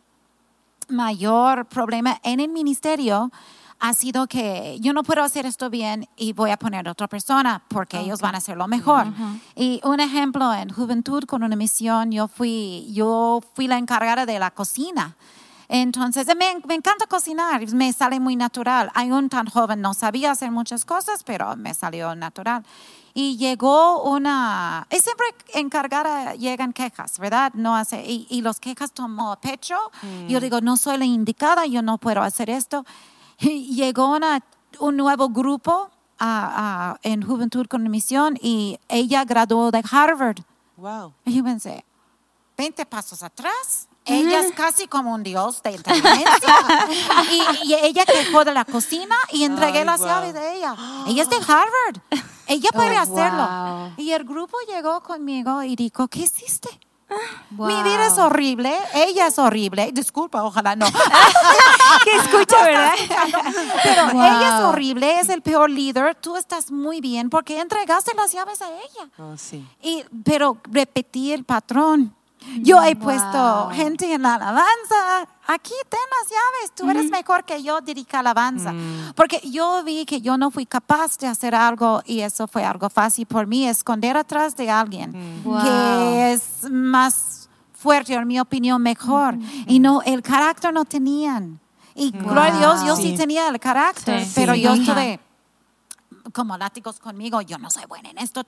mayor 0.89 1.65
problema 1.65 2.19
en 2.23 2.39
el 2.39 2.49
ministerio 2.49 3.31
ha 3.79 3.93
sido 3.93 4.27
que 4.27 4.77
yo 4.81 4.93
no 4.93 5.03
puedo 5.03 5.23
hacer 5.23 5.45
esto 5.45 5.69
bien 5.69 6.07
y 6.17 6.33
voy 6.33 6.51
a 6.51 6.57
poner 6.57 6.87
a 6.87 6.91
otra 6.91 7.07
persona 7.07 7.63
porque 7.69 7.99
ellos 7.99 8.19
van 8.19 8.35
a 8.35 8.39
hacerlo 8.39 8.67
mejor. 8.67 9.07
Y 9.55 9.79
un 9.83 9.99
ejemplo 9.99 10.53
en 10.53 10.69
Juventud 10.69 11.23
con 11.23 11.43
una 11.43 11.55
misión, 11.55 12.11
yo 12.11 12.27
fui, 12.27 12.87
yo 12.91 13.41
fui 13.53 13.67
la 13.67 13.77
encargada 13.77 14.25
de 14.25 14.37
la 14.37 14.51
cocina. 14.51 15.15
Entonces, 15.71 16.25
me, 16.27 16.59
me, 16.67 16.73
encanta 16.73 17.05
cocinar, 17.05 17.65
me 17.73 17.93
sale 17.93 18.19
muy 18.19 18.35
natural. 18.35 18.91
un 18.95 19.29
tan 19.29 19.45
joven, 19.45 19.81
no 19.81 19.93
sabía 19.93 20.31
hacer 20.31 20.49
muchas 20.49 20.83
cosas, 20.83 21.23
pero 21.23 21.55
me 21.55 21.75
salió 21.75 22.15
natural. 22.15 22.65
Y 23.13 23.37
llegó 23.37 24.01
una, 24.03 24.87
es 24.89 25.03
siempre 25.03 25.27
encargada, 25.53 26.33
llegan 26.33 26.73
quejas, 26.73 27.19
¿verdad? 27.19 27.53
No 27.53 27.75
hace, 27.75 28.03
y, 28.03 28.25
y 28.31 28.41
los 28.41 28.59
quejas 28.59 28.91
tomó 28.93 29.39
pecho. 29.39 29.77
Yo 30.27 30.39
mm. 30.39 30.41
digo, 30.41 30.61
no 30.61 30.75
soy 30.75 30.97
la 30.97 31.05
indicada, 31.05 31.67
yo 31.67 31.83
no 31.83 31.99
puedo 31.99 32.23
hacer 32.23 32.49
esto. 32.49 32.83
Y 33.39 33.75
llegó 33.75 34.15
una, 34.15 34.43
un 34.79 34.97
nuevo 34.97 35.29
grupo 35.29 35.89
a, 36.19 36.97
en 37.03 37.21
Juventud 37.21 37.67
con 37.67 37.89
Misión 37.89 38.37
y 38.41 38.79
ella 38.87 39.23
graduó 39.25 39.71
de 39.71 39.83
Harvard. 39.89 40.39
Wow. 40.77 41.13
Y 41.25 41.35
yo 41.35 41.43
pensé, 41.43 41.85
20 42.57 42.85
pasos 42.85 43.23
atrás 43.23 43.89
ella 44.09 44.39
es 44.39 44.51
casi 44.53 44.87
como 44.87 45.13
un 45.13 45.23
dios 45.23 45.61
de 45.61 45.71
inteligencia. 45.71 46.55
y, 47.63 47.73
ella 47.73 48.05
quejó 48.05 48.43
de 48.43 48.53
la 48.53 48.65
cocina 48.65 49.15
y 49.31 49.43
entregué 49.43 49.85
las 49.85 50.01
llaves 50.01 50.33
de 50.33 50.55
ella. 50.55 50.75
Ella 51.07 51.23
es 51.23 51.29
de 51.29 51.37
Harvard. 51.37 52.23
Ella 52.47 52.69
puede 52.73 52.97
oh, 52.97 53.01
hacerlo. 53.01 53.93
Y 53.97 54.11
el 54.11 54.23
grupo 54.23 54.57
llegó 54.67 55.01
conmigo 55.01 55.63
y 55.63 55.75
dijo, 55.75 56.07
¿qué 56.07 56.21
hiciste? 56.21 56.69
Mi 57.51 57.83
vida 57.83 58.07
es 58.07 58.17
horrible, 58.17 58.73
ella 58.93 59.27
es 59.27 59.39
horrible. 59.39 59.91
Disculpa, 59.91 60.43
ojalá 60.43 60.75
no. 60.75 60.85
que 62.03 62.15
escucha, 62.17 62.63
¿verdad? 62.63 62.93
Pero 63.83 64.09
ella 64.11 64.59
es 64.59 64.65
horrible, 64.65 65.19
es 65.19 65.29
el 65.29 65.41
peor 65.41 65.69
líder. 65.69 66.15
Tú 66.15 66.37
estás 66.37 66.71
muy 66.71 67.01
bien 67.01 67.29
porque 67.29 67.59
entregaste 67.59 68.13
las 68.15 68.31
llaves 68.31 68.61
a 68.61 68.69
ella. 68.69 69.09
Oh, 69.17 69.35
sí. 69.37 69.67
y, 69.81 70.05
pero 70.23 70.57
repetí 70.71 71.33
el 71.33 71.43
patrón. 71.43 72.15
Yo 72.61 72.81
he 72.83 72.95
puesto 72.95 73.69
gente 73.73 74.13
en 74.13 74.21
la 74.21 74.35
alabanza. 74.35 75.27
Aquí 75.51 75.73
ten 75.89 75.99
las 76.11 76.29
llaves. 76.29 76.75
Tú 76.75 76.89
eres 76.91 77.09
mejor 77.09 77.43
que 77.43 77.63
yo 77.63 77.81
dirija 77.81 78.19
alabanza. 78.19 78.71
Mm. 78.71 79.13
Porque 79.15 79.41
yo 79.49 79.83
vi 79.83 80.05
que 80.05 80.21
yo 80.21 80.37
no 80.37 80.51
fui 80.51 80.67
capaz 80.67 81.17
de 81.17 81.25
hacer 81.25 81.55
algo 81.55 82.03
y 82.05 82.19
eso 82.19 82.47
fue 82.47 82.63
algo 82.63 82.87
fácil 82.87 83.25
por 83.25 83.47
mí, 83.47 83.67
esconder 83.67 84.15
atrás 84.15 84.55
de 84.55 84.69
alguien 84.69 85.41
mm. 85.43 85.61
que 85.63 86.33
es 86.33 86.69
más 86.69 87.49
fuerte, 87.73 88.13
en 88.13 88.27
mi 88.27 88.39
opinión, 88.39 88.79
mejor. 88.79 89.39
Y 89.65 89.79
no, 89.79 90.03
el 90.03 90.21
carácter 90.21 90.71
no 90.71 90.85
tenían. 90.85 91.59
Y 91.95 92.11
gloria 92.11 92.53
a 92.53 92.59
Dios, 92.59 92.85
yo 92.85 92.95
sí, 92.95 93.15
tenía 93.15 93.47
el 93.49 93.59
carácter, 93.59 94.27
pero 94.35 94.53
yo 94.53 94.73
estuve 94.73 95.19
como 96.31 96.57
látigos 96.57 96.99
conmigo, 96.99 97.41
yo 97.41 97.57
no 97.57 97.69
soy 97.69 97.85
buena 97.87 98.09
en 98.09 98.17
esto. 98.17 98.43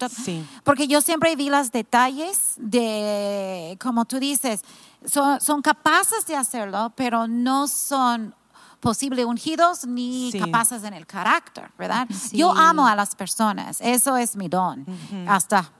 Porque 0.64 0.88
yo 0.88 1.02
siempre 1.02 1.36
vi 1.36 1.50
los 1.50 1.72
detalles 1.72 2.56
de, 2.58 3.78
como 3.82 4.06
tú 4.06 4.20
dices, 4.20 4.62
son, 5.06 5.40
son 5.42 5.62
capaces 5.62 6.26
de 6.26 6.36
hacerlo, 6.36 6.94
pero 6.96 7.28
no 7.28 7.68
son 7.68 8.36
posible 8.80 9.24
ungidos 9.26 9.86
ni 9.86 10.32
capaces 10.38 10.84
en 10.84 10.94
el 10.94 11.06
carácter, 11.06 11.72
¿verdad? 11.78 12.08
Yo 12.32 12.52
amo 12.52 12.88
a 12.88 12.96
las 12.96 13.16
personas, 13.16 13.80
eso 13.80 14.18
es 14.18 14.36
mi 14.36 14.50
don, 14.50 14.86
hasta, 15.28 15.72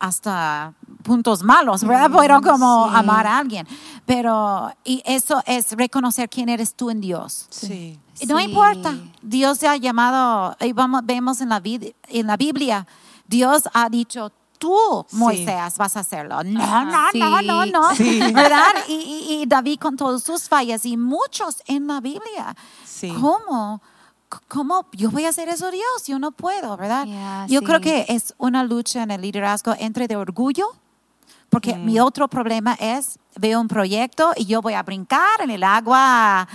hasta 0.00 0.74
puntos 1.02 1.42
malos, 1.42 1.84
¿verdad? 1.84 2.10
Puedo 2.10 2.40
como 2.40 2.86
amar 2.86 3.26
a 3.26 3.38
alguien. 3.38 3.66
Pero, 4.06 4.72
y 4.82 5.02
eso 5.04 5.40
es 5.46 5.72
reconocer 5.72 6.28
quién 6.28 6.48
eres 6.48 6.74
tú 6.74 6.90
en 6.90 7.00
Dios. 7.00 7.46
Sí. 7.50 7.98
No 8.26 8.40
importa. 8.40 8.94
Dios 9.22 9.58
te 9.58 9.68
ha 9.68 9.76
llamado, 9.76 10.56
y 10.60 10.72
vamos, 10.72 11.02
vemos 11.04 11.40
en 11.40 11.50
la, 11.50 11.62
en 11.64 12.26
la 12.26 12.36
Biblia, 12.36 12.86
Dios 13.26 13.62
ha 13.72 13.88
dicho, 13.88 14.32
tú, 14.58 15.06
Moisés, 15.12 15.78
vas 15.78 15.96
a 15.96 16.00
hacerlo. 16.00 16.42
No, 16.44 16.84
no, 16.84 17.08
no, 17.14 17.42
no, 17.42 17.66
no, 17.66 17.88
¿Verdad? 18.34 18.74
Y, 18.88 19.40
y, 19.42 19.46
David 19.46 19.78
con 19.78 19.96
todas 19.96 20.22
sus 20.22 20.48
fallas 20.48 20.84
y 20.84 20.96
muchos 20.96 21.62
en 21.66 21.86
la 21.86 22.00
Biblia. 22.00 22.54
¿Cómo? 23.20 23.80
¿Cómo 24.48 24.86
yo 24.92 25.10
voy 25.10 25.24
a 25.24 25.30
hacer 25.30 25.48
eso, 25.48 25.70
Dios? 25.70 26.06
Yo 26.06 26.18
no 26.18 26.30
puedo, 26.30 26.76
¿verdad? 26.76 27.06
yo 27.48 27.62
creo 27.62 27.80
que 27.80 28.06
es 28.08 28.34
una 28.38 28.62
lucha 28.64 29.02
en 29.02 29.10
el 29.10 29.20
liderazgo 29.22 29.74
entre 29.78 30.06
de 30.06 30.16
orgullo 30.16 30.72
porque 31.50 31.74
mi 31.74 31.98
mm. 31.98 32.02
otro 32.02 32.28
problema 32.28 32.76
es, 32.78 33.18
veo 33.34 33.60
un 33.60 33.66
proyecto 33.66 34.32
y 34.36 34.46
yo 34.46 34.62
voy 34.62 34.74
a 34.74 34.84
brincar 34.84 35.40
en 35.40 35.50
el 35.50 35.64
agua 35.64 36.46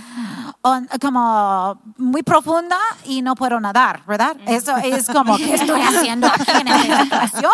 como 1.00 1.78
muy 1.98 2.22
profunda 2.22 2.78
y 3.04 3.20
no 3.20 3.34
puedo 3.34 3.60
nadar, 3.60 4.02
¿verdad? 4.06 4.36
Mm. 4.36 4.48
Eso 4.48 4.76
es 4.78 5.06
como, 5.06 5.36
¿qué 5.36 5.54
estoy 5.54 5.80
haciendo 5.82 6.26
aquí 6.26 6.50
en 6.50 6.68
esta 6.68 7.02
situación? 7.02 7.52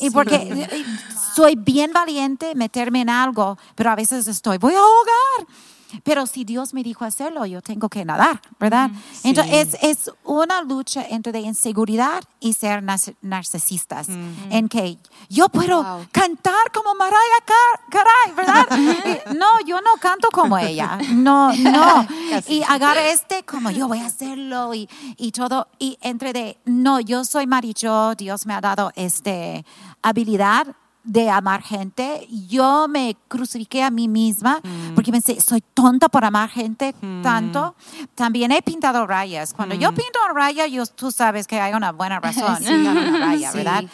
Y 0.00 0.10
porque 0.10 0.84
soy 1.34 1.54
bien 1.54 1.92
valiente 1.92 2.56
meterme 2.56 3.02
en 3.02 3.10
algo, 3.10 3.56
pero 3.76 3.90
a 3.90 3.94
veces 3.94 4.26
estoy, 4.26 4.58
voy 4.58 4.74
a 4.74 4.78
ahogar. 4.78 5.54
Pero 6.02 6.26
si 6.26 6.44
Dios 6.44 6.74
me 6.74 6.82
dijo 6.82 7.04
hacerlo, 7.04 7.46
yo 7.46 7.62
tengo 7.62 7.88
que 7.88 8.04
nadar, 8.04 8.40
¿verdad? 8.58 8.90
Entonces 9.22 9.76
es, 9.82 10.10
una 10.24 10.62
lucha 10.62 11.04
entre 11.08 11.32
de 11.32 11.40
inseguridad 11.40 12.22
y 12.40 12.54
ser 12.54 12.82
narcisistas, 13.22 14.08
en 14.50 14.68
que 14.68 14.98
yo 15.28 15.48
puedo 15.48 16.06
cantar 16.12 16.72
como 16.72 16.94
Mariah 16.94 17.44
Carey, 17.90 18.34
¿verdad? 18.36 19.34
no, 19.36 19.60
yo 19.66 19.80
no 19.80 19.96
canto 20.00 20.28
como 20.32 20.58
ella, 20.58 20.98
no, 21.12 21.54
no. 21.54 22.06
y 22.48 22.62
agarra 22.62 23.08
este 23.08 23.44
como 23.44 23.70
yo 23.70 23.88
voy 23.88 24.00
a 24.00 24.06
hacerlo 24.06 24.74
y, 24.74 24.88
y 25.16 25.32
todo, 25.32 25.68
y 25.78 25.98
entre 26.00 26.32
de, 26.32 26.58
no, 26.64 27.00
yo 27.00 27.24
soy 27.24 27.46
maricho, 27.46 28.14
Dios 28.14 28.46
me 28.46 28.54
ha 28.54 28.60
dado 28.60 28.92
este 28.96 29.64
habilidad 30.02 30.74
de 31.04 31.28
amar 31.28 31.62
gente, 31.62 32.26
yo 32.48 32.88
me 32.88 33.14
crucifiqué 33.28 33.82
a 33.82 33.90
mí 33.90 34.08
misma 34.08 34.60
mm. 34.62 34.94
porque 34.94 35.12
pensé, 35.12 35.38
soy 35.38 35.62
tonta 35.74 36.08
por 36.08 36.24
amar 36.24 36.48
gente 36.48 36.94
mm. 36.98 37.22
tanto. 37.22 37.74
También 38.14 38.50
he 38.52 38.62
pintado 38.62 39.06
rayas. 39.06 39.52
Cuando 39.52 39.74
yo 39.74 39.92
mm. 39.92 39.94
pinto 39.94 40.18
raya, 40.34 40.66
yo, 40.66 40.86
tú 40.86 41.10
sabes 41.10 41.46
que 41.46 41.60
hay 41.60 41.74
una 41.74 41.92
buena 41.92 42.20
razón 42.20 42.56
sí. 42.56 42.72
una 42.72 43.18
raya, 43.18 43.52
¿verdad? 43.52 43.84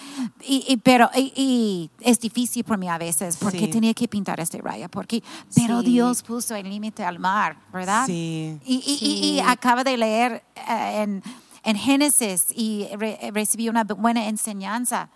Y, 0.42 0.76
pero 0.84 1.10
y, 1.16 1.90
es 2.00 2.20
difícil 2.20 2.62
para 2.62 2.78
mí 2.78 2.88
a 2.88 2.96
veces 2.96 3.36
porque 3.36 3.66
tenía 3.66 3.92
que 3.92 4.06
pintar 4.06 4.38
esta 4.38 4.58
raya, 4.58 4.88
porque, 4.88 5.22
pero 5.54 5.82
Dios 5.82 6.22
puso 6.22 6.54
el 6.54 6.70
límite 6.70 7.04
al 7.04 7.18
mar, 7.18 7.56
¿verdad? 7.72 8.06
Sí. 8.06 8.58
Y, 8.64 9.40
acaba 9.44 9.82
de 9.82 9.96
leer 9.96 10.44
eh, 10.54 11.02
en, 11.02 11.22
en, 11.64 11.76
Génesis 11.76 12.46
y 12.54 12.88
recibí 13.32 13.68
una 13.68 13.82
buena 13.84 14.28
enseñanza 14.28 15.08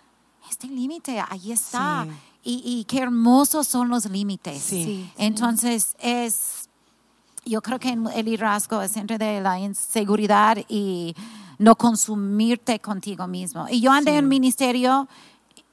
este 0.49 0.67
límite, 0.67 1.23
ahí 1.29 1.51
está. 1.51 2.07
Y, 2.47 2.85
qué 2.87 2.99
hermosos 2.99 3.67
son 3.67 3.89
los 3.89 4.05
límites. 4.05 4.61
Sí. 4.61 5.09
Entonces, 5.17 5.95
es, 5.99 6.69
yo 7.43 7.61
creo 7.61 7.79
que 7.79 7.89
el 7.91 8.25
liderazgo 8.25 8.83
es 8.83 8.95
entre 8.97 9.17
de 9.17 9.41
la 9.41 9.59
inseguridad 9.59 10.57
y 10.69 11.15
no 11.57 11.75
consumirte 11.75 12.79
contigo 12.79 13.25
mismo. 13.25 13.65
Y 13.69 13.81
yo 13.81 13.91
andé 13.91 14.17
en 14.17 14.27
ministerio 14.27 15.07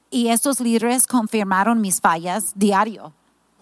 y 0.09 0.29
estos 0.29 0.59
líderes 0.59 1.05
confirmaron 1.07 1.79
mis 1.81 1.99
fallas 1.99 2.53
diario. 2.55 3.13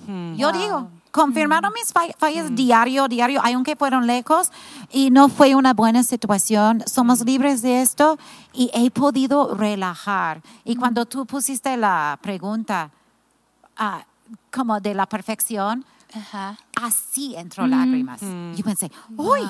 Hmm. 0.07 0.36
Yo 0.36 0.51
digo, 0.51 0.89
confirmaron 1.12 1.72
mis 1.74 1.93
fallas 2.18 2.55
diario, 2.55 3.07
diario, 3.07 3.41
aunque 3.43 3.76
fueron 3.76 4.07
lejos 4.07 4.51
y 4.91 5.12
no 5.12 5.30
fue 5.30 5.55
una 5.55 5.74
buena 5.74 6.03
situación. 6.03 6.84
Somos 6.88 7.22
libres 7.26 7.62
de 7.62 7.82
esto 7.82 8.18
y 8.53 8.72
he 8.74 8.89
podido 8.91 9.55
relajar. 9.55 10.41
Y 10.64 10.76
cuando 10.76 11.05
tú 11.05 11.26
pusiste 11.26 11.76
la 11.78 12.18
pregunta 12.22 12.89
ah, 13.78 14.05
como 14.51 14.80
de 14.80 14.93
la 14.93 15.05
perfección, 15.05 15.86
así 16.76 17.36
entró 17.36 17.68
lágrimas. 17.68 18.22
Yo 18.22 18.64
pensé, 18.64 18.91
uy, 19.16 19.41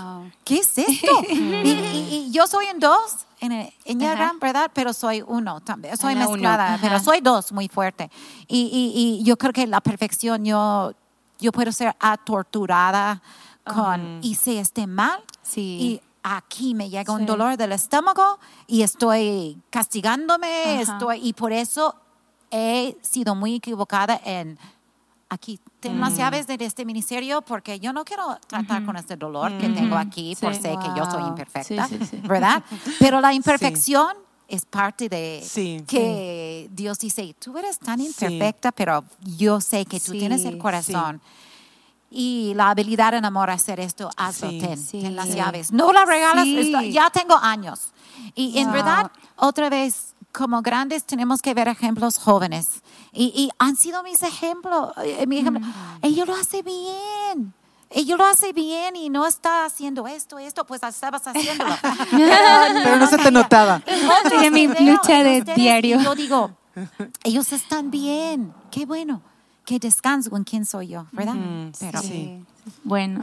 ¿qué 0.44 0.58
es 0.58 0.78
esto? 0.78 1.12
y, 1.30 2.30
yo 2.32 2.48
soy 2.48 2.66
en 2.68 2.80
dos, 2.80 3.26
en, 3.40 3.72
en 3.86 4.40
¿verdad? 4.40 4.70
Pero 4.74 4.94
soy 4.94 5.24
uno 5.26 5.62
también, 5.62 5.98
soy 5.98 6.16
mezclada, 6.16 6.78
pero 6.82 7.00
soy 7.00 7.22
dos 7.22 7.52
muy 7.52 7.68
fuerte. 7.68 8.10
Y, 8.48 9.20
y, 9.20 9.24
yo 9.24 9.38
creo 9.38 9.54
que 9.54 9.68
la 9.68 9.82
perfección, 9.82 10.46
yo 10.46 10.94
yo 11.42 11.52
puedo 11.52 11.72
ser 11.72 11.96
atorturada 12.00 13.22
con 13.66 14.20
hice 14.22 14.60
este 14.60 14.88
mal 14.88 15.22
y 15.56 16.02
aquí 16.24 16.74
me 16.74 16.90
llega 16.90 17.14
un 17.14 17.26
dolor 17.26 17.58
del 17.58 17.74
estómago 17.74 18.40
y 18.68 18.84
estoy 18.84 19.62
castigándome, 19.70 20.82
estoy 20.82 21.20
y 21.28 21.34
por 21.34 21.52
eso 21.52 21.96
he 22.52 22.98
sido 23.02 23.36
muy 23.36 23.56
equivocada 23.56 24.20
en 24.24 24.58
aquí 25.30 25.60
tengo 25.80 26.00
las 26.00 26.14
mm. 26.14 26.18
llaves 26.18 26.48
de 26.48 26.58
este 26.60 26.86
ministerio 26.86 27.42
porque 27.42 27.80
yo 27.80 27.94
no 27.94 28.04
quiero 28.04 28.38
tratar 28.48 28.86
con 28.86 28.98
este 28.98 29.16
dolor 29.16 29.58
que 29.58 29.70
tengo 29.70 29.96
aquí 29.96 30.36
por 30.40 30.54
ser 30.54 30.78
que 30.78 30.88
yo 30.96 31.10
soy 31.10 31.24
imperfecta, 31.24 31.90
¿verdad? 32.24 32.64
Pero 33.00 33.22
la 33.22 33.34
imperfección 33.42 34.16
es 34.52 34.66
parte 34.66 35.08
de 35.08 35.44
que 35.88 36.70
Dios 36.72 37.00
dice, 37.00 37.36
tú 37.40 37.58
eres 37.58 37.80
tan 37.80 38.02
imperfecta, 38.02 38.72
pero 38.72 39.04
yo 39.22 39.62
sé 39.62 39.86
que 39.86 40.00
tú 40.00 40.12
tienes 40.12 40.46
el 40.46 40.58
corazón. 40.58 41.22
Y 42.10 42.52
la 42.56 42.70
habilidad 42.70 43.14
en 43.14 43.24
amor 43.24 43.50
a 43.50 43.54
hacer 43.54 43.80
esto, 43.80 44.10
hazlo, 44.18 44.50
ten, 44.50 45.16
las 45.16 45.34
llaves. 45.34 45.72
No 45.72 45.94
la 45.94 46.04
regalas, 46.04 46.46
ya 46.92 47.10
tengo 47.10 47.38
años. 47.38 47.94
Y 48.36 48.60
en 48.60 48.72
verdad, 48.74 49.12
otra 49.38 49.70
vez, 49.70 50.14
como 50.34 50.62
grandes 50.62 51.06
tenemos 51.06 51.42
que 51.42 51.54
ver 51.54 51.70
ejemplos 51.70 52.18
jóvenes. 52.18 52.82
Y, 53.14 53.50
han 53.58 53.78
sido 53.78 54.04
mis 54.04 54.22
ejemplos. 54.24 54.92
Eh, 55.04 55.26
mi 55.28 55.38
ejemplo. 55.40 55.66
Mm. 55.66 55.74
Ellos 56.02 56.28
lo 56.28 56.36
hacen 56.36 56.66
bien 56.66 57.54
ella 57.94 58.16
lo 58.16 58.26
hace 58.26 58.54
bien 58.54 58.96
y 58.96 59.10
no 59.10 59.28
está 59.28 59.66
haciendo 59.66 60.08
esto, 60.08 60.40
esto, 60.40 60.66
pues 60.66 60.82
estabas 60.84 61.28
haciéndolo. 61.28 61.76
Pero, 62.12 62.96
no 62.98 63.08
se 63.08 63.18
te 63.18 63.32
notaba. 63.32 63.82
Tiene 64.30 64.52
mi 64.52 64.68
lucha 64.68 65.24
de 65.24 65.42
diario. 65.42 66.00
Yo 66.02 66.16
digo, 66.16 66.52
ellos 67.24 67.52
están 67.52 67.92
bien, 67.92 68.54
qué 68.72 68.86
bueno. 68.86 69.22
Que 69.66 69.78
descanso 69.78 70.36
en 70.36 70.44
quién 70.44 70.66
soy 70.66 70.88
yo, 70.90 71.06
¿verdad? 71.12 71.36
Pero, 71.80 72.02
sí. 72.02 72.44
Bueno, 72.84 73.22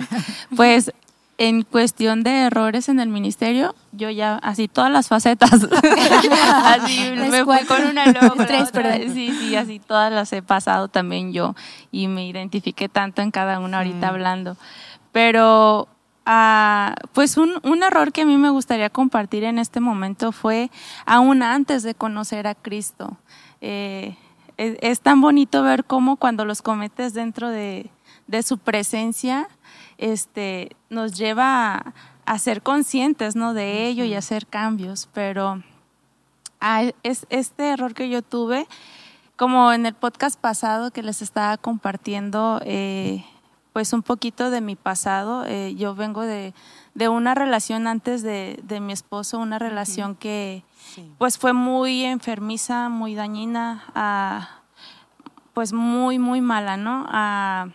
pues 0.56 0.92
en 1.38 1.62
cuestión 1.62 2.24
de 2.24 2.40
errores 2.40 2.88
en 2.88 2.98
el 2.98 3.08
ministerio, 3.08 3.74
yo 3.92 4.10
ya, 4.10 4.36
así 4.38 4.66
todas 4.66 4.90
las 4.90 5.06
facetas, 5.06 5.52
así 6.64 7.12
me 7.16 7.44
fui 7.44 7.64
con 7.64 7.86
una 7.86 8.06
luego 8.06 8.34
Tres, 8.46 8.70
sí, 9.12 9.32
sí, 9.38 9.54
así 9.54 9.78
todas 9.78 10.12
las 10.12 10.32
he 10.32 10.42
pasado 10.42 10.88
también 10.88 11.32
yo 11.32 11.54
y 11.92 12.08
me 12.08 12.26
identifiqué 12.26 12.88
tanto 12.88 13.22
en 13.22 13.30
cada 13.30 13.60
una 13.60 13.78
ahorita 13.78 14.08
hablando. 14.08 14.56
Pero, 15.12 15.86
ah, 16.26 16.96
pues 17.12 17.36
un, 17.36 17.60
un, 17.62 17.82
error 17.84 18.12
que 18.12 18.22
a 18.22 18.26
mí 18.26 18.36
me 18.36 18.50
gustaría 18.50 18.90
compartir 18.90 19.44
en 19.44 19.58
este 19.58 19.78
momento 19.78 20.32
fue 20.32 20.70
aún 21.06 21.42
antes 21.44 21.84
de 21.84 21.94
conocer 21.94 22.48
a 22.48 22.56
Cristo. 22.56 23.16
Eh, 23.60 24.16
es, 24.56 25.00
tan 25.00 25.20
bonito 25.20 25.62
ver 25.62 25.84
cómo 25.84 26.16
cuando 26.16 26.44
los 26.44 26.62
cometes 26.62 27.14
dentro 27.14 27.48
de, 27.48 27.90
de 28.26 28.42
su 28.42 28.58
presencia, 28.58 29.48
este, 29.98 30.76
nos 30.88 31.12
lleva 31.12 31.94
a, 32.24 32.38
ser 32.38 32.62
conscientes 32.62 33.36
¿no? 33.36 33.52
de 33.52 33.86
ello 33.86 34.04
y 34.04 34.14
hacer 34.14 34.46
cambios, 34.46 35.08
pero 35.12 35.62
es, 37.02 37.26
este 37.30 37.70
error 37.70 37.94
que 37.94 38.08
yo 38.08 38.22
tuve, 38.22 38.66
como 39.36 39.72
en 39.72 39.86
el 39.86 39.94
podcast 39.94 40.40
pasado 40.40 40.90
que 40.90 41.02
les 41.02 41.22
estaba 41.22 41.56
compartiendo, 41.56 42.60
eh, 42.64 43.24
pues 43.72 43.92
un 43.92 44.02
poquito 44.02 44.50
de 44.50 44.60
mi 44.60 44.74
pasado, 44.74 45.44
eh, 45.46 45.74
yo 45.76 45.94
vengo 45.94 46.22
de, 46.22 46.54
de, 46.94 47.08
una 47.08 47.34
relación 47.34 47.86
antes 47.86 48.22
de, 48.22 48.58
de 48.64 48.80
mi 48.80 48.92
esposo, 48.92 49.38
una 49.38 49.58
relación 49.58 50.16
que 50.16 50.64
pues 51.18 51.38
fue 51.38 51.52
muy 51.52 52.04
enfermiza, 52.04 52.88
muy 52.88 53.14
dañina, 53.14 53.84
ah, 53.94 54.48
pues 55.54 55.72
muy, 55.72 56.18
muy 56.18 56.40
mala, 56.40 56.76
¿no? 56.76 57.06
Ah, 57.08 57.68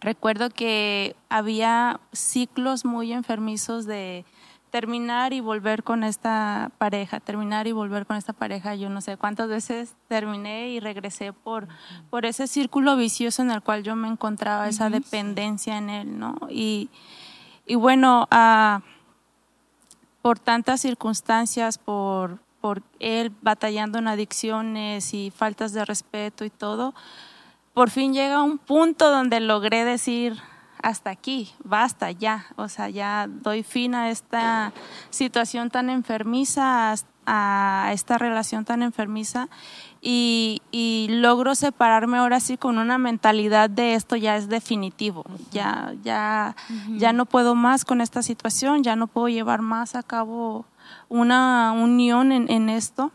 recuerdo 0.00 0.50
que 0.50 1.16
había 1.28 2.00
ciclos 2.12 2.84
muy 2.84 3.12
enfermizos 3.12 3.86
de 3.86 4.24
terminar 4.70 5.32
y 5.32 5.40
volver 5.40 5.82
con 5.82 6.04
esta 6.04 6.70
pareja, 6.78 7.20
terminar 7.20 7.66
y 7.66 7.72
volver 7.72 8.06
con 8.06 8.16
esta 8.16 8.32
pareja. 8.32 8.74
Yo 8.74 8.90
no 8.90 9.00
sé 9.00 9.16
cuántas 9.16 9.48
veces 9.48 9.94
terminé 10.08 10.68
y 10.68 10.80
regresé 10.80 11.32
por, 11.32 11.68
por 12.10 12.26
ese 12.26 12.46
círculo 12.46 12.96
vicioso 12.96 13.42
en 13.42 13.50
el 13.50 13.62
cual 13.62 13.82
yo 13.82 13.96
me 13.96 14.08
encontraba, 14.08 14.68
esa 14.68 14.90
dependencia 14.90 15.78
en 15.78 15.90
él, 15.90 16.18
¿no? 16.18 16.36
Y, 16.50 16.90
y 17.66 17.76
bueno, 17.76 18.28
ah, 18.30 18.82
por 20.20 20.38
tantas 20.38 20.82
circunstancias, 20.82 21.78
por 21.78 22.38
por 22.60 22.82
él 22.98 23.32
batallando 23.40 23.98
en 23.98 24.08
adicciones 24.08 25.14
y 25.14 25.30
faltas 25.30 25.72
de 25.72 25.84
respeto 25.84 26.44
y 26.44 26.50
todo, 26.50 26.94
por 27.78 27.90
fin 27.90 28.12
llega 28.12 28.42
un 28.42 28.58
punto 28.58 29.08
donde 29.08 29.38
logré 29.38 29.84
decir, 29.84 30.36
hasta 30.82 31.10
aquí, 31.10 31.52
basta 31.62 32.10
ya, 32.10 32.46
o 32.56 32.68
sea, 32.68 32.88
ya 32.88 33.28
doy 33.28 33.62
fin 33.62 33.94
a 33.94 34.10
esta 34.10 34.72
situación 35.10 35.70
tan 35.70 35.88
enfermiza, 35.88 36.92
a 37.24 37.90
esta 37.92 38.18
relación 38.18 38.64
tan 38.64 38.82
enfermiza 38.82 39.48
y, 40.02 40.60
logro 41.08 41.54
separarme 41.54 42.18
ahora 42.18 42.40
sí 42.40 42.56
con 42.56 42.78
una 42.78 42.98
mentalidad 42.98 43.70
de 43.70 43.94
esto 43.94 44.16
ya 44.16 44.36
es 44.36 44.48
definitivo, 44.48 45.24
ya, 45.52 45.94
ya, 46.02 46.56
ya 46.96 47.12
no 47.12 47.26
puedo 47.26 47.54
más 47.54 47.84
con 47.84 48.00
esta 48.00 48.24
situación, 48.24 48.82
ya 48.82 48.96
no 48.96 49.06
puedo 49.06 49.28
llevar 49.28 49.62
más 49.62 49.94
a 49.94 50.02
cabo 50.02 50.66
una 51.08 51.70
unión 51.70 52.32
en, 52.32 52.68
esto. 52.70 53.12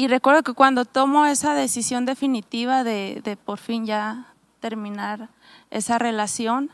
Y 0.00 0.06
recuerdo 0.06 0.44
que 0.44 0.52
cuando 0.52 0.84
tomo 0.84 1.26
esa 1.26 1.54
decisión 1.54 2.04
definitiva 2.04 2.84
de, 2.84 3.20
de 3.24 3.36
por 3.36 3.58
fin 3.58 3.84
ya 3.84 4.32
terminar 4.60 5.28
esa 5.70 5.98
relación, 5.98 6.70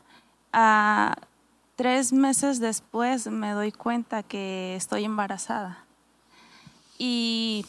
a 0.52 1.16
tres 1.74 2.12
meses 2.12 2.60
después 2.60 3.26
me 3.28 3.52
doy 3.52 3.72
cuenta 3.72 4.22
que 4.22 4.76
estoy 4.76 5.04
embarazada. 5.06 5.86
Y 6.98 7.64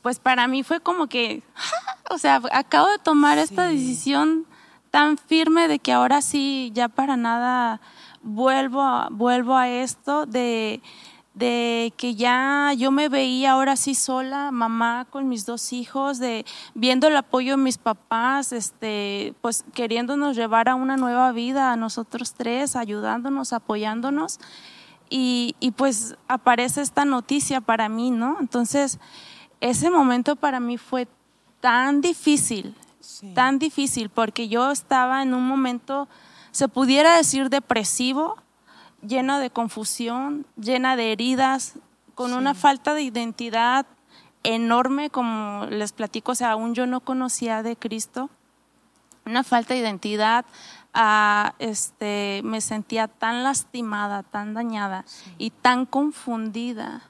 pues 0.00 0.20
para 0.20 0.48
mí 0.48 0.62
fue 0.62 0.80
como 0.80 1.06
que, 1.06 1.42
o 2.10 2.16
sea, 2.16 2.40
acabo 2.50 2.88
de 2.88 2.98
tomar 2.98 3.36
esta 3.36 3.64
decisión 3.64 4.46
tan 4.90 5.18
firme 5.18 5.68
de 5.68 5.80
que 5.80 5.92
ahora 5.92 6.22
sí, 6.22 6.70
ya 6.72 6.88
para 6.88 7.18
nada 7.18 7.82
vuelvo 8.22 9.06
vuelvo 9.10 9.54
a 9.54 9.68
esto 9.68 10.24
de, 10.24 10.80
de 11.38 11.92
que 11.96 12.16
ya 12.16 12.72
yo 12.76 12.90
me 12.90 13.08
veía 13.08 13.52
ahora 13.52 13.76
sí 13.76 13.94
sola, 13.94 14.50
mamá 14.50 15.06
con 15.08 15.28
mis 15.28 15.46
dos 15.46 15.72
hijos, 15.72 16.18
de 16.18 16.44
viendo 16.74 17.06
el 17.06 17.16
apoyo 17.16 17.52
de 17.52 17.62
mis 17.62 17.78
papás, 17.78 18.52
este, 18.52 19.34
pues 19.40 19.64
queriéndonos 19.72 20.34
llevar 20.34 20.68
a 20.68 20.74
una 20.74 20.96
nueva 20.96 21.30
vida 21.30 21.72
a 21.72 21.76
nosotros 21.76 22.34
tres, 22.34 22.74
ayudándonos, 22.74 23.52
apoyándonos. 23.52 24.40
Y, 25.10 25.54
y 25.60 25.70
pues 25.70 26.16
aparece 26.26 26.82
esta 26.82 27.04
noticia 27.04 27.60
para 27.60 27.88
mí, 27.88 28.10
¿no? 28.10 28.36
Entonces, 28.40 28.98
ese 29.60 29.90
momento 29.90 30.34
para 30.34 30.58
mí 30.58 30.76
fue 30.76 31.06
tan 31.60 32.00
difícil, 32.00 32.74
tan 33.34 33.60
difícil, 33.60 34.10
porque 34.10 34.48
yo 34.48 34.72
estaba 34.72 35.22
en 35.22 35.34
un 35.34 35.46
momento, 35.46 36.08
se 36.50 36.66
pudiera 36.66 37.16
decir, 37.16 37.48
depresivo, 37.48 38.36
llena 39.02 39.38
de 39.38 39.50
confusión, 39.50 40.46
llena 40.56 40.96
de 40.96 41.12
heridas, 41.12 41.74
con 42.14 42.32
una 42.32 42.54
falta 42.54 42.94
de 42.94 43.02
identidad 43.02 43.86
enorme, 44.42 45.10
como 45.10 45.66
les 45.66 45.92
platico, 45.92 46.32
o 46.32 46.34
sea, 46.34 46.52
aún 46.52 46.74
yo 46.74 46.86
no 46.86 47.00
conocía 47.00 47.62
de 47.62 47.76
Cristo, 47.76 48.30
una 49.24 49.44
falta 49.44 49.74
de 49.74 49.80
identidad, 49.80 50.44
ah, 50.94 51.54
este, 51.58 52.40
me 52.44 52.60
sentía 52.60 53.08
tan 53.08 53.44
lastimada, 53.44 54.22
tan 54.22 54.54
dañada 54.54 55.04
y 55.36 55.50
tan 55.50 55.86
confundida 55.86 57.02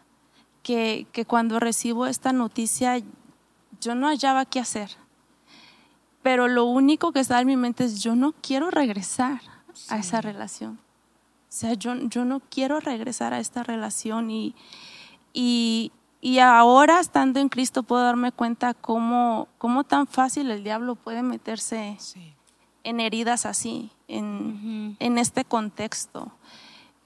que, 0.62 1.06
que, 1.12 1.24
cuando 1.24 1.60
recibo 1.60 2.06
esta 2.06 2.32
noticia 2.32 3.00
yo 3.80 3.94
no 3.94 4.08
hallaba 4.08 4.44
qué 4.44 4.60
hacer. 4.60 4.90
Pero 6.22 6.48
lo 6.48 6.64
único 6.64 7.12
que 7.12 7.20
estaba 7.20 7.40
en 7.40 7.46
mi 7.46 7.56
mente 7.56 7.84
es 7.84 8.02
yo 8.02 8.16
no 8.16 8.34
quiero 8.42 8.70
regresar 8.70 9.40
a 9.88 9.98
esa 9.98 10.20
relación. 10.20 10.78
O 11.48 11.50
sea, 11.50 11.72
yo, 11.74 11.94
yo 12.08 12.26
no 12.26 12.40
quiero 12.40 12.78
regresar 12.78 13.32
a 13.32 13.40
esta 13.40 13.62
relación 13.62 14.30
y, 14.30 14.54
y, 15.32 15.92
y 16.20 16.40
ahora 16.40 17.00
estando 17.00 17.40
en 17.40 17.48
Cristo 17.48 17.82
puedo 17.82 18.02
darme 18.02 18.32
cuenta 18.32 18.74
cómo, 18.74 19.48
cómo 19.56 19.84
tan 19.84 20.06
fácil 20.06 20.50
el 20.50 20.62
diablo 20.62 20.94
puede 20.94 21.22
meterse 21.22 21.96
en 22.84 23.00
heridas 23.00 23.46
así, 23.46 23.90
en, 24.08 24.96
en 24.98 25.16
este 25.16 25.44
contexto. 25.44 26.32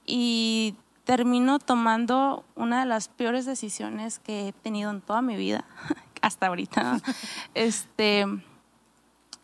Y 0.04 0.74
termino 1.04 1.58
tomando 1.58 2.44
una 2.56 2.80
de 2.80 2.86
las 2.86 3.08
peores 3.08 3.46
decisiones 3.46 4.18
que 4.18 4.48
he 4.48 4.52
tenido 4.52 4.90
en 4.90 5.00
toda 5.00 5.22
mi 5.22 5.36
vida, 5.36 5.64
hasta 6.20 6.48
ahorita. 6.48 7.00
este, 7.54 8.26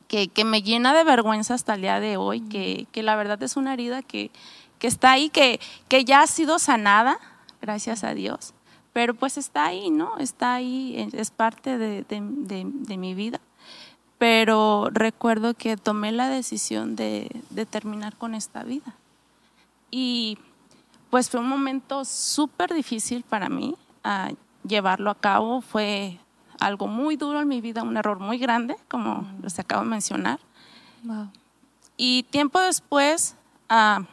que, 0.09 0.29
que, 0.29 0.45
me 0.45 0.63
llena 0.63 0.95
de 0.95 1.05
vergüenza 1.05 1.55
hasta 1.55 1.75
el 1.75 1.83
día 1.83 2.01
de 2.01 2.17
hoy, 2.17 2.41
que, 2.41 2.87
que 2.91 3.03
la 3.03 3.17
verdad 3.17 3.43
es 3.43 3.57
una 3.57 3.75
herida 3.75 4.03
que, 4.03 4.31
que 4.79 4.87
está 4.87 5.13
ahí, 5.13 5.31
que, 5.31 5.61
que 5.89 6.05
ya 6.05 6.23
ha 6.23 6.27
sido 6.27 6.59
sanada, 6.59 7.19
gracias 7.61 8.05
a 8.05 8.15
Dios, 8.15 8.55
pero 8.93 9.15
pues 9.15 9.39
está 9.39 9.67
ahí, 9.67 9.91
¿no? 9.91 10.19
Está 10.19 10.55
ahí, 10.55 11.09
es 11.13 11.31
parte 11.31 11.79
de, 11.79 12.05
de, 12.09 12.97
mi 12.97 13.15
vida. 13.15 13.41
Pero 14.19 14.89
recuerdo 14.91 15.55
que 15.55 15.77
tomé 15.77 16.11
la 16.11 16.29
decisión 16.29 16.97
de, 16.97 17.31
de 17.51 17.67
terminar 17.67 18.17
con 18.17 18.35
esta 18.35 18.65
vida. 18.65 18.97
Y 19.91 20.39
pues 21.11 21.31
fue 21.31 21.41
un 21.41 21.49
momento 21.49 22.05
súper 22.05 22.75
difícil 22.75 23.23
para 23.23 23.49
mí 23.49 23.77
a 24.03 24.31
llevarlo 24.67 25.11
a 25.11 25.15
cabo. 25.15 25.61
Fue 25.61 26.19
algo 26.59 26.89
muy 26.89 27.17
duro 27.17 27.41
en 27.41 27.49
mi 27.49 27.61
vida, 27.61 27.83
un 27.83 27.97
error 27.97 28.19
muy 28.19 28.39
grande, 28.39 28.77
como 28.89 29.27
les 29.43 29.59
acabo 29.59 29.85
de 29.85 29.91
mencionar. 29.91 30.41
Y 31.97 32.25
tiempo 32.25 32.61
después, 32.61 33.37
uh, 33.71 34.05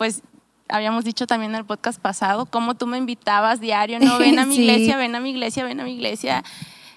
pues 0.00 0.22
habíamos 0.70 1.04
dicho 1.04 1.26
también 1.26 1.52
en 1.52 1.58
el 1.58 1.66
podcast 1.66 2.00
pasado, 2.00 2.46
cómo 2.46 2.74
tú 2.74 2.86
me 2.86 2.96
invitabas 2.96 3.60
diario, 3.60 4.00
no, 4.00 4.18
ven 4.18 4.38
a 4.38 4.46
mi 4.46 4.54
iglesia, 4.56 4.96
ven 4.96 5.14
a 5.14 5.20
mi 5.20 5.28
iglesia, 5.28 5.62
ven 5.62 5.78
a 5.78 5.84
mi 5.84 5.92
iglesia. 5.92 6.42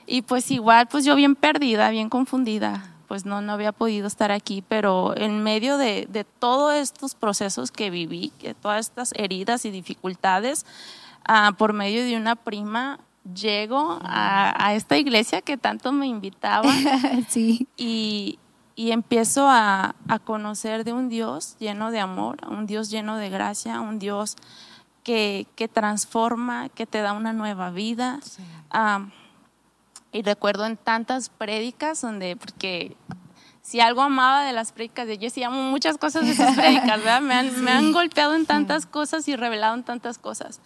Y 0.07 0.21
pues 0.21 0.49
igual, 0.51 0.87
pues 0.87 1.03
yo 1.03 1.13
bien 1.13 1.35
perdida, 1.35 1.89
bien 1.89 2.07
confundida, 2.07 2.93
pues 3.09 3.25
no, 3.25 3.41
no 3.41 3.51
había 3.51 3.73
podido 3.73 4.07
estar 4.07 4.31
aquí, 4.31 4.63
pero 4.65 5.17
en 5.17 5.43
medio 5.43 5.75
de, 5.77 6.07
de 6.09 6.23
todos 6.23 6.75
estos 6.75 7.13
procesos 7.13 7.71
que 7.71 7.89
viví, 7.89 8.31
que 8.39 8.53
todas 8.53 8.87
estas 8.87 9.11
heridas 9.17 9.65
y 9.65 9.71
dificultades, 9.71 10.65
uh, 11.27 11.53
por 11.55 11.73
medio 11.73 12.05
de 12.05 12.15
una 12.15 12.37
prima, 12.37 13.01
llego 13.35 13.99
a, 14.01 14.65
a, 14.65 14.75
esta 14.75 14.97
iglesia 14.97 15.41
que 15.41 15.57
tanto 15.57 15.91
me 15.91 16.07
invitaba. 16.07 16.73
sí. 17.27 17.67
Y, 17.75 18.39
y 18.75 18.91
empiezo 18.91 19.47
a, 19.49 19.95
conocer 20.25 20.83
de 20.83 20.93
un 20.93 21.09
Dios 21.09 21.55
lleno 21.59 21.91
de 21.91 21.99
amor, 21.99 22.37
un 22.47 22.65
Dios 22.65 22.89
lleno 22.89 23.17
de 23.17 23.29
gracia, 23.29 23.81
un 23.81 23.99
Dios 23.99 24.35
que, 25.03 25.47
transforma, 25.71 26.69
que 26.69 26.85
te 26.85 27.01
da 27.01 27.13
una 27.13 27.33
nueva 27.33 27.71
vida. 27.71 28.19
y 30.11 30.21
recuerdo 30.21 30.65
en 30.65 30.77
tantas 30.77 31.29
prédicas 31.29 32.01
donde, 32.01 32.35
porque 32.35 32.95
si 33.61 33.79
algo 33.79 34.01
amaba 34.01 34.43
de 34.43 34.53
las 34.53 34.71
prédicas 34.71 35.07
de 35.07 35.29
sí 35.29 35.43
amo 35.43 35.63
muchas 35.63 35.97
cosas 35.97 36.25
de 36.25 36.31
esas 36.31 36.55
prédicas, 36.55 36.99
¿verdad? 36.99 37.21
Me 37.21 37.33
han, 37.33 37.63
me 37.63 37.71
han 37.71 37.91
golpeado 37.91 38.35
en 38.35 38.45
tantas 38.45 38.85
cosas 38.85 39.27
y 39.27 39.35
revelado 39.35 39.75
en 39.75 39.83
tantas 39.83 40.17
cosas. 40.17 40.59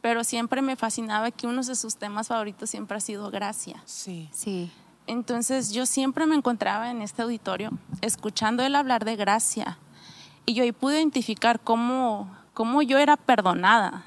Pero 0.00 0.22
siempre 0.22 0.62
me 0.62 0.76
fascinaba 0.76 1.30
que 1.30 1.46
uno 1.46 1.62
de 1.62 1.74
sus 1.74 1.96
temas 1.96 2.28
favoritos 2.28 2.70
siempre 2.70 2.96
ha 2.96 3.00
sido 3.00 3.30
gracia. 3.30 3.82
Sí. 3.86 4.28
Sí. 4.32 4.70
Entonces 5.06 5.72
yo 5.72 5.86
siempre 5.86 6.26
me 6.26 6.34
encontraba 6.34 6.90
en 6.90 7.02
este 7.02 7.22
auditorio 7.22 7.70
escuchando 8.00 8.62
él 8.62 8.74
hablar 8.74 9.04
de 9.04 9.16
gracia 9.16 9.78
y 10.44 10.54
yo 10.54 10.62
ahí 10.62 10.72
pude 10.72 10.98
identificar 10.98 11.60
cómo, 11.60 12.30
cómo 12.54 12.82
yo 12.82 12.98
era 12.98 13.16
perdonada 13.16 14.04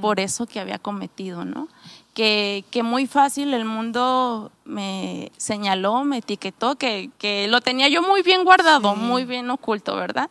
por 0.00 0.18
eso 0.18 0.46
que 0.46 0.58
había 0.58 0.78
cometido, 0.78 1.44
¿no? 1.44 1.68
Que, 2.14 2.64
que, 2.70 2.82
muy 2.82 3.06
fácil 3.06 3.54
el 3.54 3.64
mundo 3.64 4.50
me 4.64 5.30
señaló, 5.36 6.04
me 6.04 6.18
etiquetó, 6.18 6.76
que, 6.76 7.10
que 7.18 7.46
lo 7.48 7.60
tenía 7.60 7.88
yo 7.88 8.02
muy 8.02 8.22
bien 8.22 8.44
guardado, 8.44 8.96
muy 8.96 9.24
bien 9.24 9.48
oculto, 9.50 9.96
¿verdad? 9.96 10.28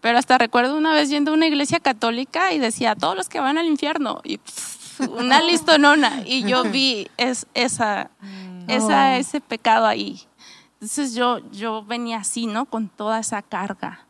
Pero 0.00 0.18
hasta 0.18 0.36
recuerdo 0.36 0.76
una 0.76 0.92
vez 0.92 1.10
yendo 1.10 1.30
a 1.30 1.34
una 1.34 1.46
iglesia 1.46 1.78
católica 1.78 2.52
y 2.52 2.58
decía, 2.58 2.96
todos 2.96 3.16
los 3.16 3.28
que 3.28 3.40
van 3.40 3.56
al 3.56 3.66
infierno, 3.66 4.20
y 4.24 4.40
una 5.16 5.40
listonona, 5.48 6.22
y 6.26 6.42
yo 6.42 6.64
vi 6.64 7.08
es, 7.18 7.46
esa, 7.54 8.10
esa, 8.76 9.16
ese 9.16 9.40
pecado 9.40 9.86
ahí. 9.86 10.22
Entonces 10.74 11.14
yo, 11.14 11.38
yo 11.52 11.84
venía 11.84 12.18
así, 12.18 12.46
¿no? 12.46 12.64
Con 12.64 12.88
toda 12.88 13.20
esa 13.20 13.40
carga. 13.40 14.00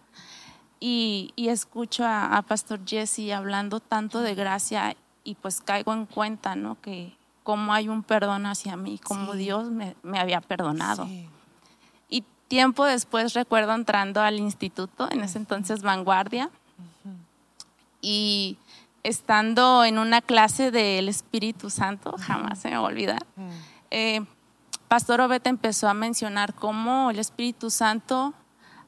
Y, 0.81 1.33
y 1.37 1.49
escucho 1.49 2.05
a, 2.07 2.43
Pastor 2.49 2.81
Jesse 2.87 3.31
hablando 3.33 3.79
tanto 3.79 4.21
de 4.21 4.35
gracia 4.35 4.97
y 5.23 5.35
pues 5.35 5.61
caigo 5.61 5.93
en 5.93 6.07
cuenta, 6.07 6.57
¿no? 6.57 6.81
Que 6.81 7.15
cómo 7.43 7.75
hay 7.75 7.89
un 7.89 8.03
perdón 8.03 8.47
hacia 8.47 8.77
mí, 8.77 8.99
como 8.99 9.35
Dios 9.35 9.71
me, 9.71 9.95
me, 10.03 10.19
había 10.19 10.41
perdonado. 10.41 11.07
Y 12.09 12.25
tiempo 12.49 12.85
después 12.85 13.35
recuerdo 13.35 13.75
entrando 13.75 14.23
al 14.23 14.39
instituto, 14.39 15.09
en 15.11 15.21
ese 15.21 15.39
entonces 15.39 15.83
Vanguardia, 15.83 16.51
y 18.01 18.57
estando 19.03 19.85
en 19.85 19.99
una 19.99 20.21
clase 20.21 20.71
del 20.71 21.09
Espíritu 21.09 21.71
Santo, 21.71 22.15
jamás 22.19 22.61
se 22.61 22.71
me 22.71 22.77
va 22.77 22.83
a 22.83 22.87
olvidar. 22.87 23.25
Eh, 23.91 24.23
Pastor 24.93 25.23
Obeta 25.23 25.49
empezó 25.49 25.89
a 25.89 25.95
mencionar 25.95 26.53
cómo 26.53 27.11
el 27.11 27.19
Espíritu 27.19 27.71
Santo 27.71 28.35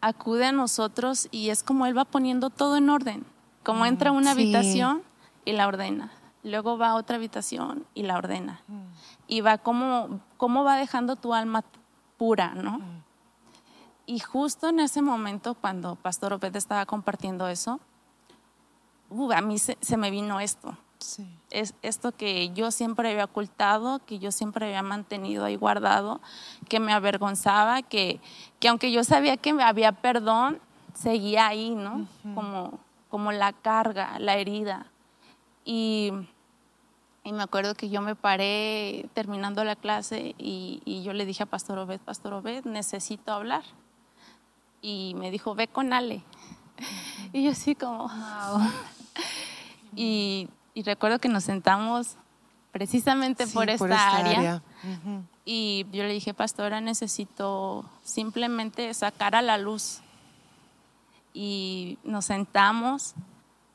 acude 0.02 0.44
a 0.44 0.52
nosotros 0.52 1.28
y 1.30 1.48
es 1.48 1.62
como 1.62 1.86
Él 1.86 1.96
va 1.96 2.04
poniendo 2.04 2.50
todo 2.50 2.76
en 2.76 2.90
orden, 2.90 3.24
como 3.62 3.86
entra 3.86 4.10
a 4.10 4.12
una 4.12 4.32
habitación 4.32 5.02
y 5.46 5.52
la 5.52 5.66
ordena. 5.66 6.12
luego 6.42 6.76
va 6.76 6.88
a 6.88 6.96
otra 6.96 7.16
habitación 7.16 7.86
y 7.94 8.02
la 8.02 8.18
ordena. 8.18 8.60
Mm. 8.68 8.82
Y 9.28 9.40
va 9.40 9.56
como, 9.56 10.20
cómo 10.36 10.62
va 10.62 10.76
dejando 10.76 11.16
tu 11.16 11.32
alma 11.32 11.64
pura, 12.18 12.54
¿no? 12.54 12.80
Mm. 12.80 13.02
Y 14.04 14.18
justo 14.18 14.68
en 14.68 14.80
ese 14.80 15.00
momento, 15.00 15.54
cuando 15.54 15.96
Pastor 15.96 16.34
Obed 16.34 16.54
estaba 16.54 16.84
compartiendo 16.84 17.48
eso, 17.48 17.80
uh, 19.08 19.32
a 19.32 19.40
mí 19.40 19.56
se, 19.58 19.96
me 19.96 20.10
vino 20.10 20.38
esto. 20.38 20.76
Es 21.50 21.74
esto 21.82 22.12
que 22.12 22.50
yo 22.50 22.70
siempre 22.70 23.10
había 23.10 23.24
ocultado, 23.24 24.00
que 24.06 24.18
yo 24.18 24.32
siempre 24.32 24.66
había 24.66 24.82
mantenido 24.82 25.44
ahí 25.44 25.56
guardado, 25.56 26.20
que 26.68 26.80
me 26.80 26.92
avergonzaba, 26.92 27.82
que, 27.82 28.20
que 28.58 28.68
aunque 28.68 28.90
yo 28.90 29.04
sabía 29.04 29.36
que 29.36 29.50
había 29.50 29.92
perdón, 29.92 30.60
seguía 30.94 31.46
ahí, 31.46 31.70
¿no? 31.70 32.06
como, 32.34 32.78
como 33.10 33.32
la 33.32 33.52
carga, 33.52 34.18
la 34.18 34.36
herida. 34.36 34.86
Y, 35.64 36.12
y, 37.22 37.32
me 37.32 37.42
acuerdo 37.42 37.74
que 37.74 37.88
yo 37.90 38.00
me 38.00 38.14
paré 38.14 39.08
terminando 39.14 39.64
la 39.64 39.76
clase 39.76 40.34
y, 40.38 40.82
y 40.84 41.02
yo 41.02 41.12
le 41.12 41.26
dije 41.26 41.42
a 41.42 41.46
Pastor 41.46 41.78
Obed, 41.78 42.00
Pastor 42.00 42.34
Obed, 42.34 42.64
necesito 42.64 43.32
hablar. 43.32 43.64
Y 44.82 45.14
me 45.16 45.30
dijo, 45.30 45.54
ve 45.54 45.68
con 45.68 45.92
Ale. 45.92 46.22
Y 47.32 47.44
yo 47.44 47.50
así 47.50 47.74
como, 47.74 48.08
wow. 48.08 48.60
y 49.96 50.48
y 50.74 50.82
recuerdo 50.82 51.20
que 51.20 51.28
nos 51.28 51.44
sentamos 51.44 52.16
precisamente 52.72 53.46
por, 53.46 53.70
esta 53.70 54.16
área. 54.16 54.60
Y 55.44 55.86
yo 55.92 56.02
le 56.02 56.12
dije, 56.12 56.34
pastora, 56.34 56.80
necesito 56.80 57.88
simplemente 58.02 58.92
sacar 58.94 59.36
a 59.36 59.42
la 59.42 59.58
luz. 59.58 60.00
Y 61.32 61.98
nos 62.02 62.24
sentamos, 62.24 63.14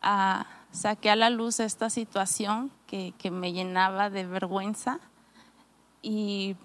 a, 0.02 0.46
saqué 0.72 1.10
a 1.10 1.16
la 1.16 1.30
luz 1.30 1.62
esta 1.62 1.90
situación 1.90 2.72
que, 2.88 3.14
me 3.32 3.54
llenaba 3.54 4.10
de 4.10 4.26
vergüenza. 4.26 5.00
Y, 6.02 6.58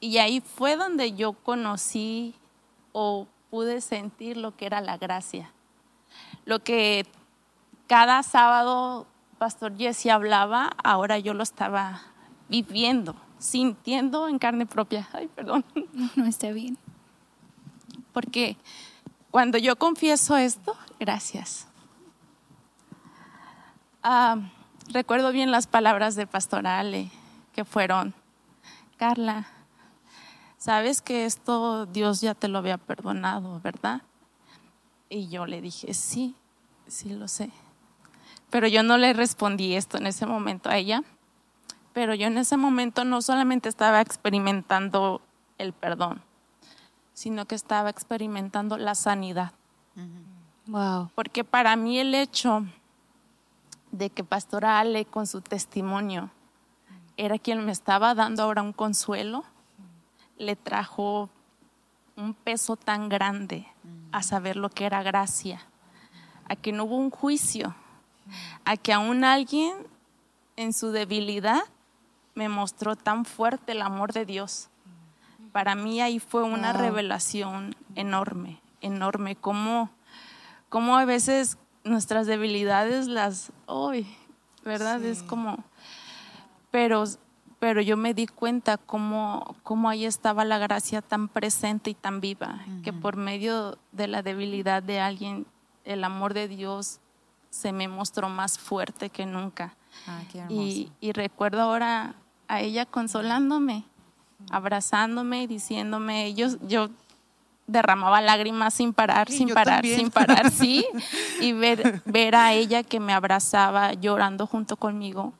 y 0.00 0.18
ahí 0.18 0.42
fue 0.42 0.76
donde 0.76 1.12
yo 1.12 1.32
conocí 1.32 2.34
o 2.92 3.26
pude 3.48 3.80
sentir 3.80 4.36
lo 4.36 4.54
que 4.54 4.66
era 4.66 4.82
la 4.82 4.98
gracia. 4.98 5.50
Lo 6.44 6.58
que 6.58 7.06
cada 7.86 8.22
sábado 8.22 9.06
Pastor 9.44 9.76
Jesse 9.76 10.06
hablaba, 10.06 10.74
ahora 10.82 11.18
yo 11.18 11.34
lo 11.34 11.42
estaba 11.42 12.00
viviendo, 12.48 13.14
sintiendo 13.36 14.26
en 14.26 14.38
carne 14.38 14.64
propia. 14.64 15.06
Ay, 15.12 15.28
perdón. 15.28 15.66
No, 16.16 16.24
está 16.24 16.50
bien. 16.50 16.78
Porque 18.14 18.56
cuando 19.30 19.58
yo 19.58 19.76
confieso 19.76 20.38
esto, 20.38 20.74
gracias. 20.98 21.68
Ah, 24.02 24.38
recuerdo 24.88 25.30
bien 25.30 25.50
las 25.50 25.66
palabras 25.66 26.14
de 26.14 26.26
Pastor 26.26 26.66
Ale, 26.66 27.10
que 27.52 27.66
fueron, 27.66 28.14
Carla, 28.96 29.46
sabes 30.56 31.02
que 31.02 31.26
esto 31.26 31.84
Dios 31.84 32.22
ya 32.22 32.34
te 32.34 32.48
lo 32.48 32.56
había 32.56 32.78
perdonado, 32.78 33.60
¿verdad? 33.60 34.00
Y 35.10 35.28
yo 35.28 35.44
le 35.44 35.60
dije, 35.60 35.92
sí, 35.92 36.34
sí 36.86 37.10
lo 37.10 37.28
sé. 37.28 37.50
Pero 38.54 38.68
yo 38.68 38.84
no 38.84 38.98
le 38.98 39.12
respondí 39.12 39.74
esto 39.74 39.98
en 39.98 40.06
ese 40.06 40.26
momento 40.26 40.70
a 40.70 40.76
ella. 40.76 41.02
Pero 41.92 42.14
yo 42.14 42.28
en 42.28 42.38
ese 42.38 42.56
momento 42.56 43.04
no 43.04 43.20
solamente 43.20 43.68
estaba 43.68 44.00
experimentando 44.00 45.20
el 45.58 45.72
perdón, 45.72 46.22
sino 47.14 47.46
que 47.46 47.56
estaba 47.56 47.90
experimentando 47.90 48.76
la 48.76 48.94
sanidad. 48.94 49.54
Wow. 50.68 51.10
Porque 51.16 51.42
para 51.42 51.74
mí 51.74 51.98
el 51.98 52.14
hecho 52.14 52.64
de 53.90 54.10
que 54.10 54.22
Pastora 54.22 54.78
Ale 54.78 55.04
con 55.04 55.26
su 55.26 55.40
testimonio 55.40 56.30
era 57.16 57.40
quien 57.40 57.66
me 57.66 57.72
estaba 57.72 58.14
dando 58.14 58.44
ahora 58.44 58.62
un 58.62 58.72
consuelo, 58.72 59.42
le 60.38 60.54
trajo 60.54 61.28
un 62.14 62.34
peso 62.34 62.76
tan 62.76 63.08
grande 63.08 63.66
a 64.12 64.22
saber 64.22 64.54
lo 64.54 64.70
que 64.70 64.86
era 64.86 65.02
gracia, 65.02 65.60
a 66.48 66.54
que 66.54 66.70
no 66.70 66.84
hubo 66.84 66.98
un 66.98 67.10
juicio, 67.10 67.74
a 68.64 68.76
que 68.76 68.92
aún 68.92 69.24
alguien 69.24 69.74
en 70.56 70.72
su 70.72 70.90
debilidad 70.90 71.62
me 72.34 72.48
mostró 72.48 72.96
tan 72.96 73.24
fuerte 73.24 73.72
el 73.72 73.82
amor 73.82 74.12
de 74.12 74.24
Dios. 74.24 74.68
Para 75.52 75.74
mí 75.74 76.00
ahí 76.00 76.18
fue 76.18 76.42
una 76.42 76.72
revelación 76.72 77.76
enorme, 77.94 78.60
enorme, 78.80 79.36
como, 79.36 79.90
como 80.68 80.96
a 80.96 81.04
veces 81.04 81.58
nuestras 81.84 82.26
debilidades 82.26 83.06
las, 83.06 83.52
hoy, 83.66 84.06
¿verdad? 84.64 85.02
Es 85.04 85.22
como, 85.22 85.62
pero, 86.70 87.04
pero 87.60 87.80
yo 87.82 87.96
me 87.96 88.14
di 88.14 88.26
cuenta 88.26 88.78
cómo, 88.78 89.54
cómo 89.62 89.88
ahí 89.88 90.06
estaba 90.06 90.44
la 90.44 90.58
gracia 90.58 91.02
tan 91.02 91.28
presente 91.28 91.90
y 91.90 91.94
tan 91.94 92.20
viva, 92.20 92.64
que 92.82 92.92
por 92.92 93.16
medio 93.16 93.78
de 93.92 94.08
la 94.08 94.22
debilidad 94.22 94.82
de 94.82 94.98
alguien, 94.98 95.46
el 95.84 96.02
amor 96.02 96.34
de 96.34 96.48
Dios 96.48 96.98
se 97.54 97.72
me 97.72 97.86
mostró 97.86 98.28
más 98.28 98.58
fuerte 98.58 99.10
que 99.10 99.26
nunca. 99.26 99.76
Ah, 100.08 100.20
y, 100.48 100.90
recuerdo 101.12 101.62
ahora 101.62 102.16
a 102.48 102.60
ella 102.60 102.84
consolándome, 102.84 103.84
abrazándome, 104.50 105.46
diciéndome, 105.46 106.34
yo, 106.34 106.48
yo 106.66 106.90
derramaba 107.68 108.20
lágrimas 108.20 108.74
sin 108.74 108.92
parar, 108.92 109.30
sin 109.30 109.50
parar, 109.50 109.86
sin 109.86 110.10
parar, 110.10 110.50
sí, 110.50 110.84
y 111.40 111.52
ver, 111.52 112.02
ver 112.04 112.34
a 112.34 112.52
ella 112.52 112.82
que 112.82 112.98
me 112.98 113.12
abrazaba 113.12 113.92
llorando 113.92 114.48
junto 114.48 114.76
conmigo, 114.76 115.32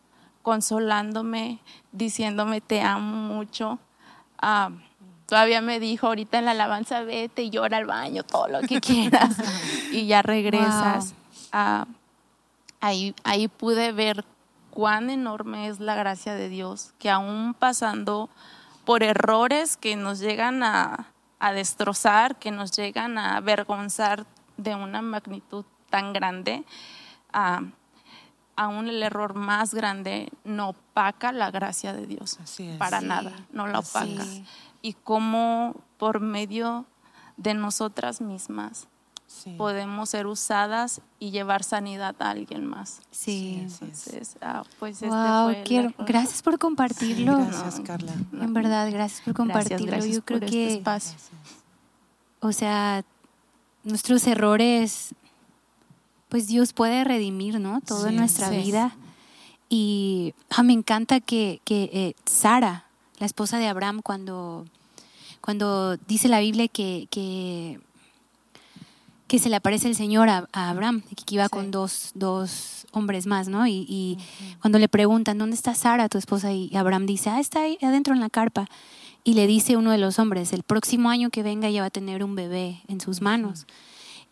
consolándome, 0.42 1.58
diciéndome 1.90 2.60
te 2.60 2.80
amo 2.80 3.34
mucho. 3.34 3.80
Ah, 4.38 4.70
todavía 5.26 5.60
me 5.60 5.80
dijo 5.80 6.06
ahorita 6.06 6.38
en 6.38 6.44
la 6.44 6.52
alabanza, 6.52 7.02
vete 7.02 7.42
y 7.42 7.50
llora 7.50 7.78
al 7.78 7.86
baño, 7.86 8.22
todo 8.22 8.46
lo 8.46 8.60
que 8.60 8.80
quieras, 8.80 9.36
y 9.90 10.06
ya 10.06 10.22
regresas. 10.22 11.14
a 11.50 11.86
ahí, 12.84 13.48
pude 13.48 13.92
ver 13.92 14.24
cuán 14.70 15.10
enorme 15.10 15.68
es 15.68 15.80
la 15.80 15.94
gracia 15.94 16.34
de 16.34 16.48
Dios, 16.48 16.94
que 16.98 17.10
aún 17.10 17.54
pasando 17.54 18.28
por 18.84 19.02
errores 19.02 19.76
que 19.76 19.96
nos 19.96 20.18
llegan 20.18 20.62
a, 20.62 21.10
destrozar, 21.54 22.36
que 22.38 22.50
nos 22.50 22.72
llegan 22.72 23.18
a 23.18 23.36
avergonzar 23.36 24.24
de 24.56 24.74
una 24.74 25.02
magnitud 25.02 25.66
tan 25.90 26.14
grande, 26.14 26.64
aún 28.56 28.88
el 28.88 29.02
error 29.02 29.34
más 29.34 29.74
grande 29.74 30.30
no 30.44 30.70
opaca 30.70 31.32
la 31.32 31.50
gracia 31.50 31.92
de 31.92 32.06
Dios. 32.06 32.38
Para 32.78 33.02
nada, 33.02 33.32
no 33.52 33.66
la 33.66 33.80
opaca. 33.80 34.24
Y 34.80 34.94
cómo 34.94 35.76
por 35.98 36.20
medio 36.20 36.86
de 37.36 37.52
nosotras 37.52 38.22
mismas 38.22 38.88
podemos 39.56 40.10
ser 40.10 40.26
usadas 40.26 41.00
y 41.18 41.30
llevar 41.30 41.64
sanidad 41.64 42.14
a 42.18 42.30
alguien 42.30 42.66
más. 42.66 43.00
Sí. 43.10 43.66
Ah, 44.40 44.64
pues 44.78 45.02
este 45.02 45.94
gracias 45.98 46.42
por 46.42 46.58
compartirlo. 46.58 47.38
gracias, 47.38 47.80
Carla. 47.80 48.12
En 48.32 48.54
verdad, 48.54 48.90
gracias 48.90 49.22
por 49.22 49.34
compartirlo. 49.34 50.04
Yo 50.04 50.24
creo 50.24 50.38
este 50.38 50.50
que, 50.50 50.82
o 52.40 52.52
sea, 52.52 53.04
nuestros 53.84 54.26
errores, 54.26 55.14
pues 56.28 56.46
Dios 56.46 56.72
puede 56.72 57.04
redimir, 57.04 57.60
¿no? 57.60 57.80
Todo 57.80 58.08
en 58.08 58.16
nuestra 58.16 58.50
vida. 58.50 58.96
Y 59.68 60.34
ah, 60.50 60.62
me 60.62 60.72
encanta 60.72 61.20
que, 61.20 61.60
que 61.64 61.90
eh, 61.92 62.14
Sara, 62.26 62.84
la 63.18 63.26
esposa 63.26 63.58
de 63.58 63.68
Abraham, 63.68 64.02
cuando, 64.02 64.66
cuando 65.40 65.96
dice 65.96 66.28
la 66.28 66.40
Biblia 66.40 66.68
que, 66.68 67.08
que 67.10 67.80
que 69.34 69.40
se 69.40 69.50
le 69.50 69.56
aparece 69.56 69.88
el 69.88 69.96
Señor 69.96 70.28
a, 70.28 70.46
Abraham, 70.52 71.02
que 71.26 71.34
iba 71.34 71.48
con 71.48 71.72
dos, 71.72 72.12
dos, 72.14 72.86
hombres 72.92 73.26
más, 73.26 73.48
¿no? 73.48 73.66
Y, 73.66 74.16
cuando 74.60 74.78
le 74.78 74.88
preguntan, 74.88 75.38
¿dónde 75.38 75.56
está 75.56 75.74
Sara, 75.74 76.08
tu 76.08 76.18
esposa? 76.18 76.52
Y 76.52 76.70
Abraham 76.76 77.04
dice, 77.04 77.30
ah, 77.30 77.40
está 77.40 77.62
ahí 77.62 77.76
adentro 77.82 78.14
en 78.14 78.20
la 78.20 78.30
carpa. 78.30 78.68
Y 79.24 79.34
le 79.34 79.48
dice 79.48 79.76
uno 79.76 79.90
de 79.90 79.98
los 79.98 80.20
hombres, 80.20 80.52
el 80.52 80.62
próximo 80.62 81.10
año 81.10 81.30
que 81.30 81.42
venga 81.42 81.66
ella 81.66 81.80
va 81.80 81.88
a 81.88 81.90
tener 81.90 82.22
un 82.22 82.36
bebé 82.36 82.80
en 82.86 83.00
sus 83.00 83.22
manos. 83.22 83.66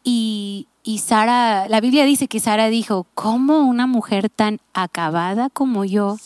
Y, 0.05 0.69
y 0.85 0.99
Sara, 0.99 1.69
la 1.69 1.81
Biblia 1.81 2.05
dice 2.05 2.29
que 2.29 2.39
Sara 2.39 2.69
dijo, 2.69 3.09
¿cómo 3.15 3.67
una 3.67 3.89
mujer 3.89 4.31
tan 4.31 4.61
acabada 4.73 5.51
como 5.51 5.85
yo 5.85 6.17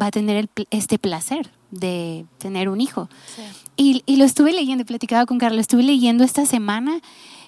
va 0.00 0.06
a 0.06 0.10
tener 0.10 0.48
este 0.70 0.98
placer 0.98 1.48
de 1.70 2.26
tener 2.38 2.70
un 2.70 2.80
hijo? 2.80 3.08
Y, 3.76 4.02
y, 4.04 4.16
lo 4.16 4.24
estuve 4.24 4.52
leyendo, 4.52 4.84
platicaba 4.84 5.26
con 5.26 5.38
Carlos, 5.38 5.60
estuve 5.60 5.84
leyendo 5.84 6.24
esta 6.24 6.44
semana 6.44 7.02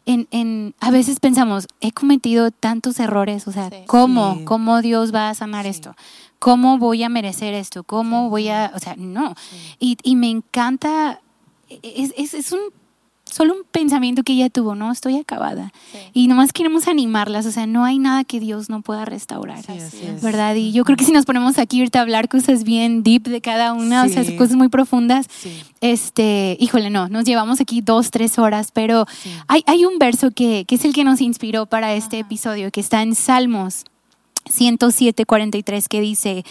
en, 0.08 0.74
a 0.80 0.90
veces 0.90 1.20
pensamos, 1.20 1.66
he 1.80 1.92
cometido 1.92 2.50
tantos 2.50 2.98
errores, 2.98 3.46
o 3.46 3.52
sea, 3.52 3.70
¿cómo? 3.86 4.44
¿Cómo 4.46 4.80
Dios 4.80 5.14
va 5.14 5.28
a 5.28 5.34
sanar 5.34 5.66
esto? 5.66 5.94
¿Cómo 6.38 6.78
voy 6.78 7.02
a 7.02 7.08
merecer 7.08 7.52
esto? 7.52 7.82
¿Cómo 7.82 8.30
voy 8.30 8.48
a, 8.48 8.72
o 8.74 8.78
sea, 8.78 8.94
no. 8.96 9.34
Y, 9.78 10.16
me 10.16 10.30
encanta, 10.30 11.20
es, 11.82 12.34
es, 12.34 12.52
un 12.52 12.60
solo 13.30 13.54
un 13.54 13.62
pensamiento 13.70 14.22
que 14.22 14.32
ella 14.32 14.50
tuvo, 14.50 14.74
no, 14.74 14.90
estoy 14.90 15.16
acabada. 15.16 15.72
Y 16.12 16.28
nomás 16.28 16.52
queremos 16.52 16.88
animarlas, 16.88 17.46
o 17.46 17.50
sea, 17.52 17.66
no 17.66 17.84
hay 17.84 17.98
nada 17.98 18.24
que 18.24 18.40
Dios 18.40 18.68
no 18.68 18.82
pueda 18.82 19.04
restaurar, 19.04 19.64
¿verdad? 20.22 20.54
Y 20.54 20.72
yo 20.72 20.84
creo 20.84 20.96
que 20.96 21.04
si 21.04 21.12
nos 21.12 21.24
ponemos 21.24 21.58
aquí 21.58 21.78
ahorita 21.80 21.98
a 21.98 22.02
hablar 22.02 22.28
cosas 22.28 22.64
bien 22.64 23.02
deep 23.02 23.24
de 23.24 23.40
cada 23.40 23.72
una, 23.72 24.04
o 24.04 24.08
sea, 24.08 24.24
cosas 24.36 24.56
muy 24.56 24.68
profundas, 24.68 25.26
este, 25.80 26.56
híjole, 26.60 26.90
no, 26.90 27.08
nos 27.08 27.24
llevamos 27.24 27.60
aquí 27.60 27.80
dos, 27.80 28.10
tres 28.10 28.38
horas, 28.38 28.70
pero 28.72 29.06
hay, 29.46 29.62
hay 29.66 29.84
un 29.84 29.98
verso 29.98 30.30
que, 30.30 30.64
que, 30.66 30.74
es 30.74 30.84
el 30.84 30.92
que 30.92 31.04
nos 31.04 31.20
inspiró 31.20 31.66
para 31.66 31.94
este 31.94 32.18
episodio, 32.18 32.70
que 32.70 32.80
está 32.80 33.02
en 33.02 33.14
Salmos 33.14 33.84
107, 34.50 35.26
43, 35.26 35.88
que 35.88 36.00
dice, 36.00 36.44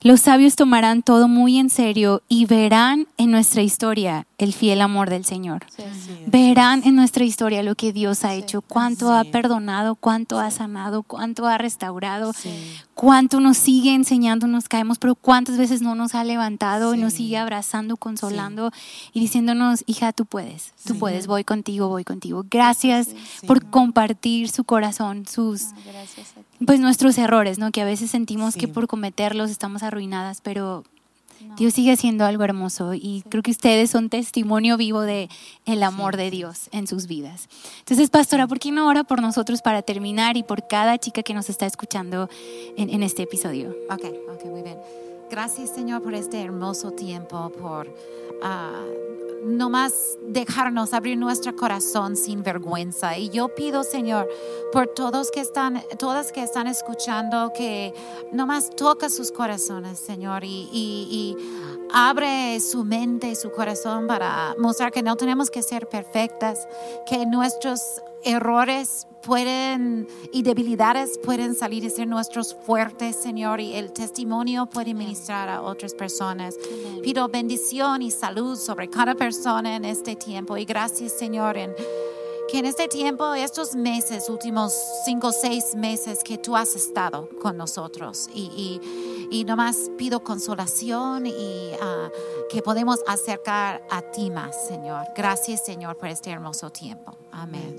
los 0.00 0.20
sabios 0.20 0.56
tomarán 0.56 1.02
todo 1.02 1.28
muy 1.28 1.58
en 1.58 1.70
serio 1.70 2.22
y 2.28 2.46
verán 2.46 3.06
en 3.16 3.30
nuestra 3.30 3.62
historia 3.62 4.26
el 4.38 4.52
fiel 4.52 4.80
amor 4.80 5.10
del 5.10 5.24
Señor. 5.24 5.66
verán 6.26 6.82
en 6.84 6.94
nuestra 6.94 7.24
historia 7.24 7.64
lo 7.64 7.74
que 7.74 7.92
Dios 7.92 8.24
ha 8.24 8.34
hecho, 8.34 8.62
cuánto 8.62 9.12
ha 9.12 9.24
perdonado, 9.24 9.96
cuánto 9.96 10.38
ha 10.38 10.50
sanado, 10.52 11.02
cuánto 11.02 11.46
ha 11.46 11.58
restaurado, 11.58 12.32
cuánto 12.94 13.40
nos 13.40 13.56
sigue 13.56 13.94
enseñando, 13.94 14.46
nos 14.46 14.68
caemos, 14.68 14.98
pero 14.98 15.16
cuántas 15.16 15.58
veces 15.58 15.82
no 15.82 15.96
nos 15.96 16.14
ha 16.14 16.22
levantado 16.22 16.94
y 16.94 16.98
nos 16.98 17.14
sigue 17.14 17.36
abrazando, 17.36 17.96
consolando 17.96 18.70
y 19.12 19.20
diciéndonos, 19.20 19.82
hija, 19.86 20.12
tú 20.12 20.24
puedes, 20.24 20.72
tú 20.84 20.96
puedes, 20.98 21.26
voy 21.26 21.42
contigo, 21.42 21.88
voy 21.88 22.04
contigo. 22.04 22.44
Gracias 22.48 23.08
por 23.46 23.68
compartir 23.68 24.48
su 24.50 24.62
corazón, 24.62 25.26
sus, 25.26 25.68
pues 26.64 26.80
nuestros 26.80 27.18
errores, 27.18 27.58
¿no? 27.58 27.70
Que 27.70 27.82
a 27.82 27.84
veces 27.84 28.10
sentimos 28.10 28.56
que 28.56 28.68
por 28.68 28.86
cometerlos 28.86 29.50
estamos 29.50 29.82
arruinadas, 29.82 30.40
pero 30.40 30.84
Dios 31.56 31.74
sigue 31.74 31.92
haciendo 31.92 32.24
algo 32.24 32.44
hermoso 32.44 32.94
y 32.94 33.22
creo 33.28 33.42
que 33.42 33.50
ustedes 33.50 33.90
son 33.90 34.08
testimonio 34.08 34.76
vivo 34.76 35.02
de 35.02 35.28
el 35.66 35.82
amor 35.82 36.16
de 36.16 36.30
Dios 36.30 36.68
en 36.72 36.86
sus 36.86 37.06
vidas. 37.06 37.48
Entonces, 37.80 38.10
pastora, 38.10 38.46
¿por 38.46 38.58
qué 38.58 38.72
no 38.72 38.88
ora 38.88 39.04
por 39.04 39.22
nosotros 39.22 39.62
para 39.62 39.82
terminar 39.82 40.36
y 40.36 40.42
por 40.42 40.66
cada 40.66 40.98
chica 40.98 41.22
que 41.22 41.34
nos 41.34 41.48
está 41.48 41.66
escuchando 41.66 42.28
en, 42.76 43.02
este 43.02 43.22
episodio? 43.22 43.74
Ok, 43.90 44.04
ok, 44.32 44.44
muy 44.46 44.62
bien. 44.62 44.78
Gracias, 45.30 45.70
Señor, 45.70 46.02
por 46.02 46.14
este 46.14 46.40
hermoso 46.40 46.90
tiempo, 46.90 47.50
por 47.50 47.94
uh, 48.42 49.08
no 49.44 49.70
más 49.70 50.18
dejarnos 50.22 50.92
abrir 50.94 51.16
nuestro 51.16 51.54
corazón 51.56 52.16
sin 52.16 52.42
vergüenza. 52.42 53.16
Y 53.16 53.30
yo 53.30 53.54
pido, 53.54 53.84
Señor, 53.84 54.28
por 54.72 54.88
todos 54.88 55.30
que 55.30 55.40
están, 55.40 55.82
todas 55.98 56.32
que 56.32 56.42
están 56.42 56.66
escuchando, 56.66 57.52
que 57.54 57.94
no 58.32 58.46
más 58.46 58.70
toca 58.70 59.08
sus 59.08 59.32
corazones, 59.32 59.98
Señor, 59.98 60.44
y, 60.44 60.68
y 60.72 61.36
abre 61.92 62.60
su 62.60 62.84
mente 62.84 63.30
y 63.30 63.34
su 63.34 63.50
corazón 63.50 64.06
para 64.06 64.54
mostrar 64.58 64.92
que 64.92 65.02
no 65.02 65.16
tenemos 65.16 65.50
que 65.50 65.62
ser 65.62 65.88
perfectas, 65.88 66.68
que 67.06 67.24
nuestros 67.26 68.02
errores 68.24 69.06
pueden 69.22 70.06
y 70.32 70.42
debilidades 70.42 71.18
pueden 71.18 71.54
salir 71.54 71.84
y 71.84 71.90
ser 71.90 72.08
nuestros 72.08 72.54
fuertes, 72.54 73.16
Señor, 73.16 73.60
y 73.60 73.74
el 73.74 73.92
testimonio 73.92 74.66
puede 74.66 74.94
ministrar 74.94 75.48
a 75.48 75.62
otras 75.62 75.94
personas. 75.94 76.56
Pido 77.02 77.28
bendición 77.28 78.02
y 78.02 78.10
salud 78.10 78.56
sobre 78.56 78.88
cada 78.88 79.14
persona 79.14 79.76
en 79.76 79.84
este 79.84 80.16
tiempo 80.16 80.56
y 80.56 80.64
gracias, 80.64 81.12
Señor, 81.12 81.56
en 81.56 81.74
que 82.50 82.58
en 82.58 82.64
este 82.64 82.88
tiempo, 82.88 83.34
estos 83.34 83.74
meses, 83.74 84.28
últimos 84.28 84.72
cinco 85.04 85.28
o 85.28 85.32
seis 85.32 85.74
meses 85.74 86.24
que 86.24 86.38
tú 86.38 86.56
has 86.56 86.74
estado 86.74 87.28
con 87.40 87.56
nosotros 87.56 88.28
y, 88.34 88.80
y, 89.30 89.44
nomás 89.44 89.90
pido 89.96 90.20
consolación 90.24 91.26
y 91.26 91.72
ah, 91.80 92.10
que 92.50 92.62
podemos 92.62 93.00
acercar 93.06 93.82
a 93.90 94.02
ti 94.02 94.30
más, 94.30 94.66
Señor. 94.66 95.06
Gracias, 95.14 95.64
Señor, 95.64 95.96
por 95.96 96.08
este 96.08 96.30
hermoso 96.30 96.70
tiempo. 96.70 97.16
Amén. 97.30 97.76